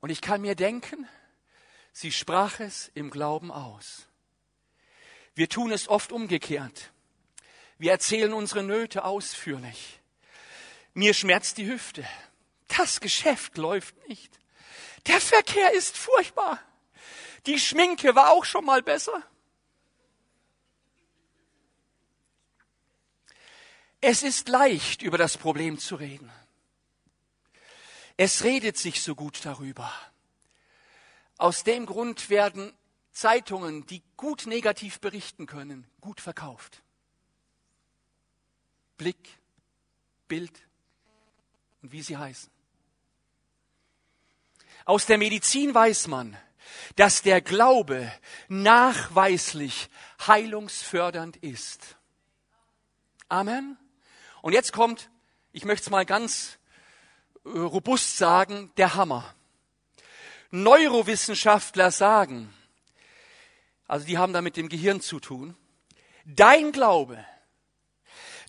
Und 0.00 0.10
ich 0.10 0.20
kann 0.20 0.40
mir 0.40 0.56
denken, 0.56 1.06
sie 1.92 2.12
sprach 2.12 2.60
es 2.60 2.90
im 2.94 3.10
Glauben 3.10 3.50
aus. 3.50 4.08
Wir 5.34 5.48
tun 5.48 5.72
es 5.72 5.88
oft 5.88 6.12
umgekehrt. 6.12 6.92
Wir 7.78 7.92
erzählen 7.92 8.32
unsere 8.32 8.62
Nöte 8.62 9.04
ausführlich. 9.04 10.00
Mir 10.94 11.14
schmerzt 11.14 11.58
die 11.58 11.66
Hüfte. 11.66 12.06
Das 12.68 13.00
Geschäft 13.00 13.56
läuft 13.56 14.08
nicht. 14.08 14.38
Der 15.06 15.20
Verkehr 15.20 15.72
ist 15.72 15.96
furchtbar. 15.96 16.60
Die 17.46 17.58
Schminke 17.58 18.14
war 18.14 18.30
auch 18.30 18.44
schon 18.44 18.64
mal 18.64 18.82
besser. 18.82 19.22
Es 24.00 24.22
ist 24.22 24.48
leicht, 24.48 25.02
über 25.02 25.16
das 25.16 25.36
Problem 25.36 25.78
zu 25.78 25.96
reden. 25.96 26.30
Es 28.16 28.44
redet 28.44 28.76
sich 28.76 29.02
so 29.02 29.14
gut 29.14 29.44
darüber. 29.44 29.92
Aus 31.38 31.64
dem 31.64 31.86
Grund 31.86 32.30
werden 32.30 32.72
Zeitungen, 33.12 33.86
die 33.86 34.02
gut 34.16 34.46
negativ 34.46 35.00
berichten 35.00 35.46
können, 35.46 35.86
gut 36.00 36.20
verkauft. 36.20 36.82
Blick, 38.96 39.38
Bild 40.28 40.52
und 41.82 41.92
wie 41.92 42.02
sie 42.02 42.16
heißen. 42.16 42.50
Aus 44.84 45.06
der 45.06 45.18
Medizin 45.18 45.74
weiß 45.74 46.06
man, 46.08 46.36
dass 46.96 47.22
der 47.22 47.40
Glaube 47.40 48.10
nachweislich 48.48 49.88
heilungsfördernd 50.26 51.36
ist. 51.38 51.96
Amen. 53.28 53.76
Und 54.42 54.52
jetzt 54.52 54.72
kommt, 54.72 55.10
ich 55.52 55.64
möchte 55.64 55.84
es 55.84 55.90
mal 55.90 56.04
ganz 56.04 56.58
äh, 57.44 57.48
robust 57.48 58.16
sagen, 58.16 58.72
der 58.76 58.94
Hammer. 58.94 59.34
Neurowissenschaftler 60.52 61.90
sagen, 61.90 62.52
also 63.88 64.06
die 64.06 64.18
haben 64.18 64.32
da 64.32 64.40
mit 64.42 64.56
dem 64.56 64.68
Gehirn 64.68 65.00
zu 65.00 65.18
tun, 65.18 65.56
dein 66.24 66.72
Glaube, 66.72 67.24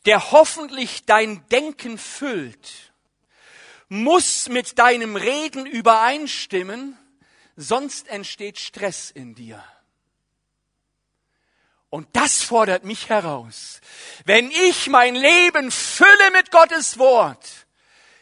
der 0.06 0.32
hoffentlich 0.32 1.06
dein 1.06 1.48
Denken 1.48 1.98
füllt, 1.98 2.94
muss 3.88 4.50
mit 4.50 4.80
deinem 4.80 5.16
Reden 5.16 5.66
übereinstimmen, 5.66 6.98
sonst 7.56 8.08
entsteht 8.10 8.60
Stress 8.60 9.10
in 9.10 9.34
dir. 9.34 9.64
Und 11.90 12.08
das 12.14 12.42
fordert 12.42 12.84
mich 12.84 13.10
heraus. 13.10 13.80
Wenn 14.26 14.50
ich 14.50 14.88
mein 14.90 15.16
Leben 15.16 15.72
fülle 15.72 16.32
mit 16.34 16.52
Gottes 16.52 16.98
Wort, 16.98 17.68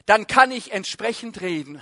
dann 0.06 0.28
kann 0.28 0.52
ich 0.52 0.72
entsprechend 0.72 1.42
reden. 1.42 1.82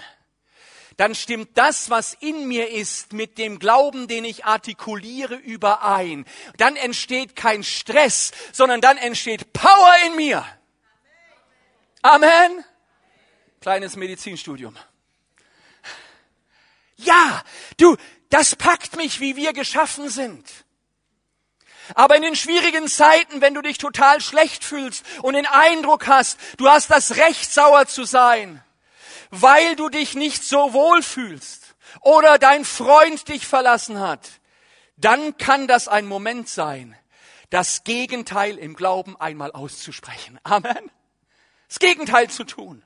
Dann 0.99 1.15
stimmt 1.15 1.57
das, 1.57 1.89
was 1.89 2.13
in 2.19 2.49
mir 2.49 2.71
ist, 2.71 3.13
mit 3.13 3.37
dem 3.37 3.59
Glauben, 3.59 4.09
den 4.09 4.25
ich 4.25 4.43
artikuliere, 4.43 5.35
überein. 5.35 6.25
Dann 6.57 6.75
entsteht 6.75 7.37
kein 7.37 7.63
Stress, 7.63 8.33
sondern 8.51 8.81
dann 8.81 8.97
entsteht 8.97 9.53
Power 9.53 9.93
in 10.07 10.17
mir. 10.17 10.45
Amen. 12.01 12.65
Kleines 13.61 13.95
Medizinstudium. 13.95 14.75
Ja, 16.97 17.45
du, 17.77 17.95
das 18.29 18.57
packt 18.57 18.97
mich, 18.97 19.21
wie 19.21 19.37
wir 19.37 19.53
geschaffen 19.53 20.09
sind. 20.09 20.45
Aber 21.95 22.17
in 22.17 22.23
den 22.23 22.35
schwierigen 22.35 22.89
Zeiten, 22.89 23.39
wenn 23.39 23.53
du 23.53 23.61
dich 23.61 23.77
total 23.77 24.19
schlecht 24.19 24.65
fühlst 24.65 25.05
und 25.21 25.35
den 25.35 25.45
Eindruck 25.45 26.07
hast, 26.07 26.37
du 26.57 26.67
hast 26.67 26.91
das 26.91 27.15
Recht, 27.15 27.53
sauer 27.53 27.87
zu 27.87 28.03
sein, 28.03 28.61
weil 29.29 29.75
du 29.75 29.89
dich 29.89 30.15
nicht 30.15 30.43
so 30.43 30.73
wohl 30.73 31.01
fühlst 31.01 31.75
oder 32.01 32.37
dein 32.37 32.65
Freund 32.65 33.27
dich 33.27 33.45
verlassen 33.45 33.99
hat, 33.99 34.29
dann 34.97 35.37
kann 35.37 35.67
das 35.67 35.87
ein 35.87 36.05
Moment 36.05 36.49
sein, 36.49 36.95
das 37.49 37.83
Gegenteil 37.83 38.57
im 38.57 38.75
Glauben 38.75 39.19
einmal 39.19 39.51
auszusprechen. 39.51 40.39
Amen. 40.43 40.91
Das 41.67 41.79
Gegenteil 41.79 42.29
zu 42.29 42.43
tun. 42.43 42.83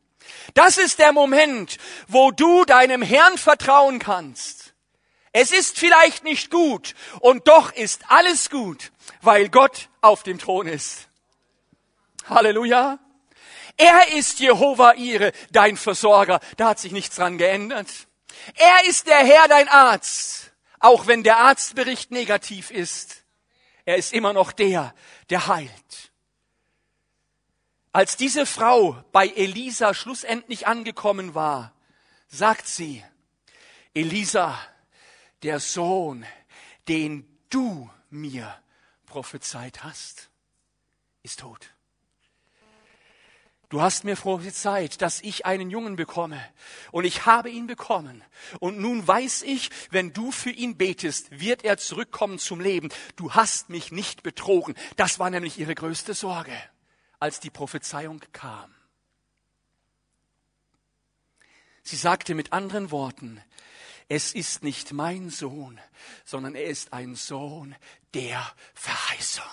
Das 0.54 0.78
ist 0.78 1.00
der 1.00 1.12
Moment, 1.12 1.78
wo 2.08 2.32
du 2.32 2.66
deinem 2.66 3.02
Herrn 3.02 3.38
vertrauen 3.38 4.00
kannst. 4.00 4.74
Es 5.32 5.52
ist 5.52 5.80
vielleicht 5.80 6.24
nicht 6.24 6.52
gut 6.52 6.94
und 7.20 7.48
doch 7.48 7.72
ist 7.72 8.04
alles 8.10 8.50
gut, 8.50 8.92
weil 9.22 9.50
Gott 9.50 9.90
auf 10.02 10.24
dem 10.24 10.38
Thron 10.38 10.68
ist. 10.68 11.08
Halleluja. 12.26 13.00
Er 13.78 14.14
ist 14.16 14.40
Jehova 14.40 14.94
ihre, 14.94 15.32
dein 15.52 15.78
Versorger. 15.78 16.40
Da 16.58 16.70
hat 16.70 16.80
sich 16.80 16.92
nichts 16.92 17.16
dran 17.16 17.38
geändert. 17.38 17.90
Er 18.56 18.90
ist 18.90 19.08
der 19.08 19.26
Herr, 19.26 19.48
dein 19.48 19.68
Arzt. 19.68 20.52
Auch 20.80 21.08
wenn 21.08 21.24
der 21.24 21.38
Arztbericht 21.38 22.12
negativ 22.12 22.72
ist. 22.72 23.24
Er 23.86 23.98
ist 23.98 24.14
immer 24.14 24.34
noch 24.34 24.52
der, 24.52 24.94
der 25.30 25.48
heilt. 25.48 26.12
Als 27.92 28.18
diese 28.18 28.46
Frau 28.46 29.04
bei 29.12 29.28
Elisa 29.28 29.94
schlussendlich 29.94 30.66
angekommen 30.68 31.36
war, 31.36 31.74
sagt 32.28 32.68
sie, 32.68 33.04
Elisa, 33.94 34.58
der 35.44 35.60
Sohn, 35.60 36.26
den 36.88 37.28
du 37.50 37.90
mir 38.10 38.58
prophezeit 39.06 39.84
hast, 39.84 40.30
ist 41.22 41.42
tot. 41.42 41.73
Du 43.74 43.82
hast 43.82 44.04
mir 44.04 44.16
prophezeit, 44.16 45.02
dass 45.02 45.20
ich 45.22 45.48
einen 45.48 45.72
Jungen 45.72 45.96
bekomme. 45.96 46.40
Und 46.92 47.06
ich 47.06 47.26
habe 47.26 47.50
ihn 47.50 47.66
bekommen. 47.66 48.24
Und 48.60 48.78
nun 48.78 49.08
weiß 49.08 49.42
ich, 49.42 49.72
wenn 49.90 50.14
du 50.14 50.32
für 50.32 50.52
ihn 50.52 50.78
betest, 50.78 51.40
wird 51.40 51.66
er 51.66 51.80
zurückkommen 51.80 52.38
zum 52.38 52.62
Leben. 52.62 52.90
Du 53.16 53.34
hast 53.34 53.72
mich 53.72 53.92
nicht 53.92 54.22
betrogen. 54.22 54.76
Das 54.96 55.18
war 55.18 55.32
nämlich 55.32 55.58
ihre 55.58 55.74
größte 55.74 56.14
Sorge 56.14 56.54
als 57.20 57.40
die 57.40 57.50
Prophezeiung 57.50 58.22
kam. 58.32 58.76
Sie 61.82 61.96
sagte 61.96 62.36
mit 62.36 62.54
anderen 62.54 62.92
Worten, 62.92 63.42
es 64.08 64.36
ist 64.36 64.62
nicht 64.62 64.94
mein 64.94 65.32
Sohn, 65.32 65.82
sondern 66.26 66.54
er 66.54 66.66
ist 66.66 66.94
ein 66.94 67.16
Sohn 67.16 67.76
der 68.14 68.54
Verheißung. 68.76 69.44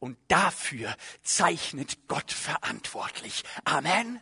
Und 0.00 0.16
dafür 0.28 0.94
zeichnet 1.22 2.06
Gott 2.06 2.30
verantwortlich. 2.30 3.42
Amen. 3.64 4.20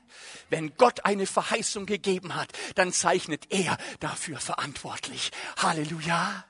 Wenn 0.48 0.74
Gott 0.76 1.04
eine 1.04 1.26
Verheißung 1.26 1.84
gegeben 1.84 2.34
hat, 2.34 2.48
dann 2.76 2.92
zeichnet 2.92 3.52
er 3.52 3.76
dafür 4.00 4.38
verantwortlich. 4.40 5.32
Halleluja. 5.58 6.44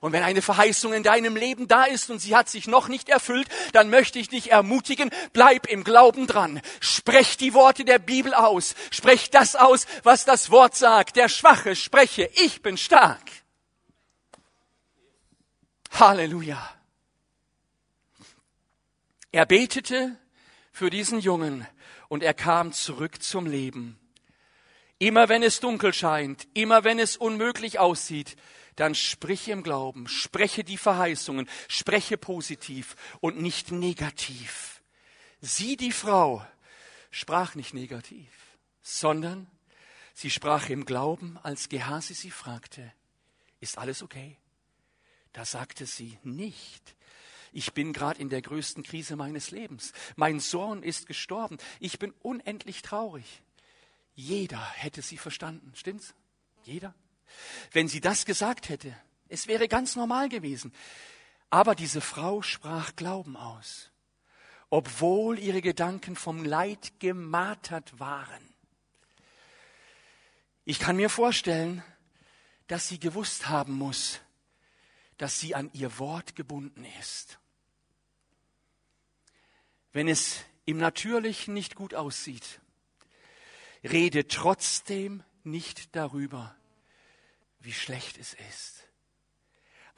Und 0.00 0.12
wenn 0.12 0.22
eine 0.22 0.42
Verheißung 0.42 0.92
in 0.92 1.02
deinem 1.02 1.34
Leben 1.34 1.66
da 1.66 1.84
ist 1.84 2.10
und 2.10 2.20
sie 2.20 2.36
hat 2.36 2.48
sich 2.48 2.68
noch 2.68 2.88
nicht 2.88 3.08
erfüllt, 3.08 3.48
dann 3.72 3.90
möchte 3.90 4.18
ich 4.18 4.28
dich 4.28 4.52
ermutigen, 4.52 5.10
bleib 5.32 5.66
im 5.66 5.82
Glauben 5.82 6.26
dran. 6.26 6.60
Sprech 6.80 7.36
die 7.36 7.54
Worte 7.54 7.84
der 7.84 7.98
Bibel 7.98 8.34
aus. 8.34 8.74
Sprech 8.90 9.30
das 9.30 9.56
aus, 9.56 9.86
was 10.04 10.24
das 10.24 10.50
Wort 10.50 10.76
sagt. 10.76 11.16
Der 11.16 11.28
Schwache 11.28 11.74
spreche, 11.74 12.30
ich 12.34 12.62
bin 12.62 12.76
stark. 12.76 13.22
Halleluja. 15.90 16.77
Er 19.30 19.46
betete 19.46 20.16
für 20.72 20.90
diesen 20.90 21.20
Jungen 21.20 21.66
und 22.08 22.22
er 22.22 22.34
kam 22.34 22.72
zurück 22.72 23.22
zum 23.22 23.46
Leben. 23.46 23.98
Immer 24.98 25.28
wenn 25.28 25.42
es 25.42 25.60
dunkel 25.60 25.92
scheint, 25.92 26.48
immer 26.54 26.82
wenn 26.82 26.98
es 26.98 27.16
unmöglich 27.16 27.78
aussieht, 27.78 28.36
dann 28.74 28.94
sprich 28.94 29.48
im 29.48 29.62
Glauben, 29.62 30.08
spreche 30.08 30.64
die 30.64 30.78
Verheißungen, 30.78 31.48
spreche 31.68 32.16
positiv 32.16 32.96
und 33.20 33.40
nicht 33.40 33.70
negativ. 33.70 34.82
Sie, 35.40 35.76
die 35.76 35.92
Frau, 35.92 36.44
sprach 37.10 37.54
nicht 37.54 37.74
negativ, 37.74 38.28
sondern 38.82 39.48
sie 40.14 40.30
sprach 40.30 40.68
im 40.68 40.84
Glauben, 40.84 41.38
als 41.42 41.68
Gehasi 41.68 42.14
sie 42.14 42.30
fragte, 42.30 42.92
ist 43.60 43.78
alles 43.78 44.02
okay? 44.02 44.36
Da 45.32 45.44
sagte 45.44 45.86
sie 45.86 46.18
nicht. 46.22 46.96
Ich 47.52 47.72
bin 47.72 47.92
gerade 47.92 48.20
in 48.20 48.28
der 48.28 48.42
größten 48.42 48.82
Krise 48.82 49.16
meines 49.16 49.50
Lebens. 49.50 49.92
Mein 50.16 50.40
Sohn 50.40 50.82
ist 50.82 51.06
gestorben. 51.06 51.58
Ich 51.80 51.98
bin 51.98 52.12
unendlich 52.22 52.82
traurig. 52.82 53.42
Jeder 54.14 54.64
hätte 54.72 55.02
sie 55.02 55.16
verstanden. 55.16 55.72
Stimmt's? 55.74 56.14
Jeder? 56.64 56.94
wenn 57.72 57.88
sie 57.88 58.00
das 58.00 58.24
gesagt 58.24 58.68
hätte. 58.68 58.94
Es 59.28 59.46
wäre 59.46 59.68
ganz 59.68 59.96
normal 59.96 60.28
gewesen. 60.28 60.72
Aber 61.50 61.74
diese 61.74 62.00
Frau 62.00 62.42
sprach 62.42 62.94
Glauben 62.96 63.36
aus, 63.36 63.90
obwohl 64.70 65.38
ihre 65.38 65.62
Gedanken 65.62 66.16
vom 66.16 66.44
Leid 66.44 66.92
gemartert 66.98 67.98
waren. 67.98 68.42
Ich 70.64 70.78
kann 70.78 70.96
mir 70.96 71.08
vorstellen, 71.08 71.82
dass 72.66 72.88
sie 72.88 73.00
gewusst 73.00 73.48
haben 73.48 73.72
muss, 73.72 74.20
dass 75.18 75.38
sie 75.38 75.54
an 75.54 75.70
ihr 75.74 75.98
Wort 75.98 76.34
gebunden 76.34 76.86
ist. 77.00 77.38
Wenn 79.92 80.08
es 80.08 80.44
im 80.64 80.78
Natürlichen 80.78 81.54
nicht 81.54 81.74
gut 81.74 81.94
aussieht, 81.94 82.60
rede 83.84 84.26
trotzdem 84.28 85.22
nicht 85.44 85.94
darüber, 85.96 86.54
wie 87.60 87.72
schlecht 87.72 88.18
es 88.18 88.34
ist. 88.50 88.78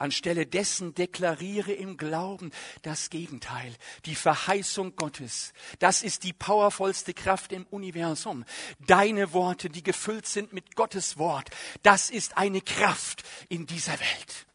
Anstelle 0.01 0.47
dessen 0.47 0.95
deklariere 0.95 1.73
im 1.73 1.95
Glauben 1.95 2.51
das 2.81 3.11
Gegenteil, 3.11 3.75
die 4.05 4.15
Verheißung 4.15 4.95
Gottes. 4.95 5.53
Das 5.77 6.01
ist 6.01 6.23
die 6.23 6.33
powervollste 6.33 7.13
Kraft 7.13 7.53
im 7.53 7.67
Universum. 7.67 8.43
Deine 8.79 9.31
Worte, 9.33 9.69
die 9.69 9.83
gefüllt 9.83 10.25
sind 10.25 10.53
mit 10.53 10.75
Gottes 10.75 11.17
Wort, 11.17 11.51
das 11.83 12.09
ist 12.09 12.35
eine 12.37 12.61
Kraft 12.61 13.23
in 13.47 13.67
dieser 13.67 13.99
Welt. 13.99 14.47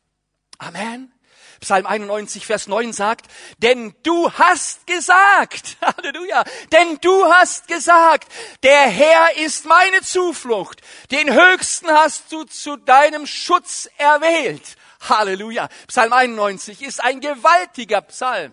Amen. 0.59 1.13
Psalm 1.61 1.87
91, 1.87 2.47
Vers 2.47 2.67
9 2.67 2.93
sagt, 2.93 3.27
denn 3.59 3.95
du 4.03 4.31
hast 4.33 4.87
gesagt, 4.87 5.79
Halleluja, 5.81 6.45
denn 6.73 6.99
du 7.01 7.25
hast 7.33 7.67
gesagt, 7.67 8.31
der 8.63 8.89
Herr 8.89 9.37
ist 9.39 9.65
meine 9.65 10.03
Zuflucht, 10.03 10.83
den 11.11 11.33
Höchsten 11.33 11.89
hast 11.89 12.31
du 12.31 12.45
zu 12.45 12.77
deinem 12.77 13.27
Schutz 13.27 13.89
erwählt. 13.97 14.77
Halleluja. 15.01 15.69
Psalm 15.87 16.13
91 16.13 16.83
ist 16.83 17.03
ein 17.03 17.21
gewaltiger 17.21 18.03
Psalm, 18.03 18.53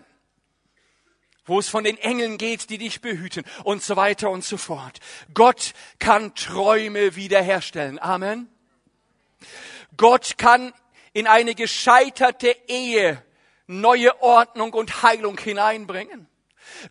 wo 1.46 1.58
es 1.58 1.68
von 1.68 1.84
den 1.84 1.98
Engeln 1.98 2.38
geht, 2.38 2.70
die 2.70 2.78
dich 2.78 3.00
behüten 3.00 3.44
und 3.64 3.82
so 3.82 3.96
weiter 3.96 4.30
und 4.30 4.44
so 4.44 4.56
fort. 4.56 5.00
Gott 5.34 5.74
kann 5.98 6.34
Träume 6.34 7.16
wiederherstellen. 7.16 7.98
Amen. 7.98 8.48
Gott 9.96 10.38
kann 10.38 10.72
in 11.14 11.26
eine 11.26 11.54
gescheiterte 11.54 12.54
Ehe 12.68 13.22
neue 13.66 14.20
Ordnung 14.20 14.74
und 14.74 15.02
Heilung 15.02 15.38
hineinbringen. 15.38 16.28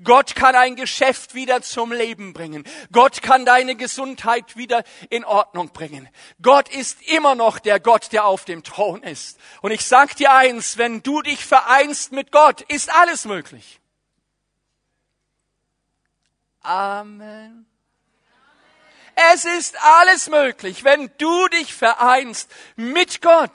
Gott 0.04 0.36
kann 0.36 0.56
ein 0.56 0.76
Geschäft 0.76 1.36
wieder 1.36 1.62
zum 1.62 1.92
Leben 1.92 2.34
bringen. 2.34 2.64
Gott 2.92 3.22
kann 3.22 3.46
deine 3.46 3.76
Gesundheit 3.76 4.56
wieder 4.56 4.84
in 5.10 5.26
Ordnung 5.26 5.70
bringen. 5.70 6.10
Gott 6.42 6.70
ist 6.70 7.02
immer 7.04 7.36
noch 7.36 7.60
der 7.60 7.80
Gott, 7.80 8.12
der 8.12 8.26
auf 8.26 8.46
dem 8.46 8.64
Thron 8.64 9.04
ist. 9.04 9.40
Und 9.62 9.72
ich 9.72 9.86
sag 9.86 10.16
dir 10.16 10.34
eins, 10.34 10.78
wenn 10.78 11.04
du 11.04 11.22
dich 11.22 11.46
vereinst 11.46 12.12
mit 12.12 12.32
Gott, 12.32 12.62
ist 12.62 12.94
alles 12.96 13.26
möglich. 13.26 13.80
Amen. 16.62 17.66
Es 19.34 19.46
ist 19.46 19.76
alles 19.84 20.30
möglich, 20.30 20.84
wenn 20.84 21.12
du 21.18 21.48
dich 21.50 21.74
vereinst 21.74 22.50
mit 22.76 23.22
Gott. 23.22 23.52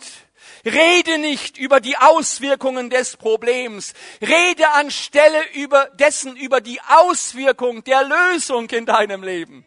Rede 0.65 1.19
nicht 1.19 1.59
über 1.59 1.81
die 1.81 1.97
Auswirkungen 1.97 2.91
des 2.91 3.17
Problems. 3.17 3.95
Rede 4.21 4.71
anstelle 4.73 5.43
über 5.53 5.87
dessen 5.95 6.37
über 6.37 6.61
die 6.61 6.81
Auswirkung 6.83 7.85
der 7.85 8.05
Lösung 8.05 8.69
in 8.71 8.87
deinem 8.87 9.23
Leben. 9.23 9.65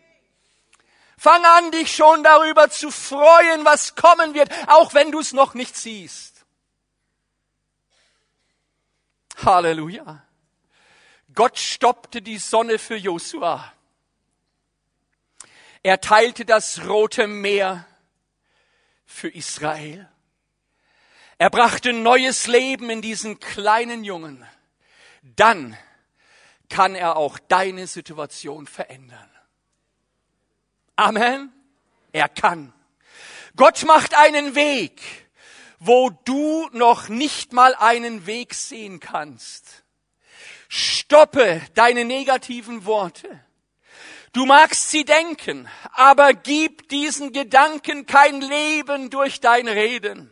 Fang 1.18 1.46
an, 1.46 1.72
dich 1.72 1.96
schon 1.96 2.24
darüber 2.24 2.70
zu 2.70 2.90
freuen, 2.90 3.64
was 3.64 3.96
kommen 3.96 4.34
wird, 4.34 4.52
auch 4.68 4.94
wenn 4.94 5.12
du 5.12 5.20
es 5.20 5.34
noch 5.34 5.54
nicht 5.54 5.76
siehst. 5.78 6.46
Halleluja. 9.46 10.24
Gott 11.34 11.58
stoppte 11.58 12.22
die 12.22 12.38
Sonne 12.38 12.80
für 12.80 12.96
Josua. 12.96 13.72
Er 15.84 16.02
teilte 16.02 16.46
das 16.46 16.86
Rote 16.88 17.28
Meer 17.28 17.88
für 19.06 19.30
Israel. 19.30 20.11
Er 21.42 21.50
brachte 21.50 21.92
neues 21.92 22.46
Leben 22.46 22.92
in 22.92 23.02
diesen 23.02 23.40
kleinen 23.40 24.04
Jungen. 24.04 24.46
Dann 25.24 25.76
kann 26.70 26.94
er 26.94 27.16
auch 27.18 27.40
deine 27.40 27.88
Situation 27.88 28.68
verändern. 28.68 29.28
Amen. 30.96 31.52
Er 32.12 32.30
kann. 32.30 32.74
Gott 33.56 33.86
macht 33.86 34.14
einen 34.14 34.54
Weg, 34.54 35.02
wo 35.80 36.12
du 36.12 36.70
noch 36.74 37.10
nicht 37.10 37.54
mal 37.54 37.74
einen 37.74 38.28
Weg 38.28 38.54
sehen 38.54 39.00
kannst. 39.00 39.84
Stoppe 40.68 41.60
deine 41.74 42.06
negativen 42.06 42.86
Worte. 42.86 43.44
Du 44.32 44.46
magst 44.46 44.92
sie 44.92 45.06
denken, 45.06 45.68
aber 45.94 46.36
gib 46.36 46.88
diesen 46.90 47.34
Gedanken 47.34 48.06
kein 48.06 48.42
Leben 48.42 49.10
durch 49.10 49.40
dein 49.40 49.68
Reden. 49.68 50.32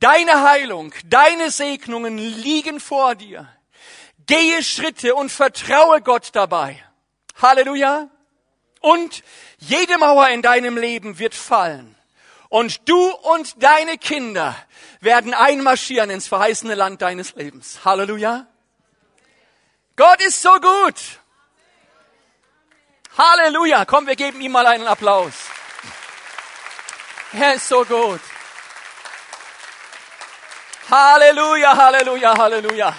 Deine 0.00 0.42
Heilung, 0.42 0.92
deine 1.06 1.50
Segnungen 1.50 2.18
liegen 2.18 2.80
vor 2.80 3.14
dir. 3.14 3.48
Gehe 4.26 4.62
Schritte 4.62 5.14
und 5.14 5.30
vertraue 5.30 6.02
Gott 6.02 6.30
dabei. 6.32 6.82
Halleluja. 7.40 8.10
Und 8.80 9.22
jede 9.58 9.98
Mauer 9.98 10.28
in 10.28 10.42
deinem 10.42 10.76
Leben 10.76 11.18
wird 11.18 11.34
fallen. 11.34 11.96
Und 12.48 12.88
du 12.88 13.10
und 13.10 13.62
deine 13.62 13.98
Kinder 13.98 14.54
werden 15.00 15.34
einmarschieren 15.34 16.10
ins 16.10 16.28
verheißene 16.28 16.74
Land 16.74 17.02
deines 17.02 17.34
Lebens. 17.34 17.84
Halleluja. 17.84 18.46
Gott 19.96 20.20
ist 20.20 20.42
so 20.42 20.52
gut. 20.60 21.00
Halleluja. 23.16 23.86
Komm, 23.86 24.06
wir 24.06 24.16
geben 24.16 24.40
ihm 24.40 24.52
mal 24.52 24.66
einen 24.66 24.86
Applaus. 24.86 25.32
Er 27.32 27.54
ist 27.54 27.68
so 27.68 27.84
gut. 27.84 28.20
Halleluja, 30.90 31.76
Halleluja, 31.76 32.38
Halleluja. 32.38 32.96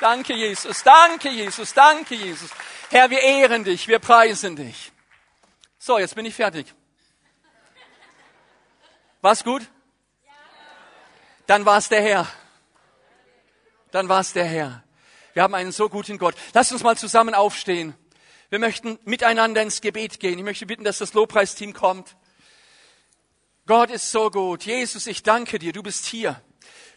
Danke, 0.00 0.34
Jesus. 0.34 0.82
Danke, 0.84 1.30
Jesus. 1.30 1.74
Danke, 1.74 2.14
Jesus. 2.14 2.50
Herr, 2.90 3.10
wir 3.10 3.20
ehren 3.20 3.64
dich. 3.64 3.88
Wir 3.88 3.98
preisen 3.98 4.54
dich. 4.54 4.92
So, 5.78 5.98
jetzt 5.98 6.14
bin 6.14 6.26
ich 6.26 6.34
fertig. 6.34 6.72
War's 9.20 9.42
gut? 9.42 9.62
Dann 11.46 11.64
war's 11.66 11.88
der 11.88 12.02
Herr. 12.02 12.26
Dann 13.90 14.08
war's 14.08 14.32
der 14.32 14.44
Herr. 14.44 14.84
Wir 15.32 15.42
haben 15.42 15.54
einen 15.54 15.72
so 15.72 15.88
guten 15.88 16.18
Gott. 16.18 16.34
Lass 16.52 16.70
uns 16.70 16.82
mal 16.82 16.96
zusammen 16.96 17.34
aufstehen. 17.34 17.94
Wir 18.48 18.58
möchten 18.58 18.98
miteinander 19.04 19.60
ins 19.60 19.80
Gebet 19.80 20.20
gehen. 20.20 20.38
Ich 20.38 20.44
möchte 20.44 20.66
bitten, 20.66 20.84
dass 20.84 20.98
das 20.98 21.14
Lobpreisteam 21.14 21.72
kommt. 21.72 22.16
Gott 23.66 23.90
ist 23.90 24.10
so 24.10 24.30
gut. 24.30 24.64
Jesus, 24.64 25.06
ich 25.06 25.22
danke 25.22 25.58
dir. 25.58 25.72
Du 25.72 25.82
bist 25.82 26.06
hier. 26.06 26.40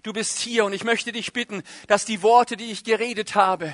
Du 0.03 0.13
bist 0.13 0.39
hier 0.39 0.65
und 0.65 0.73
ich 0.73 0.83
möchte 0.83 1.11
dich 1.11 1.31
bitten, 1.31 1.61
dass 1.87 2.05
die 2.05 2.23
Worte, 2.23 2.57
die 2.57 2.71
ich 2.71 2.83
geredet 2.83 3.35
habe, 3.35 3.73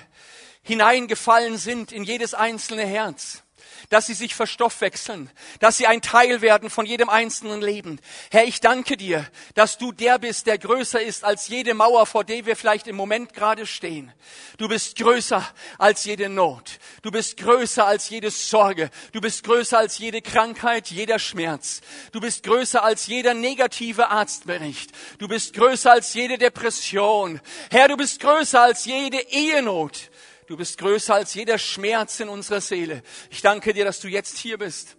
hineingefallen 0.61 1.57
sind 1.57 1.91
in 1.91 2.03
jedes 2.03 2.33
einzelne 2.33 2.85
Herz 2.85 3.43
dass 3.89 4.07
sie 4.07 4.13
sich 4.13 4.35
verstoffwechseln, 4.35 5.29
dass 5.59 5.77
sie 5.77 5.87
ein 5.87 6.01
Teil 6.01 6.41
werden 6.41 6.69
von 6.69 6.85
jedem 6.85 7.09
einzelnen 7.09 7.61
Leben. 7.61 7.99
Herr, 8.31 8.45
ich 8.45 8.59
danke 8.59 8.97
dir, 8.97 9.25
dass 9.55 9.77
du 9.77 9.91
der 9.91 10.19
bist, 10.19 10.47
der 10.47 10.57
größer 10.57 11.01
ist 11.01 11.23
als 11.23 11.47
jede 11.47 11.73
Mauer, 11.73 12.05
vor 12.05 12.23
der 12.23 12.45
wir 12.45 12.55
vielleicht 12.55 12.87
im 12.87 12.95
Moment 12.95 13.33
gerade 13.33 13.65
stehen. 13.65 14.11
Du 14.57 14.67
bist 14.67 14.97
größer 14.97 15.47
als 15.77 16.05
jede 16.05 16.29
Not. 16.29 16.79
Du 17.01 17.11
bist 17.11 17.37
größer 17.37 17.85
als 17.85 18.09
jede 18.09 18.31
Sorge. 18.31 18.89
Du 19.11 19.21
bist 19.21 19.43
größer 19.43 19.77
als 19.77 19.97
jede 19.97 20.21
Krankheit, 20.21 20.87
jeder 20.87 21.19
Schmerz. 21.19 21.81
Du 22.11 22.19
bist 22.19 22.43
größer 22.43 22.83
als 22.83 23.07
jeder 23.07 23.33
negative 23.33 24.09
Arztbericht. 24.09 24.91
Du 25.17 25.27
bist 25.27 25.53
größer 25.53 25.91
als 25.91 26.13
jede 26.13 26.37
Depression. 26.37 27.39
Herr, 27.71 27.87
du 27.87 27.97
bist 27.97 28.19
größer 28.19 28.61
als 28.61 28.85
jede 28.85 29.19
Ehenot. 29.29 30.09
Du 30.47 30.55
bist 30.55 30.77
größer 30.77 31.13
als 31.13 31.33
jeder 31.33 31.57
Schmerz 31.57 32.21
in 32.21 32.29
unserer 32.29 32.61
Seele. 32.61 33.03
Ich 33.29 33.41
danke 33.41 33.73
dir, 33.73 33.83
dass 33.83 33.99
du 33.99 34.07
jetzt 34.07 34.37
hier 34.37 34.57
bist. 34.57 34.95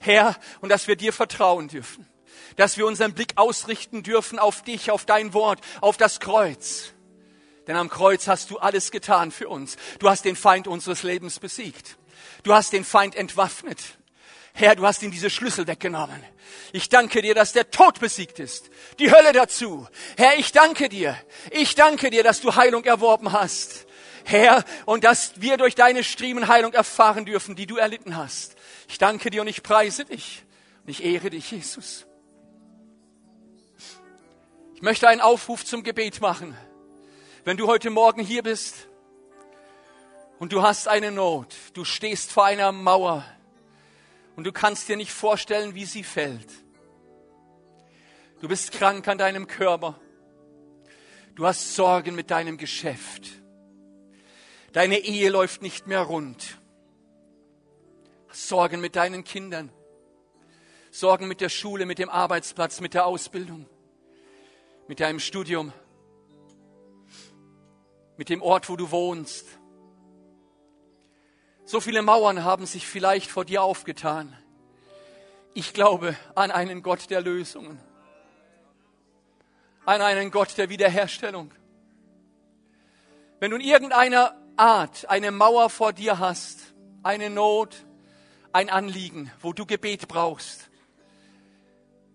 Herr, 0.00 0.36
und 0.60 0.70
dass 0.70 0.88
wir 0.88 0.96
dir 0.96 1.12
vertrauen 1.12 1.68
dürfen. 1.68 2.08
Dass 2.56 2.76
wir 2.76 2.86
unseren 2.86 3.14
Blick 3.14 3.34
ausrichten 3.36 4.02
dürfen 4.02 4.40
auf 4.40 4.62
dich, 4.62 4.90
auf 4.90 5.04
dein 5.06 5.34
Wort, 5.34 5.60
auf 5.80 5.96
das 5.96 6.18
Kreuz. 6.18 6.92
Denn 7.68 7.76
am 7.76 7.88
Kreuz 7.88 8.26
hast 8.26 8.50
du 8.50 8.58
alles 8.58 8.90
getan 8.90 9.30
für 9.30 9.48
uns. 9.48 9.76
Du 10.00 10.10
hast 10.10 10.24
den 10.24 10.34
Feind 10.34 10.66
unseres 10.66 11.04
Lebens 11.04 11.38
besiegt. 11.38 11.96
Du 12.42 12.52
hast 12.52 12.72
den 12.72 12.84
Feind 12.84 13.14
entwaffnet. 13.14 13.78
Herr, 14.52 14.74
du 14.74 14.84
hast 14.84 15.04
ihm 15.04 15.12
diese 15.12 15.30
Schlüssel 15.30 15.68
weggenommen. 15.68 16.20
Ich 16.72 16.88
danke 16.88 17.22
dir, 17.22 17.36
dass 17.36 17.52
der 17.52 17.70
Tod 17.70 18.00
besiegt 18.00 18.40
ist. 18.40 18.68
Die 18.98 19.12
Hölle 19.12 19.32
dazu. 19.32 19.86
Herr, 20.16 20.36
ich 20.38 20.50
danke 20.50 20.88
dir. 20.88 21.16
Ich 21.52 21.76
danke 21.76 22.10
dir, 22.10 22.24
dass 22.24 22.40
du 22.40 22.56
Heilung 22.56 22.84
erworben 22.84 23.30
hast. 23.30 23.86
Herr, 24.24 24.64
und 24.86 25.04
dass 25.04 25.40
wir 25.40 25.56
durch 25.56 25.74
deine 25.74 26.04
Striemen 26.04 26.48
Heilung 26.48 26.72
erfahren 26.72 27.24
dürfen, 27.24 27.56
die 27.56 27.66
du 27.66 27.76
erlitten 27.76 28.16
hast. 28.16 28.56
Ich 28.88 28.98
danke 28.98 29.30
dir 29.30 29.40
und 29.42 29.48
ich 29.48 29.62
preise 29.62 30.04
dich 30.04 30.44
und 30.84 30.90
ich 30.90 31.04
ehre 31.04 31.30
dich, 31.30 31.50
Jesus. 31.50 32.06
Ich 34.74 34.82
möchte 34.82 35.08
einen 35.08 35.20
Aufruf 35.20 35.64
zum 35.64 35.82
Gebet 35.82 36.20
machen. 36.20 36.56
Wenn 37.44 37.56
du 37.56 37.66
heute 37.66 37.90
Morgen 37.90 38.22
hier 38.22 38.42
bist 38.42 38.88
und 40.38 40.52
du 40.52 40.62
hast 40.62 40.88
eine 40.88 41.10
Not, 41.10 41.54
du 41.74 41.84
stehst 41.84 42.32
vor 42.32 42.44
einer 42.44 42.72
Mauer 42.72 43.24
und 44.36 44.44
du 44.44 44.52
kannst 44.52 44.88
dir 44.88 44.96
nicht 44.96 45.12
vorstellen, 45.12 45.74
wie 45.74 45.84
sie 45.84 46.02
fällt. 46.02 46.48
Du 48.40 48.48
bist 48.48 48.72
krank 48.72 49.06
an 49.06 49.18
deinem 49.18 49.46
Körper. 49.46 50.00
Du 51.34 51.46
hast 51.46 51.74
Sorgen 51.74 52.14
mit 52.14 52.30
deinem 52.30 52.56
Geschäft. 52.56 53.39
Deine 54.72 54.98
Ehe 54.98 55.30
läuft 55.30 55.62
nicht 55.62 55.86
mehr 55.86 56.02
rund. 56.02 56.58
Sorgen 58.32 58.80
mit 58.80 58.94
deinen 58.94 59.24
Kindern. 59.24 59.70
Sorgen 60.92 61.26
mit 61.26 61.40
der 61.40 61.48
Schule, 61.48 61.86
mit 61.86 61.98
dem 61.98 62.08
Arbeitsplatz, 62.08 62.80
mit 62.80 62.94
der 62.94 63.06
Ausbildung, 63.06 63.66
mit 64.88 65.00
deinem 65.00 65.20
Studium, 65.20 65.72
mit 68.16 68.28
dem 68.28 68.42
Ort, 68.42 68.68
wo 68.68 68.76
du 68.76 68.90
wohnst. 68.90 69.46
So 71.64 71.80
viele 71.80 72.02
Mauern 72.02 72.42
haben 72.42 72.66
sich 72.66 72.86
vielleicht 72.86 73.30
vor 73.30 73.44
dir 73.44 73.62
aufgetan. 73.62 74.36
Ich 75.54 75.72
glaube 75.72 76.16
an 76.34 76.50
einen 76.50 76.82
Gott 76.82 77.10
der 77.10 77.20
Lösungen, 77.20 77.80
an 79.84 80.00
einen 80.00 80.30
Gott 80.30 80.58
der 80.58 80.68
Wiederherstellung. 80.68 81.52
Wenn 83.38 83.52
du 83.52 83.56
in 83.56 83.62
irgendeiner 83.62 84.39
Art 84.60 85.08
eine 85.08 85.30
Mauer 85.30 85.70
vor 85.70 85.94
dir 85.94 86.18
hast, 86.18 86.74
eine 87.02 87.30
Not, 87.30 87.86
ein 88.52 88.68
Anliegen, 88.68 89.32
wo 89.40 89.54
du 89.54 89.64
Gebet 89.64 90.06
brauchst, 90.06 90.68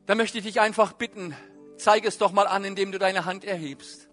dann 0.06 0.18
möchte 0.18 0.38
ich 0.38 0.44
dich 0.44 0.62
einfach 0.62 0.94
bitten, 0.94 1.36
zeige 1.78 2.08
es 2.08 2.20
doch 2.20 2.32
mal 2.32 2.46
an, 2.46 2.64
indem 2.64 2.92
du 2.92 3.00
deine 3.00 3.26
Hand 3.26 3.46
erhebst. 3.46 4.05